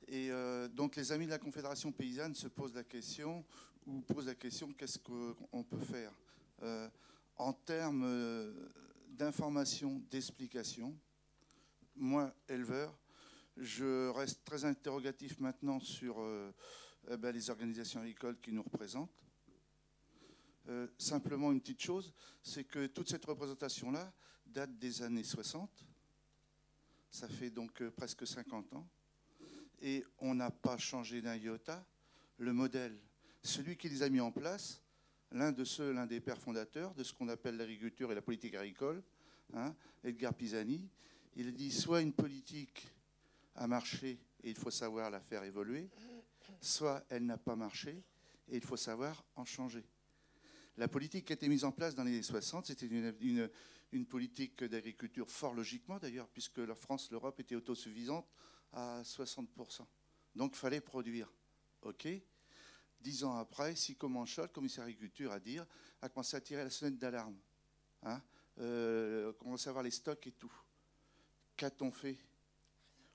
Et 0.08 0.30
euh, 0.30 0.68
donc, 0.68 0.97
les 0.97 1.14
amis 1.14 1.26
de 1.26 1.32
la 1.32 1.39
Confédération 1.39 1.91
paysanne 1.93 2.36
se 2.36 2.49
posent 2.49 2.76
la 2.76 2.84
question, 2.84 3.45
ou 3.86 4.02
posent 4.02 4.28
la 4.28 4.36
question, 4.36 4.74
qu'est-ce 4.74 4.99
qu'on 4.99 5.64
peut 5.64 5.80
faire 5.80 6.14
en 7.38 7.54
termes 7.54 8.54
d'information, 9.08 10.02
d'explication 10.12 10.95
Moi, 11.95 12.32
éleveur, 12.49 12.95
je 13.58 14.10
reste 14.10 14.43
très 14.43 14.66
interrogatif 14.66 15.39
maintenant 15.39 15.80
sur 15.80 16.24
eh 17.10 17.18
ben, 17.18 17.32
les 17.32 17.49
organisations 17.49 18.02
agricoles 18.02 18.39
qui 18.39 18.52
nous 18.52 18.62
représentent. 18.62 19.10
Euh, 20.70 20.88
simplement 20.97 21.51
une 21.51 21.59
petite 21.59 21.82
chose, 21.82 22.14
c'est 22.43 22.64
que 22.64 22.88
toute 22.88 23.09
cette 23.09 23.26
représentation-là 23.26 24.14
date 24.45 24.78
des 24.78 25.01
années 25.01 25.24
60. 25.24 25.86
Ça 27.09 27.28
fait 27.28 27.49
donc 27.49 27.82
euh, 27.82 27.91
presque 27.91 28.28
50 28.28 28.74
ans. 28.74 28.88
Et 29.82 30.03
on 30.20 30.36
n'a 30.36 30.51
pas 30.51 30.78
changé 30.78 31.22
d'un 31.22 31.36
iota 31.36 31.86
le 32.38 32.53
modèle. 32.53 32.99
Celui 33.43 33.78
qui 33.78 33.89
les 33.89 34.03
a 34.03 34.09
mis 34.09 34.20
en 34.20 34.32
place, 34.32 34.82
l'un 35.32 35.51
de 35.51 35.64
ceux, 35.64 35.91
l'un 35.91 36.05
des 36.05 36.20
pères 36.20 36.38
fondateurs 36.38 36.93
de 36.93 37.03
ce 37.03 37.14
qu'on 37.14 37.30
appelle 37.30 37.57
l'agriculture 37.57 38.12
et 38.12 38.16
la 38.16 38.22
politique 38.22 38.55
agricole, 38.55 39.01
hein, 39.53 39.76
Edgar 40.03 40.34
Pisani, 40.34 40.89
il 41.36 41.53
dit 41.53 41.72
soit 41.72 42.01
une 42.01 42.14
politique 42.14 42.88
a 43.55 43.68
marché 43.68 44.20
et 44.43 44.49
il 44.49 44.55
faut 44.55 44.72
savoir 44.72 45.09
la 45.09 45.20
faire 45.20 45.43
évoluer, 45.43 45.89
soit 46.59 47.03
elle 47.09 47.26
n'a 47.26 47.38
pas 47.38 47.55
marché 47.55 48.03
et 48.47 48.57
il 48.57 48.64
faut 48.64 48.78
savoir 48.78 49.24
en 49.36 49.45
changer. 49.45 49.84
La 50.78 50.88
politique 50.88 51.26
qui 51.26 51.34
a 51.34 51.36
été 51.36 51.47
mise 51.47 51.63
en 51.63 51.72
place 51.72 51.95
dans 51.95 52.03
les 52.03 52.11
années 52.11 52.24
60, 52.24 52.67
c'était 52.67 52.88
une, 52.88 54.05
politique 54.05 54.63
d'agriculture 54.63 55.30
fort 55.30 55.53
logiquement 55.53 55.99
d'ailleurs, 55.99 56.30
puisque 56.30 56.59
la 56.59 56.76
France, 56.76 57.11
l'Europe 57.11 57.39
était 57.39 57.55
autosuffisante 57.55 58.28
à 58.72 59.01
60%. 59.03 59.86
Donc 60.36 60.53
il 60.55 60.57
fallait 60.57 60.82
produire. 60.82 61.32
OK 61.82 62.07
Dix 63.01 63.24
ans 63.24 63.36
après, 63.36 63.76
si 63.76 63.95
Comanchol, 63.95 64.45
le 64.45 64.49
commissaire 64.49 64.84
agriculture, 64.84 65.32
à 65.32 65.39
dire, 65.39 65.65
a 66.01 66.09
commencé 66.09 66.38
à 66.38 66.41
tirer 66.41 66.63
la 66.63 66.69
sonnette 66.69 66.99
d'alarme. 66.99 67.36
Hein 68.03 68.22
euh, 68.59 69.32
à 69.32 69.72
voir 69.72 69.84
les 69.84 69.91
stocks 69.91 70.28
et 70.28 70.32
tout. 70.32 70.53
Qu'a-t-on 71.57 71.91
fait? 71.91 72.17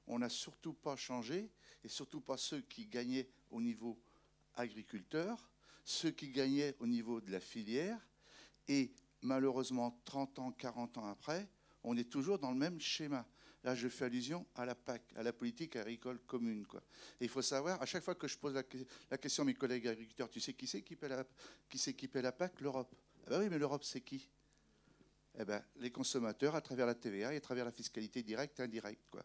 On 0.06 0.18
n'a 0.18 0.28
surtout 0.28 0.72
pas 0.72 0.96
changé, 0.96 1.50
et 1.84 1.88
surtout 1.88 2.20
pas 2.20 2.36
ceux 2.36 2.60
qui 2.60 2.86
gagnaient 2.86 3.28
au 3.50 3.60
niveau 3.60 4.00
agriculteur, 4.54 5.50
ceux 5.86 6.10
qui 6.10 6.28
gagnaient 6.28 6.74
au 6.80 6.86
niveau 6.86 7.20
de 7.20 7.30
la 7.30 7.40
filière. 7.40 7.98
Et 8.68 8.92
malheureusement, 9.22 9.98
30 10.04 10.38
ans, 10.40 10.52
40 10.52 10.98
ans 10.98 11.06
après, 11.06 11.48
on 11.84 11.96
est 11.96 12.10
toujours 12.10 12.38
dans 12.38 12.50
le 12.50 12.58
même 12.58 12.80
schéma. 12.80 13.24
Là, 13.62 13.74
je 13.74 13.88
fais 13.88 14.04
allusion 14.04 14.44
à 14.56 14.66
la 14.66 14.74
PAC, 14.74 15.02
à 15.16 15.22
la 15.22 15.32
politique 15.32 15.76
agricole 15.76 16.18
commune. 16.26 16.66
Quoi. 16.66 16.82
Et 17.20 17.24
il 17.24 17.28
faut 17.28 17.42
savoir, 17.42 17.80
à 17.80 17.86
chaque 17.86 18.02
fois 18.02 18.16
que 18.16 18.26
je 18.26 18.36
pose 18.36 18.52
la, 18.54 19.18
question 19.18 19.44
à 19.44 19.46
mes 19.46 19.54
collègues 19.54 19.86
agriculteurs, 19.86 20.28
tu 20.28 20.40
sais 20.40 20.54
qui 20.54 20.66
c'est 20.66 20.82
qui 20.82 20.96
paie 20.96 21.08
la, 21.08 21.24
qui 21.68 22.08
la 22.14 22.32
PAC? 22.32 22.60
L'Europe. 22.60 22.94
Eh 23.30 23.36
oui, 23.36 23.48
mais 23.48 23.58
l'Europe, 23.58 23.84
c'est 23.84 24.00
qui? 24.00 24.28
Eh 25.38 25.44
ben, 25.44 25.62
Les 25.76 25.90
consommateurs 25.90 26.54
à 26.54 26.60
travers 26.60 26.86
la 26.86 26.94
TVA 26.94 27.32
et 27.32 27.36
à 27.36 27.40
travers 27.40 27.64
la 27.64 27.72
fiscalité 27.72 28.22
directe 28.22 28.58
indirecte. 28.58 29.08
Quoi. 29.10 29.24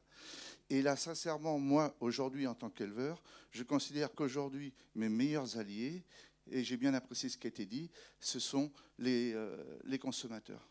Et 0.70 0.82
là, 0.82 0.96
sincèrement, 0.96 1.58
moi, 1.58 1.96
aujourd'hui, 2.00 2.48
en 2.48 2.56
tant 2.56 2.70
qu'éleveur, 2.70 3.22
je 3.52 3.64
considère 3.64 4.14
qu'aujourd'hui, 4.14 4.74
mes 4.96 5.10
meilleurs 5.10 5.58
alliés, 5.58 6.04
et 6.52 6.64
j'ai 6.64 6.78
bien 6.78 6.94
apprécié 6.94 7.30
ce 7.30 7.38
qui 7.38 7.48
a 7.48 7.50
été 7.50 7.66
dit, 7.66 7.90
ce 8.20 8.40
sont 8.40 8.72
les, 9.00 9.34
euh, 9.34 9.98
consommateurs. 10.00 10.68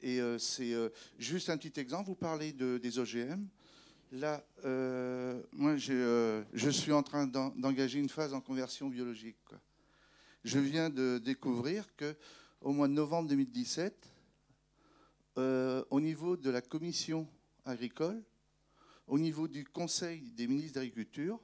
Et 0.00 0.20
euh, 0.20 0.38
c'est 0.38 0.72
euh, 0.72 0.88
juste 1.18 1.50
un 1.50 1.58
petit 1.58 1.78
exemple, 1.78 2.08
vous 2.08 2.14
parlez 2.14 2.52
de, 2.52 2.78
des 2.78 2.98
OGM. 2.98 3.46
Là, 4.12 4.44
moi, 5.52 5.76
je 5.76 6.70
suis 6.70 6.90
en 6.90 7.02
train 7.04 7.28
d'engager 7.28 8.00
une 8.00 8.08
phase 8.08 8.34
en 8.34 8.40
conversion 8.40 8.88
biologique. 8.88 9.36
Je 10.42 10.58
viens 10.58 10.90
de 10.90 11.18
découvrir 11.18 11.86
qu'au 11.94 12.72
mois 12.72 12.88
de 12.88 12.92
novembre 12.92 13.28
2017, 13.28 14.10
au 15.36 16.00
niveau 16.00 16.36
de 16.36 16.50
la 16.50 16.60
commission 16.60 17.28
agricole, 17.64 18.20
au 19.06 19.16
niveau 19.16 19.46
du 19.46 19.64
Conseil 19.64 20.32
des 20.32 20.48
ministres 20.48 20.80
d'Agriculture, 20.80 21.38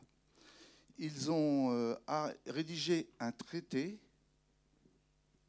ils 0.98 1.30
ont 1.30 1.72
euh, 1.72 1.94
rédigé 2.46 3.08
un 3.20 3.32
traité 3.32 3.98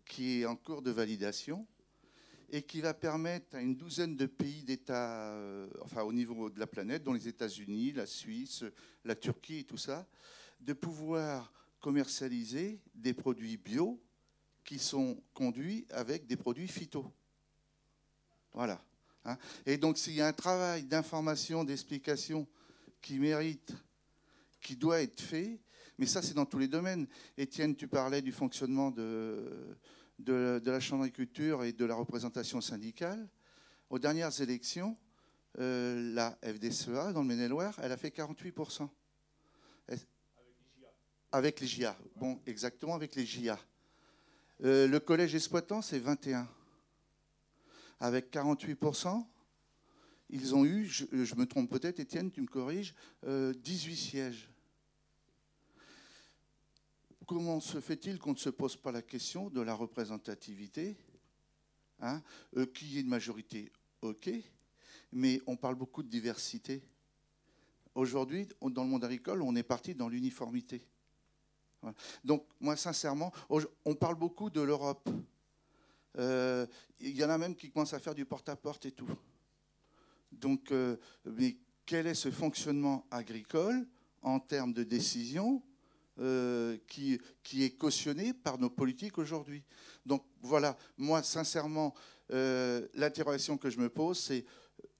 qui 0.06 0.42
est 0.42 0.46
en 0.46 0.56
cours 0.56 0.82
de 0.82 0.92
validation 0.92 1.66
et 2.50 2.62
qui 2.62 2.80
va 2.80 2.94
permettre 2.94 3.56
à 3.56 3.62
une 3.62 3.76
douzaine 3.76 4.16
de 4.16 4.26
pays 4.26 4.64
d'États, 4.64 5.32
euh, 5.34 5.68
enfin 5.82 6.04
au 6.04 6.14
niveau 6.14 6.50
de 6.50 6.60
la 6.60 6.68
planète, 6.68 7.04
dont 7.04 7.14
les 7.14 7.28
États-Unis, 7.28 7.92
la 7.92 8.06
Suisse, 8.06 8.64
la 9.04 9.16
Turquie 9.16 9.60
et 9.60 9.64
tout 9.64 9.78
ça, 9.78 10.08
de 10.60 10.74
pouvoir 10.74 11.52
commercialiser 11.80 12.80
des 12.96 13.14
produits 13.14 13.58
bio 13.58 14.02
qui 14.64 14.80
sont 14.80 15.22
conduits 15.34 15.86
avec 15.90 16.26
des 16.26 16.38
produits 16.38 16.68
phyto. 16.68 17.06
Voilà. 18.54 18.84
Hein. 19.26 19.38
Et 19.66 19.78
donc 19.78 19.98
s'il 19.98 20.14
y 20.14 20.22
a 20.22 20.28
un 20.28 20.34
travail 20.34 20.84
d'information, 20.84 21.64
d'explication 21.64 22.48
qui 23.02 23.20
mérite 23.20 23.74
qui 24.68 24.76
doit 24.76 25.00
être 25.00 25.22
fait, 25.22 25.62
mais 25.98 26.06
ça 26.06 26.22
c'est 26.22 26.34
dans 26.34 26.46
tous 26.46 26.60
les 26.60 26.68
domaines. 26.68 27.08
Étienne, 27.38 27.74
tu 27.74 27.88
parlais 27.88 28.22
du 28.22 28.34
fonctionnement 28.34 28.92
de, 28.92 29.78
de, 30.20 30.62
la 30.66 30.82
Chambre 30.82 31.04
d'agriculture 31.04 31.64
et 31.64 31.72
de 31.72 31.86
la 31.86 31.96
représentation 31.96 32.60
syndicale. 32.60 33.30
Aux 33.90 33.98
dernières 33.98 34.42
élections, 34.42 34.98
euh, 35.60 36.14
la 36.14 36.38
FDCA, 36.44 37.14
dans 37.14 37.22
le 37.22 37.28
Maine-et-Loire, 37.28 37.80
elle 37.82 37.94
a 37.94 37.98
fait 37.98 38.10
48%. 38.10 38.90
Avec 41.32 41.62
les 41.62 41.68
JA. 41.68 41.98
Bon, 42.18 42.42
exactement, 42.46 42.96
avec 42.96 43.16
les 43.16 43.26
JA. 43.26 43.58
Euh, 44.66 44.86
le 44.86 45.00
collège 45.00 45.34
exploitant, 45.34 45.82
c'est 45.82 46.00
21. 46.00 46.46
Avec 48.02 48.34
48%. 48.34 49.26
ils 50.30 50.56
ont 50.56 50.66
eu, 50.66 50.86
je, 50.88 51.06
je 51.24 51.36
me 51.36 51.46
trompe 51.46 51.70
peut-être, 51.70 52.02
Étienne, 52.02 52.32
tu 52.32 52.42
me 52.42 52.48
corriges, 52.48 52.94
18 53.26 53.96
sièges. 53.96 54.50
Comment 57.28 57.60
se 57.60 57.82
fait-il 57.82 58.20
qu'on 58.20 58.32
ne 58.32 58.38
se 58.38 58.50
pose 58.50 58.78
pas 58.78 58.94
la 58.94 59.02
question 59.02 59.50
de 59.50 59.60
la 59.60 59.74
représentativité 59.74 60.96
hein 62.00 62.24
Qu'il 62.74 62.94
y 62.94 62.98
ait 62.98 63.02
une 63.02 63.10
majorité, 63.10 63.70
ok, 64.02 64.30
mais 65.12 65.42
on 65.46 65.58
parle 65.58 65.76
beaucoup 65.76 66.04
de 66.04 66.08
diversité. 66.08 66.82
Aujourd'hui, 67.96 68.48
dans 68.62 68.86
le 68.86 68.90
monde 68.90 69.04
agricole, 69.04 69.42
on 69.42 69.58
est 69.58 69.64
parti 69.64 69.94
dans 69.94 70.08
l'uniformité. 70.08 70.88
Donc, 72.24 72.46
moi, 72.62 72.78
sincèrement, 72.78 73.34
on 73.84 73.96
parle 73.96 74.16
beaucoup 74.16 74.50
de 74.50 74.62
l'Europe. 74.62 75.10
Euh, 76.18 76.66
il 77.02 77.16
y 77.18 77.26
en 77.26 77.30
a 77.30 77.38
même 77.38 77.58
qui 77.58 77.70
commencent 77.70 77.94
à 77.94 78.00
faire 78.00 78.16
du 78.16 78.24
porte-à-porte 78.24 78.86
et 78.86 78.92
tout. 78.94 79.10
Donc, 80.32 80.72
euh, 80.72 80.96
mais 81.26 81.58
quel 81.86 82.08
est 82.08 82.16
ce 82.16 82.32
fonctionnement 82.32 83.06
agricole 83.12 83.86
en 84.22 84.40
termes 84.40 84.72
de 84.72 84.84
décision 84.84 85.62
euh, 86.20 86.78
qui, 86.88 87.20
est 87.54 87.78
cautionné 87.78 88.34
par 88.34 88.58
nos 88.58 88.70
politiques 88.70 89.18
aujourd'hui 89.18 89.64
Donc, 90.06 90.24
voilà, 90.42 90.78
moi, 90.98 91.24
sincèrement, 91.24 91.94
l'interrogation 92.30 93.58
que 93.58 93.70
je 93.70 93.80
me 93.80 93.90
pose, 93.90 94.20
c'est 94.20 94.46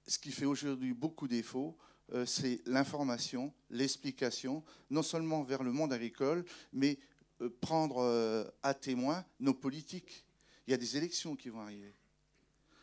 ce 0.06 0.18
qui 0.18 0.32
fait 0.32 0.46
aujourd'hui 0.46 0.94
beaucoup 0.94 1.28
défaut, 1.28 1.76
euh, 2.14 2.24
c'est 2.24 2.62
l'information, 2.64 3.52
l'explication, 3.70 4.64
non 4.90 5.02
seulement 5.02 5.42
vers 5.42 5.62
le 5.62 5.72
monde 5.72 5.92
agricole, 5.92 6.44
mais 6.72 6.98
euh, 7.42 7.50
prendre 7.60 7.98
euh, 7.98 8.44
à 8.62 8.72
témoin 8.72 9.24
nos 9.40 9.52
politiques. 9.52 10.24
Il 10.66 10.70
y 10.70 10.74
a 10.74 10.78
des 10.78 10.96
élections 10.96 11.36
qui 11.36 11.50
vont 11.50 11.60
arriver. 11.60 11.94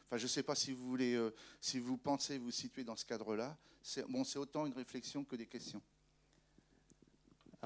Enfin, 0.06 0.18
je 0.18 0.24
ne 0.24 0.30
sais 0.30 0.44
pas 0.44 0.54
si 0.54 0.72
vous 0.72 0.88
voulez, 0.88 1.20
si 1.60 1.80
vous 1.80 1.98
pensez 1.98 2.38
vous 2.38 2.52
situer 2.52 2.84
dans 2.84 2.96
ce 2.96 3.06
cadre-là. 3.06 3.58
Bon, 4.10 4.24
c'est 4.24 4.40
autant 4.40 4.66
une 4.68 4.74
réflexion 4.74 5.24
que 5.24 5.36
des 5.36 5.48
questions. 5.48 5.82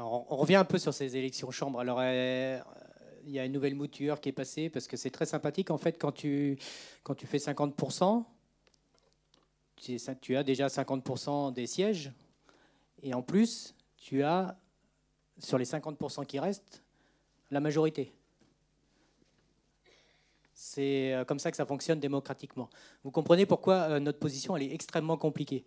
On 0.02 0.36
revient 0.38 0.56
un 0.56 0.66
peu 0.66 0.78
sur 0.78 0.94
ces 0.94 1.18
élections 1.18 1.52
chambres. 1.52 1.80
Alors, 1.80 2.02
il 2.02 3.32
y 3.32 3.40
a 3.40 3.46
une 3.46 3.52
nouvelle 3.52 3.76
mouture 3.76 4.22
qui 4.22 4.30
est 4.30 4.34
passée 4.34 4.70
parce 4.70 4.88
que 4.88 4.98
c'est 4.98 5.10
très 5.10 5.26
sympathique 5.26 5.72
en 5.72 5.78
fait 5.78 5.98
quand 6.00 6.12
tu 6.12 6.58
fais 7.06 7.38
50% 7.38 8.26
tu 10.22 10.36
as 10.36 10.44
déjà 10.44 10.68
50% 10.68 11.54
des 11.54 11.68
sièges, 11.68 12.12
et 13.02 13.14
en 13.14 13.22
plus, 13.22 13.76
tu 13.98 14.24
as, 14.24 14.58
sur 15.38 15.58
les 15.58 15.66
50% 15.66 16.26
qui 16.26 16.40
restent, 16.40 16.84
la 17.52 17.60
majorité. 17.60 18.14
C'est 20.54 21.14
euh, 21.14 21.24
comme 21.24 21.40
ça 21.40 21.50
que 21.52 21.58
ça 21.58 21.66
fonctionne 21.66 22.00
démocratiquement. 22.00 22.70
Vous 23.04 23.12
comprenez 23.12 23.46
pourquoi 23.46 23.76
euh, 23.76 24.00
notre 24.00 24.20
position 24.20 24.58
est 24.58 24.72
extrêmement 24.74 25.18
compliquée. 25.18 25.64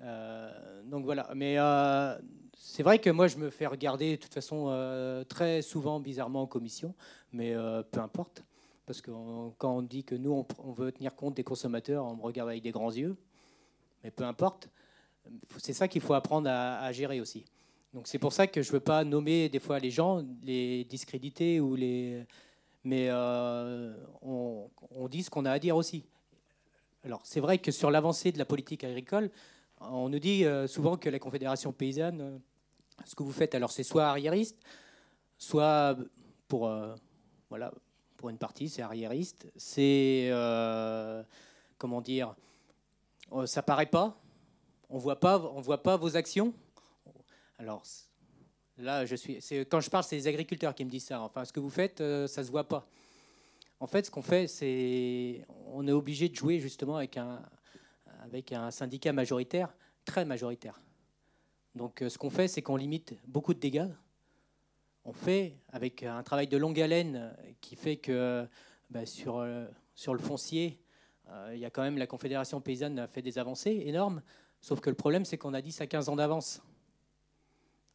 Euh, 0.00 0.82
donc 0.84 1.04
voilà. 1.04 1.28
Mais 1.34 1.56
c'est 2.64 2.84
vrai 2.84 3.00
que 3.00 3.10
moi 3.10 3.26
je 3.26 3.38
me 3.38 3.50
fais 3.50 3.66
regarder 3.66 4.16
de 4.16 4.22
toute 4.22 4.32
façon 4.32 5.24
très 5.28 5.62
souvent 5.62 5.98
bizarrement 5.98 6.42
en 6.42 6.46
commission, 6.46 6.94
mais 7.32 7.54
peu 7.90 8.00
importe. 8.00 8.44
Parce 8.86 9.00
que 9.00 9.10
quand 9.58 9.76
on 9.76 9.82
dit 9.82 10.04
que 10.04 10.14
nous, 10.14 10.44
on, 10.58 10.72
veut 10.72 10.92
tenir 10.92 11.14
compte 11.14 11.34
des 11.34 11.44
consommateurs, 11.44 12.04
on 12.04 12.16
me 12.16 12.22
regarde 12.22 12.50
avec 12.50 12.62
des 12.62 12.72
grands 12.72 12.92
yeux. 12.92 13.16
Mais 14.02 14.10
peu 14.10 14.24
importe. 14.24 14.68
C'est 15.58 15.72
ça 15.72 15.86
qu'il 15.86 16.00
faut 16.00 16.14
apprendre 16.14 16.50
à, 16.50 16.90
gérer 16.92 17.20
aussi. 17.20 17.44
Donc 17.94 18.08
c'est 18.08 18.18
pour 18.18 18.32
ça 18.32 18.46
que 18.46 18.62
je 18.62 18.68
ne 18.68 18.72
veux 18.72 18.80
pas 18.80 19.04
nommer 19.04 19.48
des 19.48 19.60
fois 19.60 19.78
les 19.78 19.90
gens, 19.90 20.24
les 20.42 20.84
discréditer 20.84 21.60
ou 21.60 21.76
les. 21.76 22.24
Mais 22.84 23.06
euh, 23.10 23.94
on, 24.22 24.68
dit 25.08 25.22
ce 25.22 25.30
qu'on 25.30 25.44
a 25.44 25.52
à 25.52 25.58
dire 25.58 25.76
aussi. 25.76 26.04
Alors 27.04 27.20
c'est 27.24 27.40
vrai 27.40 27.58
que 27.58 27.70
sur 27.70 27.90
l'avancée 27.90 28.32
de 28.32 28.38
la 28.38 28.44
politique 28.44 28.82
agricole, 28.82 29.30
on 29.80 30.08
nous 30.08 30.18
dit 30.18 30.44
euh, 30.44 30.66
souvent 30.66 30.96
que 30.96 31.08
la 31.08 31.18
Confédération 31.18 31.72
paysanne, 31.72 32.20
euh, 32.20 32.38
ce 33.04 33.14
que 33.14 33.22
vous 33.22 33.32
faites, 33.32 33.54
alors 33.54 33.70
c'est 33.70 33.82
soit 33.82 34.06
arriériste, 34.06 34.58
soit 35.38 35.96
pour 36.48 36.70
voilà 37.48 37.72
pour 38.22 38.30
une 38.30 38.38
partie, 38.38 38.68
c'est 38.68 38.82
arriériste. 38.82 39.48
C'est, 39.56 40.28
euh, 40.30 41.24
comment 41.76 42.00
dire, 42.00 42.36
euh, 43.32 43.46
ça 43.46 43.64
paraît 43.64 43.86
pas. 43.86 44.16
On 44.88 44.96
voit 44.96 45.18
pas, 45.18 45.40
on 45.40 45.60
voit 45.60 45.82
pas 45.82 45.96
vos 45.96 46.16
actions. 46.16 46.54
Alors 47.58 47.82
là, 48.78 49.04
je 49.04 49.16
suis. 49.16 49.40
Quand 49.68 49.80
je 49.80 49.90
parle, 49.90 50.04
c'est 50.04 50.14
les 50.14 50.28
agriculteurs 50.28 50.72
qui 50.72 50.84
me 50.84 50.90
disent 50.90 51.06
ça. 51.06 51.20
Enfin, 51.20 51.44
ce 51.44 51.52
que 51.52 51.58
vous 51.58 51.68
faites, 51.68 52.00
euh, 52.00 52.28
ça 52.28 52.44
se 52.44 52.50
voit 52.52 52.68
pas. 52.68 52.86
En 53.80 53.88
fait, 53.88 54.06
ce 54.06 54.10
qu'on 54.12 54.22
fait, 54.22 54.46
c'est, 54.46 55.44
on 55.66 55.88
est 55.88 55.92
obligé 55.92 56.28
de 56.28 56.36
jouer 56.36 56.60
justement 56.60 56.98
avec 56.98 57.16
un, 57.16 57.42
avec 58.22 58.52
un 58.52 58.70
syndicat 58.70 59.12
majoritaire, 59.12 59.74
très 60.04 60.24
majoritaire. 60.24 60.80
Donc, 61.74 62.04
ce 62.06 62.18
qu'on 62.18 62.30
fait, 62.30 62.48
c'est 62.48 62.62
qu'on 62.62 62.76
limite 62.76 63.14
beaucoup 63.26 63.54
de 63.54 63.60
dégâts 63.60 63.88
on 65.04 65.12
fait 65.12 65.56
avec 65.70 66.02
un 66.02 66.22
travail 66.22 66.46
de 66.46 66.56
longue 66.56 66.80
haleine 66.80 67.34
qui 67.60 67.76
fait 67.76 67.96
que 67.96 68.46
bah, 68.90 69.06
sur, 69.06 69.38
euh, 69.38 69.66
sur 69.94 70.14
le 70.14 70.20
foncier, 70.20 70.78
euh, 71.28 71.52
il 71.54 71.60
y 71.60 71.64
a 71.64 71.70
quand 71.70 71.82
même 71.82 71.98
la 71.98 72.06
Confédération 72.06 72.60
paysanne 72.60 72.98
a 72.98 73.08
fait 73.08 73.22
des 73.22 73.38
avancées 73.38 73.82
énormes, 73.86 74.22
sauf 74.60 74.80
que 74.80 74.90
le 74.90 74.96
problème 74.96 75.24
c'est 75.24 75.38
qu'on 75.38 75.54
a 75.54 75.62
10 75.62 75.80
à 75.80 75.86
15 75.86 76.08
ans 76.08 76.16
d'avance. 76.16 76.62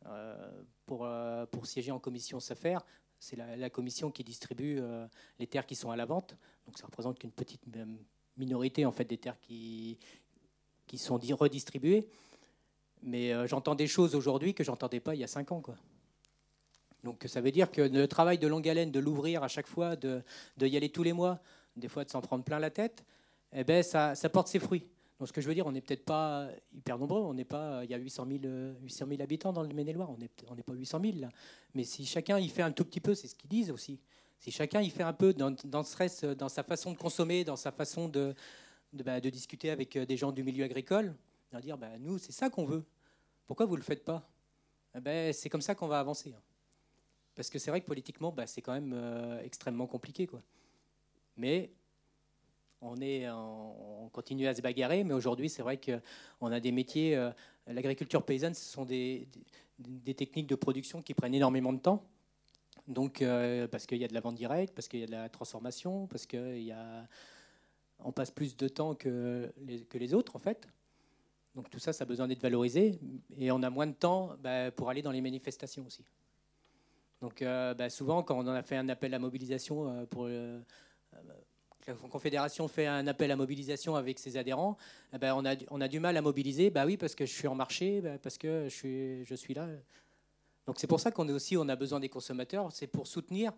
Euh, 0.06 0.64
pour, 0.86 1.06
pour 1.52 1.66
siéger 1.66 1.92
en 1.92 2.00
commission 2.00 2.40
SAFER, 2.40 2.78
c'est 3.20 3.36
la, 3.36 3.70
commission 3.70 4.10
qui 4.10 4.24
distribue 4.24 4.80
les 5.38 5.48
terres 5.48 5.66
qui 5.66 5.76
sont 5.76 5.92
à 5.92 5.98
la 5.98 6.06
vente, 6.06 6.38
donc 6.66 6.78
ça 6.78 6.86
représente 6.86 7.20
qu'une 7.20 7.32
petite 7.32 7.62
minorité 8.38 8.86
en 8.86 8.94
fait 8.94 9.04
des 9.04 9.18
terres 9.18 9.38
qui, 9.42 9.98
qui 10.86 10.98
sont 10.98 11.18
redistribuées. 11.18 12.08
Mais 13.04 13.48
j'entends 13.48 13.76
des 13.76 13.88
choses 13.88 14.16
aujourd'hui 14.16 14.54
que 14.54 14.64
j'entendais 14.64 15.00
pas 15.00 15.16
il 15.16 15.22
y 15.22 15.24
a 15.24 15.28
5 15.28 15.52
ans. 15.52 15.62
Quoi. 15.62 15.76
Donc 17.04 17.24
ça 17.28 17.42
veut 17.42 17.52
dire 17.52 17.72
que 17.72 17.82
le 17.82 18.08
travail 18.08 18.38
de 18.38 18.48
longue 18.48 18.68
haleine, 18.68 18.92
de 18.92 19.00
l'ouvrir 19.00 19.44
à 19.44 19.48
chaque 19.48 19.68
fois, 19.68 19.96
de, 19.96 20.22
y 20.60 20.76
aller 20.76 20.90
tous 20.90 21.04
les 21.04 21.14
mois, 21.14 21.40
des 21.76 21.88
fois 21.88 22.04
de 22.04 22.10
s'en 22.10 22.22
prendre 22.22 22.44
plein 22.44 22.60
la 22.60 22.70
tête, 22.70 23.06
eh 23.54 23.64
ben, 23.64 23.84
ça, 23.84 24.14
porte 24.32 24.48
ses 24.48 24.60
fruits. 24.60 24.86
Donc 25.20 25.28
ce 25.28 25.34
que 25.34 25.42
je 25.42 25.48
veux 25.48 25.56
dire, 25.56 25.66
on 25.66 25.72
n'est 25.72 25.82
peut-être 25.82 26.06
pas 26.06 26.48
hyper 26.74 26.98
nombreux, 26.98 27.22
on 27.22 27.34
n'est 27.34 27.46
pas, 27.46 27.84
il 27.84 27.90
y 27.90 27.94
a 27.94 27.98
800 27.98 28.28
000, 28.42 28.54
800 28.84 29.06
000 29.08 29.22
habitants 29.22 29.54
dans 29.54 29.64
le 29.64 29.74
Maine-et-Loire, 29.74 30.12
on 30.12 30.18
n'est 30.56 30.64
pas 30.64 30.74
800 30.74 31.00
000 31.02 31.14
là. 31.20 31.30
Mais 31.74 31.84
si 31.84 32.06
chacun 32.06 32.40
y 32.40 32.50
fait 32.50 32.62
un 32.62 32.72
tout 32.72 32.86
petit 32.86 33.00
peu, 33.00 33.16
c'est 33.16 33.28
ce 33.28 33.36
qu'ils 33.36 33.50
disent 33.50 33.72
aussi. 33.72 34.00
Si 34.40 34.52
chacun 34.52 34.82
y 34.82 34.90
fait 34.90 35.04
un 35.04 35.14
peu 35.14 35.34
dans, 35.34 35.84
sa 35.84 36.64
façon 36.64 36.92
de 36.92 36.98
consommer, 36.98 37.44
dans 37.44 37.56
sa 37.56 37.72
façon 37.72 38.10
de, 38.10 38.36
bah, 38.94 39.20
discuter 39.20 39.72
avec 39.72 39.96
euh, 39.96 40.06
des 40.06 40.18
gens 40.18 40.32
du 40.32 40.44
milieu 40.44 40.66
agricole, 40.66 41.16
de 41.54 41.60
dire 41.62 41.78
bah, 41.78 41.98
nous 42.00 42.18
c'est 42.18 42.32
ça 42.32 42.50
qu'on 42.50 42.66
veut. 42.66 42.86
Pourquoi 43.46 43.66
vous 43.66 43.76
le 43.76 43.82
faites 43.82 44.04
pas? 44.04 44.30
Eh 44.96 45.00
ben, 45.00 45.34
C'est 45.34 45.50
comme 45.50 45.62
ça 45.62 45.76
qu'on 45.76 45.88
va 45.88 46.00
avancer. 46.00 46.34
Hein. 46.36 46.42
Parce 47.36 47.50
que 47.50 47.60
c'est 47.60 47.70
vrai 47.70 47.82
que 47.82 47.86
politiquement, 47.86 48.32
bah, 48.32 48.48
c'est 48.48 48.62
quand 48.62 48.74
même 48.74 48.94
euh, 48.94 49.42
extrêmement 49.44 49.88
compliqué. 49.88 50.26
Quoi. 50.28 50.42
Mais 51.38 51.72
on, 52.82 53.00
est, 53.00 53.30
on 53.30 54.10
continue 54.12 54.48
à 54.48 54.56
se 54.56 54.62
bagarrer, 54.62 55.04
mais 55.04 55.14
aujourd'hui, 55.14 55.48
c'est 55.50 55.62
vrai 55.62 55.80
qu'on 55.80 56.52
a 56.52 56.60
des 56.60 56.72
métiers. 56.72 57.16
Euh, 57.16 57.32
l'agriculture 57.68 58.26
paysanne, 58.26 58.56
ce 58.56 58.66
sont 58.66 58.86
des, 58.86 59.28
des, 59.78 60.16
techniques 60.16 60.48
de 60.48 60.56
production 60.56 61.02
qui 61.02 61.14
prennent 61.14 61.36
énormément 61.36 61.74
de 61.74 61.80
temps. 61.80 62.04
Donc, 62.88 63.22
euh, 63.22 63.68
parce 63.68 63.86
qu'il 63.86 64.00
y 64.00 64.06
a 64.06 64.08
de 64.08 64.14
la 64.14 64.22
vente 64.22 64.36
directe, 64.36 64.74
parce 64.74 64.88
qu'il 64.88 65.00
y 65.00 65.04
a 65.04 65.08
de 65.08 65.12
la 65.12 65.30
transformation, 65.30 66.08
parce 66.08 66.26
qu'on 66.26 67.08
passe 68.14 68.32
plus 68.32 68.58
de 68.58 68.68
temps 68.68 68.96
que 68.96 69.54
que 69.90 69.98
les 69.98 70.14
autres, 70.16 70.36
en 70.36 70.40
fait. 70.40 70.68
Donc, 71.58 71.70
tout 71.70 71.80
ça, 71.80 71.92
ça 71.92 72.04
a 72.04 72.08
besoin 72.08 72.30
d'être 72.30 72.42
valorisé. 72.42 72.98
Et 73.38 73.52
on 73.52 73.62
a 73.64 73.70
moins 73.70 73.88
de 73.88 73.92
temps 73.92 74.38
bah, 74.40 74.72
pour 74.72 74.90
aller 74.90 75.02
dans 75.02 75.12
les 75.12 75.22
manifestations 75.22 75.86
aussi. 75.86 76.06
Donc 77.22 77.42
euh, 77.42 77.74
bah, 77.74 77.90
souvent, 77.90 78.24
quand 78.24 78.38
on 78.38 78.48
a 78.48 78.64
fait 78.64 78.76
un 78.76 78.90
appel 78.90 79.14
à 79.14 79.20
mobilisation 79.20 79.90
euh, 79.90 80.06
euh, 80.18 80.62
la 81.88 81.94
Confédération 81.94 82.68
fait 82.68 82.86
un 82.86 83.08
appel 83.08 83.32
à 83.32 83.38
mobilisation 83.38 83.96
avec 83.96 84.20
ses 84.20 84.36
adhérents, 84.36 84.78
eh 85.14 85.18
ben, 85.18 85.34
on, 85.34 85.82
a, 85.82 85.88
du 85.88 86.00
mal 86.02 86.18
à 86.18 86.22
mobiliser. 86.22 86.70
Bah 86.70 86.86
oui, 86.86 86.98
parce 86.98 87.16
que 87.16 87.26
je 87.26 87.32
suis 87.32 87.48
en 87.48 87.56
marché, 87.56 88.02
bah, 88.02 88.18
parce 88.22 88.38
que 88.38 88.68
je 88.68 89.36
suis, 89.36 89.54
là. 89.54 89.70
Donc 90.66 90.80
c'est 90.80 90.88
pour 90.88 91.00
ça 91.00 91.12
qu'on 91.12 91.30
est 91.30 91.32
aussi, 91.32 91.56
on 91.56 91.70
a 91.70 91.78
besoin 91.78 92.02
des 92.02 92.10
consommateurs. 92.10 92.70
C'est 92.74 92.88
pour 92.88 93.08
soutenir 93.08 93.54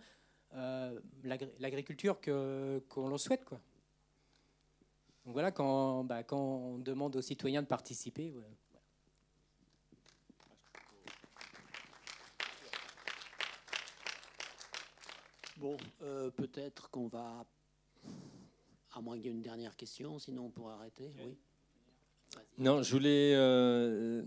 l'agriculture 1.60 2.22
qu'on 2.22 3.10
l'on 3.10 3.18
souhaite, 3.18 3.46
quoi. 3.46 3.60
Donc 5.30 5.36
voilà, 5.36 5.52
quand, 5.52 6.06
bah, 6.06 6.24
quand 6.24 6.40
on 6.40 6.80
demande 6.80 7.16
aux 7.16 7.22
citoyens 7.22 7.62
de 7.62 7.68
participer. 7.68 8.34
Bon, 15.58 15.78
euh, 16.02 16.32
peut-être 16.32 16.90
qu'on 16.90 17.06
va, 17.06 17.46
à 18.92 19.02
moins 19.02 19.18
qu'il 19.18 19.26
y 19.26 19.30
ait 19.30 19.34
une 19.34 19.44
dernière 19.44 19.76
question, 19.76 20.18
sinon 20.18 20.46
on 20.46 20.50
pourra 20.50 20.74
arrêter. 20.74 21.14
Oui. 21.20 21.38
Non, 22.58 22.82
je 22.82 22.92
voulais 22.92 23.36
euh, 23.36 24.24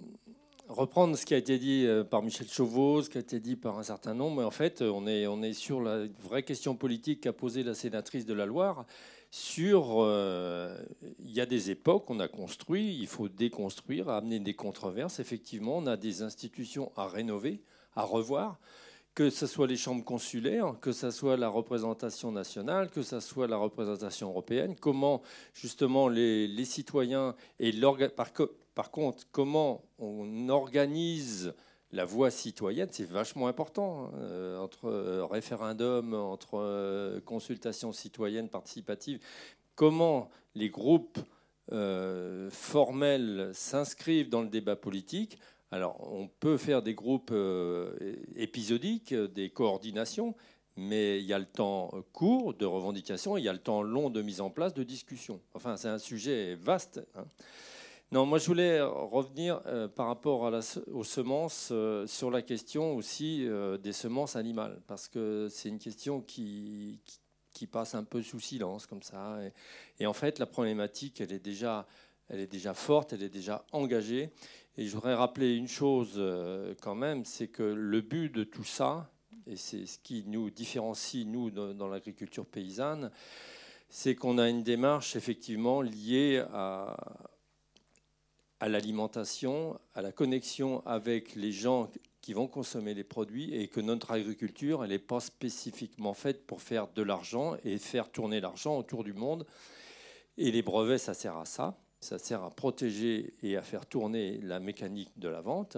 reprendre 0.69 1.19
ce 1.19 1.27
qui 1.27 1.35
a 1.35 1.37
été 1.37 1.59
dit 1.59 1.85
euh, 1.85 2.05
par 2.05 2.23
Michel 2.23 2.47
Chauveau, 2.47 3.03
ce 3.03 3.11
qui 3.11 3.19
a 3.19 3.23
été 3.23 3.41
dit 3.41 3.57
par 3.57 3.77
un 3.77 3.83
certain 3.83 4.15
nombre. 4.15 4.37
Mais 4.37 4.45
en 4.45 4.53
fait, 4.53 4.83
on 4.83 5.09
est, 5.09 5.27
on 5.27 5.43
est 5.43 5.53
sur 5.53 5.81
la 5.81 6.07
vraie 6.21 6.45
question 6.45 6.77
politique 6.77 7.23
qu'a 7.23 7.33
posée 7.33 7.65
la 7.65 7.75
sénatrice 7.75 8.25
de 8.25 8.35
la 8.35 8.47
Loire. 8.47 8.87
Sur... 9.33 10.03
euh, 10.03 10.77
il 11.19 11.33
y 11.33 11.41
a 11.41 11.47
des 11.47 11.71
époques, 11.71 12.11
on 12.11 12.21
a 12.21 12.29
construit, 12.29 12.95
il 13.01 13.07
faut 13.07 13.31
déconstruire, 13.31 14.11
amener 14.11 14.39
des 14.39 14.53
controverses. 14.53 15.19
Effectivement, 15.19 15.79
on 15.79 15.87
a 15.87 15.97
des 15.97 16.21
institutions 16.21 16.93
à 16.95 17.09
rénover, 17.09 17.63
à 17.97 18.03
revoir, 18.03 18.61
que 19.15 19.31
ce 19.31 19.47
soit 19.47 19.67
les 19.67 19.79
chambres 19.79 20.05
consulaires, 20.05 20.75
que 20.83 20.93
ce 20.93 21.11
soit 21.11 21.39
la 21.39 21.49
représentation 21.49 22.31
nationale, 22.31 22.91
que 22.91 23.03
ce 23.03 23.21
soit 23.21 23.47
la 23.47 23.57
représentation 23.57 24.29
européenne. 24.29 24.77
Comment, 24.79 25.23
justement, 25.55 26.09
les, 26.09 26.65
citoyens 26.67 27.35
et 27.59 27.73
par 28.75 28.91
contre, 28.91 29.25
comment 29.33 29.83
on 29.99 30.51
organise 30.51 31.55
la 31.93 32.05
voix 32.05 32.31
citoyenne, 32.31 32.89
c'est 32.91 33.09
vachement 33.09 33.49
important. 33.49 34.05
hein, 34.05 34.19
euh, 34.19 34.59
entre 34.59 34.87
euh, 34.87 35.23
entre 36.15 36.59
euh, 36.59 37.21
consultation 37.21 37.93
citoyenne 37.93 38.49
participative, 38.49 39.21
comment 39.75 40.31
les 40.55 40.71
groupes 40.71 41.19
euh, 41.71 42.51
formels 42.51 43.51
s'inscrivent 43.55 44.29
dans 44.31 44.43
le 44.43 44.49
débat 44.49 44.77
politique? 44.77 45.39
Alors, 45.71 46.13
on 46.13 46.29
peut 46.29 46.59
faire 46.59 46.83
des 46.83 46.95
groupes 46.95 47.33
épisodiques, 48.37 49.15
des 49.15 49.49
coordinations, 49.49 50.35
mais 50.77 51.19
il 51.19 51.25
y 51.25 51.33
a 51.33 51.39
le 51.39 51.47
temps 51.47 51.91
court 52.13 52.53
de 52.53 52.67
revendication, 52.67 53.39
il 53.39 53.45
y 53.45 53.49
a 53.49 53.55
le 53.55 53.59
temps 53.59 53.83
long 53.83 54.11
de 54.11 54.21
mise 54.21 54.43
en 54.43 54.51
place 54.51 54.75
de 54.75 54.83
discussion. 54.83 55.41
Enfin, 55.55 55.79
c'est 55.79 55.89
un 55.89 55.99
sujet 55.99 56.57
vaste. 56.57 57.01
hein. 57.15 57.25
Non, 58.13 58.27
moi 58.27 58.37
je 58.37 58.47
voulais 58.47 58.79
revenir 58.83 59.63
euh, 59.65 59.89
par 59.89 60.07
rapport 60.07 60.53
aux 60.89 61.03
semences 61.03 61.71
euh, 61.73 62.07
sur 62.07 62.31
la 62.31 62.43
question 62.43 62.95
aussi 62.95 63.47
euh, 63.49 63.79
des 63.79 63.95
semences 63.95 64.37
animales, 64.37 64.83
parce 64.87 65.09
que 65.09 65.49
c'est 65.51 65.71
une 65.71 65.79
question 65.79 66.21
qui, 66.21 67.01
qui, 67.55 67.67
passe 67.67 67.95
un 67.95 68.05
peu 68.05 68.21
sous 68.21 68.39
silence 68.39 68.87
comme 68.87 69.03
ça. 69.03 69.39
Et, 69.99 70.05
en 70.05 70.13
fait, 70.13 70.39
la 70.39 70.45
problématique, 70.45 71.23
elle 71.23 71.33
est 71.33 71.43
déjà, 71.43 71.87
elle 72.29 72.41
est 72.41 72.53
déjà 72.53 72.75
forte, 72.75 73.15
elle 73.15 73.23
est 73.23 73.31
déjà 73.31 73.65
engagée. 73.73 74.29
Et 74.77 74.85
je 74.85 74.95
voudrais 74.95 75.15
rappeler 75.15 75.57
une 75.57 75.69
chose 75.69 76.17
euh, 76.17 76.75
quand 76.83 76.95
même, 76.95 77.25
c'est 77.25 77.49
que 77.49 77.63
le 77.63 78.03
but 78.03 78.29
de 78.29 78.45
tout 78.45 78.65
ça, 78.65 79.11
et 79.47 79.57
c'est 79.57 79.87
ce 79.87 79.99
qui 79.99 80.23
nous 80.27 80.51
différencie 80.51 81.25
nous 81.25 81.51
dans 81.51 81.89
l'agriculture 81.89 82.45
paysanne, 82.45 83.11
c'est 83.89 84.15
qu'on 84.15 84.37
a 84.37 84.51
une 84.51 84.63
démarche 84.63 85.17
effectivement 85.17 85.81
liée 85.81 86.45
à 86.53 86.95
à 88.63 88.69
l'alimentation, 88.69 89.77
à 89.93 90.03
la 90.03 90.13
connexion 90.13 90.87
avec 90.87 91.35
les 91.35 91.51
gens 91.51 91.91
qui 92.21 92.33
vont 92.33 92.47
consommer 92.47 92.95
les 92.95 93.03
produits 93.03 93.53
et 93.57 93.67
que 93.67 93.81
notre 93.81 94.13
agriculture, 94.13 94.85
elle 94.85 94.91
n'est 94.91 95.01
pas 95.01 95.19
spécifiquement 95.19 96.15
faite 96.15 96.47
pour 96.47 96.63
faire 96.63 96.87
de 96.87 97.03
l'argent 97.03 97.57
et 97.65 97.77
faire 97.79 98.09
tourner 98.13 98.41
l'argent 98.41 98.79
autour 98.79 99.03
du 99.03 99.15
monde. 99.15 99.45
Et 100.39 100.53
les 100.53 100.63
brevets, 100.63 100.99
ça 100.99 101.13
sert 101.13 101.37
à 101.37 101.45
ça. 101.45 101.77
Ça 101.99 102.21
sert 102.21 102.45
à 102.45 102.51
protéger 102.51 103.35
et 103.43 103.57
à 103.57 103.63
faire 103.63 103.85
tourner 103.85 104.39
la 104.43 104.61
mécanique 104.61 105.11
de 105.17 105.27
la 105.27 105.41
vente. 105.41 105.77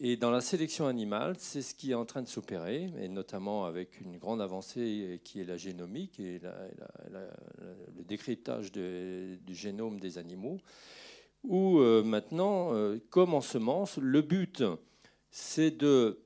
Et 0.00 0.16
dans 0.16 0.32
la 0.32 0.40
sélection 0.40 0.88
animale, 0.88 1.36
c'est 1.38 1.62
ce 1.62 1.72
qui 1.72 1.92
est 1.92 1.94
en 1.94 2.04
train 2.04 2.22
de 2.22 2.28
s'opérer, 2.28 2.90
et 3.00 3.08
notamment 3.08 3.64
avec 3.64 4.00
une 4.00 4.18
grande 4.18 4.40
avancée 4.40 5.20
qui 5.22 5.40
est 5.40 5.44
la 5.44 5.56
génomique 5.56 6.18
et 6.18 6.40
le 6.40 8.02
décryptage 8.02 8.72
du 8.72 9.54
génome 9.54 10.00
des 10.00 10.18
animaux 10.18 10.58
où 11.44 11.78
euh, 11.78 12.02
maintenant, 12.02 12.74
euh, 12.74 12.98
comme 13.10 13.34
en 13.34 13.40
semence, 13.40 13.98
le 13.98 14.22
but, 14.22 14.62
c'est 15.30 15.70
de, 15.70 16.18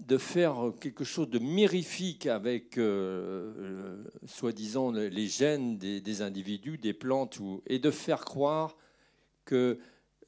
de 0.00 0.18
faire 0.18 0.72
quelque 0.80 1.04
chose 1.04 1.28
de 1.30 1.38
mirifique 1.38 2.26
avec, 2.26 2.78
euh, 2.78 4.04
soi-disant, 4.26 4.90
le- 4.90 5.08
les 5.08 5.26
gènes 5.26 5.78
des, 5.78 6.22
individus, 6.22 6.78
des 6.78 6.92
plantes, 6.94 7.38
et 7.66 7.78
de 7.78 7.90
faire 7.90 8.24
croire 8.24 8.76
que 9.44 9.78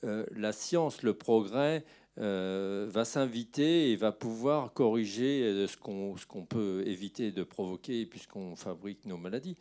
la 0.03 0.53
science, 0.53 1.03
le 1.03 1.15
progrès, 1.15 1.85
va 2.17 3.05
s'inviter 3.05 3.91
et 3.91 3.97
va 3.97 4.13
pouvoir 4.13 4.73
corriger 4.73 5.67
ce 5.67 5.77
qu'on 5.77 6.15
qu'on 6.29 6.45
peut 6.45 6.85
éviter 6.87 7.33
de 7.33 7.43
provoquer 7.43 8.07
puisqu'on 8.07 8.55
fabrique 8.57 9.05
nos 9.05 9.17
maladies 9.17 9.57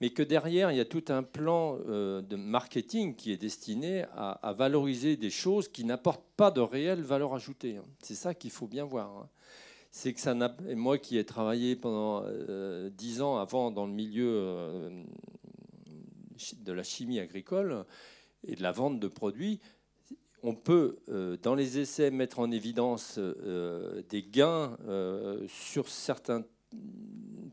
mais 0.00 0.10
que 0.10 0.22
derrière, 0.22 0.72
il 0.72 0.78
y 0.78 0.80
a 0.80 0.86
tout 0.86 1.04
un 1.08 1.22
plan 1.22 1.78
euh, 1.86 2.22
de 2.22 2.36
marketing 2.36 3.14
qui 3.14 3.32
est 3.32 3.36
destiné 3.36 4.04
à, 4.16 4.54
valoriser 4.56 5.16
des 5.16 5.30
choses 5.30 5.68
qui 5.68 5.84
n'apportent 5.84 6.24
pas 6.36 6.50
de 6.50 6.60
réelle 6.60 7.02
valeur 7.02 7.34
ajoutée. 7.34 7.76
hein. 7.76 7.84
C'est 8.02 8.14
ça 8.14 8.34
qu'il 8.34 8.50
faut 8.50 8.66
bien 8.66 8.84
voir. 8.84 9.10
hein. 9.10 9.28
C'est 9.90 10.14
que 10.14 10.20
ça 10.20 10.34
n'a. 10.34 10.56
Moi 10.74 10.98
qui 10.98 11.18
ai 11.18 11.24
travaillé 11.24 11.74
pendant 11.76 12.22
euh, 12.24 12.90
dix 12.90 13.20
ans 13.22 13.38
avant 13.38 13.70
dans 13.72 13.86
le 13.86 13.92
milieu 13.92 14.30
euh, 14.32 15.02
de 16.58 16.72
la 16.72 16.84
chimie 16.84 17.18
agricole 17.18 17.84
et 18.46 18.54
de 18.54 18.62
la 18.62 18.72
vente 18.72 19.00
de 19.00 19.08
produits, 19.08 19.60
on 20.42 20.54
peut, 20.54 20.96
dans 21.42 21.54
les 21.54 21.78
essais, 21.80 22.10
mettre 22.10 22.38
en 22.38 22.50
évidence 22.50 23.18
des 24.08 24.22
gains 24.22 24.78
sur 25.48 25.86
certains 25.86 26.44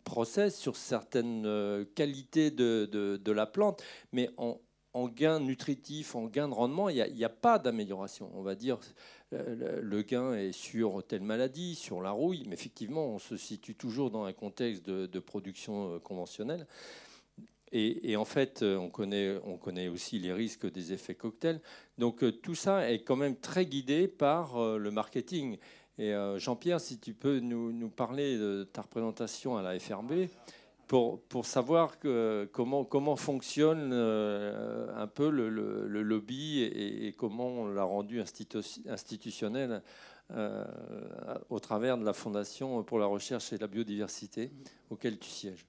process, 0.08 0.58
sur 0.58 0.78
certaines 0.78 1.46
euh, 1.46 1.84
qualités 1.94 2.50
de, 2.50 2.90
de- 2.92 3.32
la 3.34 3.46
plante, 3.46 3.84
mais 4.14 4.30
en, 4.38 4.58
en 4.94 5.10
gain 5.10 5.42
nutritif, 5.42 6.16
en 6.16 6.28
gain 6.28 6.48
de 6.48 6.54
rendement, 6.54 6.88
il 6.88 7.14
n'y 7.14 7.26
a, 7.26 7.30
pas 7.30 7.60
d'amélioration. 7.60 8.32
On 8.34 8.42
va 8.42 8.56
dire 8.56 8.80
euh, 9.34 9.82
le 9.82 10.02
gain 10.04 10.34
est 10.34 10.54
sur 10.54 11.06
telle 11.06 11.24
maladie, 11.24 11.76
sur 11.76 12.02
la 12.02 12.12
rouille, 12.12 12.46
mais 12.48 12.54
effectivement, 12.54 13.06
on 13.06 13.20
se 13.20 13.36
situe 13.36 13.76
toujours 13.76 14.10
dans 14.10 14.24
un 14.24 14.32
contexte 14.32 14.86
de, 14.86 15.20
production 15.20 15.96
euh, 15.96 16.00
conventionnelle. 16.00 16.66
Et, 17.74 18.16
en 18.16 18.24
fait, 18.24 18.64
on 18.64 18.90
connaît, 18.90 19.38
on 19.44 19.58
connaît 19.58 19.90
aussi 19.90 20.20
les 20.20 20.32
risques 20.32 20.72
des 20.72 20.94
effets 20.94 21.16
cocktails. 21.16 21.60
Donc 21.98 22.24
tout 22.42 22.56
ça 22.56 22.90
est 22.90 23.00
quand 23.00 23.18
même 23.18 23.36
très 23.36 23.66
guidé 23.66 24.08
par 24.08 24.78
le 24.78 24.90
marketing. 24.90 25.58
Euh, 26.00 26.38
Jean-Pierre, 26.38 26.80
si 26.80 27.00
tu 27.00 27.14
peux 27.14 27.40
nous, 27.40 27.90
parler 27.90 28.38
de 28.38 28.64
ta 28.64 28.82
représentation 28.82 29.58
à 29.58 29.62
la 29.62 29.80
FRB 29.80 30.28
pour, 30.88 31.22
pour 31.24 31.46
savoir 31.46 31.98
comment, 32.52 32.86
comment 32.86 33.16
fonctionne 33.16 33.92
euh, 33.94 34.88
un 34.96 35.08
peu 35.08 35.30
le, 35.30 35.50
lobby 36.02 36.62
et, 36.62 37.14
comment 37.18 37.48
on 37.48 37.68
l'a 37.68 37.84
rendu 37.84 38.22
institu- 38.22 38.88
institutionnel 38.88 39.82
euh, 40.32 40.66
au 41.50 41.60
travers 41.60 41.98
de 41.98 42.06
la 42.06 42.14
Fondation 42.14 42.84
pour 42.84 43.00
la 43.00 43.06
recherche 43.06 43.54
et 43.54 43.58
la 43.58 43.68
biodiversité 43.68 44.52
auquel 44.90 45.18
tu 45.18 45.30
sièges. 45.30 45.66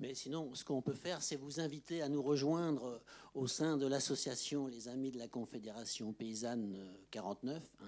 Mais 0.00 0.14
sinon, 0.14 0.54
ce 0.54 0.64
qu'on 0.64 0.80
peut 0.80 0.94
faire, 0.94 1.22
c'est 1.22 1.36
vous 1.36 1.60
inviter 1.60 2.02
à 2.02 2.08
nous 2.08 2.22
rejoindre 2.22 3.00
au 3.34 3.46
sein 3.46 3.76
de 3.76 3.86
l'association 3.86 4.66
Les 4.66 4.88
Amis 4.88 5.10
de 5.10 5.18
la 5.18 5.28
Confédération 5.28 6.12
Paysanne 6.12 6.74
euh, 6.76 6.94
49 7.10 7.62
hein, 7.82 7.86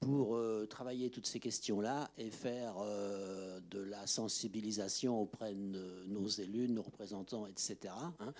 pour 0.00 0.34
euh, 0.34 0.66
travailler 0.66 1.10
toutes 1.10 1.26
ces 1.26 1.40
questions-là 1.40 2.10
et 2.16 2.30
faire 2.30 2.74
euh, 2.80 3.60
de 3.70 3.80
la 3.80 4.06
sensibilisation 4.06 5.20
auprès 5.20 5.54
de 5.54 6.04
nos 6.06 6.26
élus, 6.26 6.68
de 6.68 6.72
nos 6.72 6.82
représentants, 6.82 7.46
etc. 7.46 7.94
hein. 8.18 8.32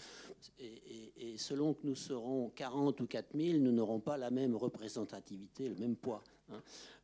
Et, 0.58 1.36
selon 1.36 1.74
que 1.74 1.80
nous 1.84 1.94
serons 1.94 2.50
40 2.56 3.00
ou 3.00 3.06
4000, 3.06 3.62
nous 3.62 3.72
n'aurons 3.72 4.00
pas 4.00 4.16
la 4.16 4.30
même 4.30 4.56
représentativité, 4.56 5.68
le 5.68 5.74
même 5.76 5.96
poids. 5.96 6.22
hein. 6.50 6.62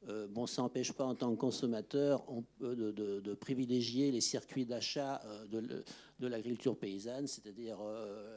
Euh, 0.08 0.26
bon, 0.26 0.46
ça 0.46 0.62
n'empêche 0.62 0.92
pas 0.92 1.04
en 1.04 1.14
tant 1.14 1.30
que 1.32 1.38
consommateur 1.38 2.24
de, 2.60 3.34
privilégier 3.34 4.10
les 4.10 4.20
circuits 4.20 4.64
d'achat 4.64 5.22
de, 5.50 5.84
l'agriculture 6.26 6.76
paysanne, 6.76 7.26
c'est-à-dire 7.26 7.78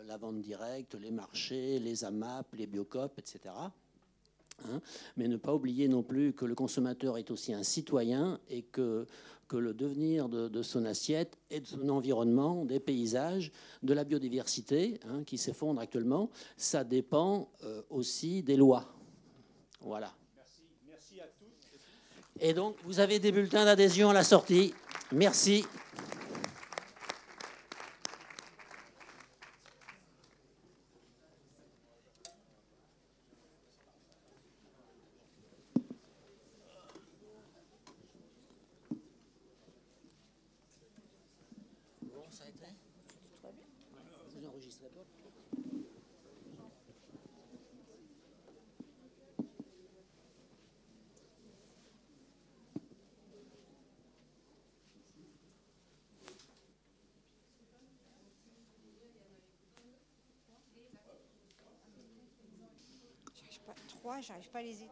la 0.05 0.17
vente 0.17 0.41
directe, 0.41 0.95
les 0.95 1.11
marchés, 1.11 1.79
les 1.79 2.03
AMAP, 2.03 2.53
les 2.55 2.67
biocopes, 2.67 3.19
etc. 3.19 3.53
Hein. 4.71 4.81
Mais 5.17 5.27
ne 5.27 5.37
pas 5.37 5.53
oublier 5.53 5.87
non 5.87 6.03
plus 6.03 6.33
que 6.33 6.45
le 6.45 6.55
consommateur 6.55 7.17
est 7.17 7.31
aussi 7.31 7.53
un 7.53 7.63
citoyen 7.63 8.39
et 8.49 8.61
que, 8.61 9.05
que 9.47 9.57
le 9.57 9.73
devenir 9.73 10.29
de, 10.29 10.47
de 10.47 10.61
son 10.61 10.85
assiette 10.85 11.37
et 11.49 11.59
de 11.59 11.65
son 11.65 11.89
environnement, 11.89 12.65
des 12.65 12.79
paysages, 12.79 13.51
de 13.83 13.93
la 13.93 14.03
biodiversité 14.03 14.99
hein, 15.07 15.23
qui 15.23 15.37
s'effondre 15.37 15.81
actuellement, 15.81 16.29
ça 16.57 16.83
dépend 16.83 17.49
euh, 17.63 17.81
aussi 17.89 18.43
des 18.43 18.57
lois. 18.57 18.85
Voilà. 19.81 20.13
Et 22.41 22.53
donc, 22.53 22.75
vous 22.85 23.01
avez 23.01 23.19
des 23.19 23.33
bulletins 23.33 23.65
d'adhésion 23.65 24.11
à 24.11 24.13
la 24.13 24.23
sortie. 24.23 24.73
Merci. 25.11 25.65
J'arrive 64.21 64.49
pas 64.49 64.59
à 64.59 64.63
les 64.63 64.83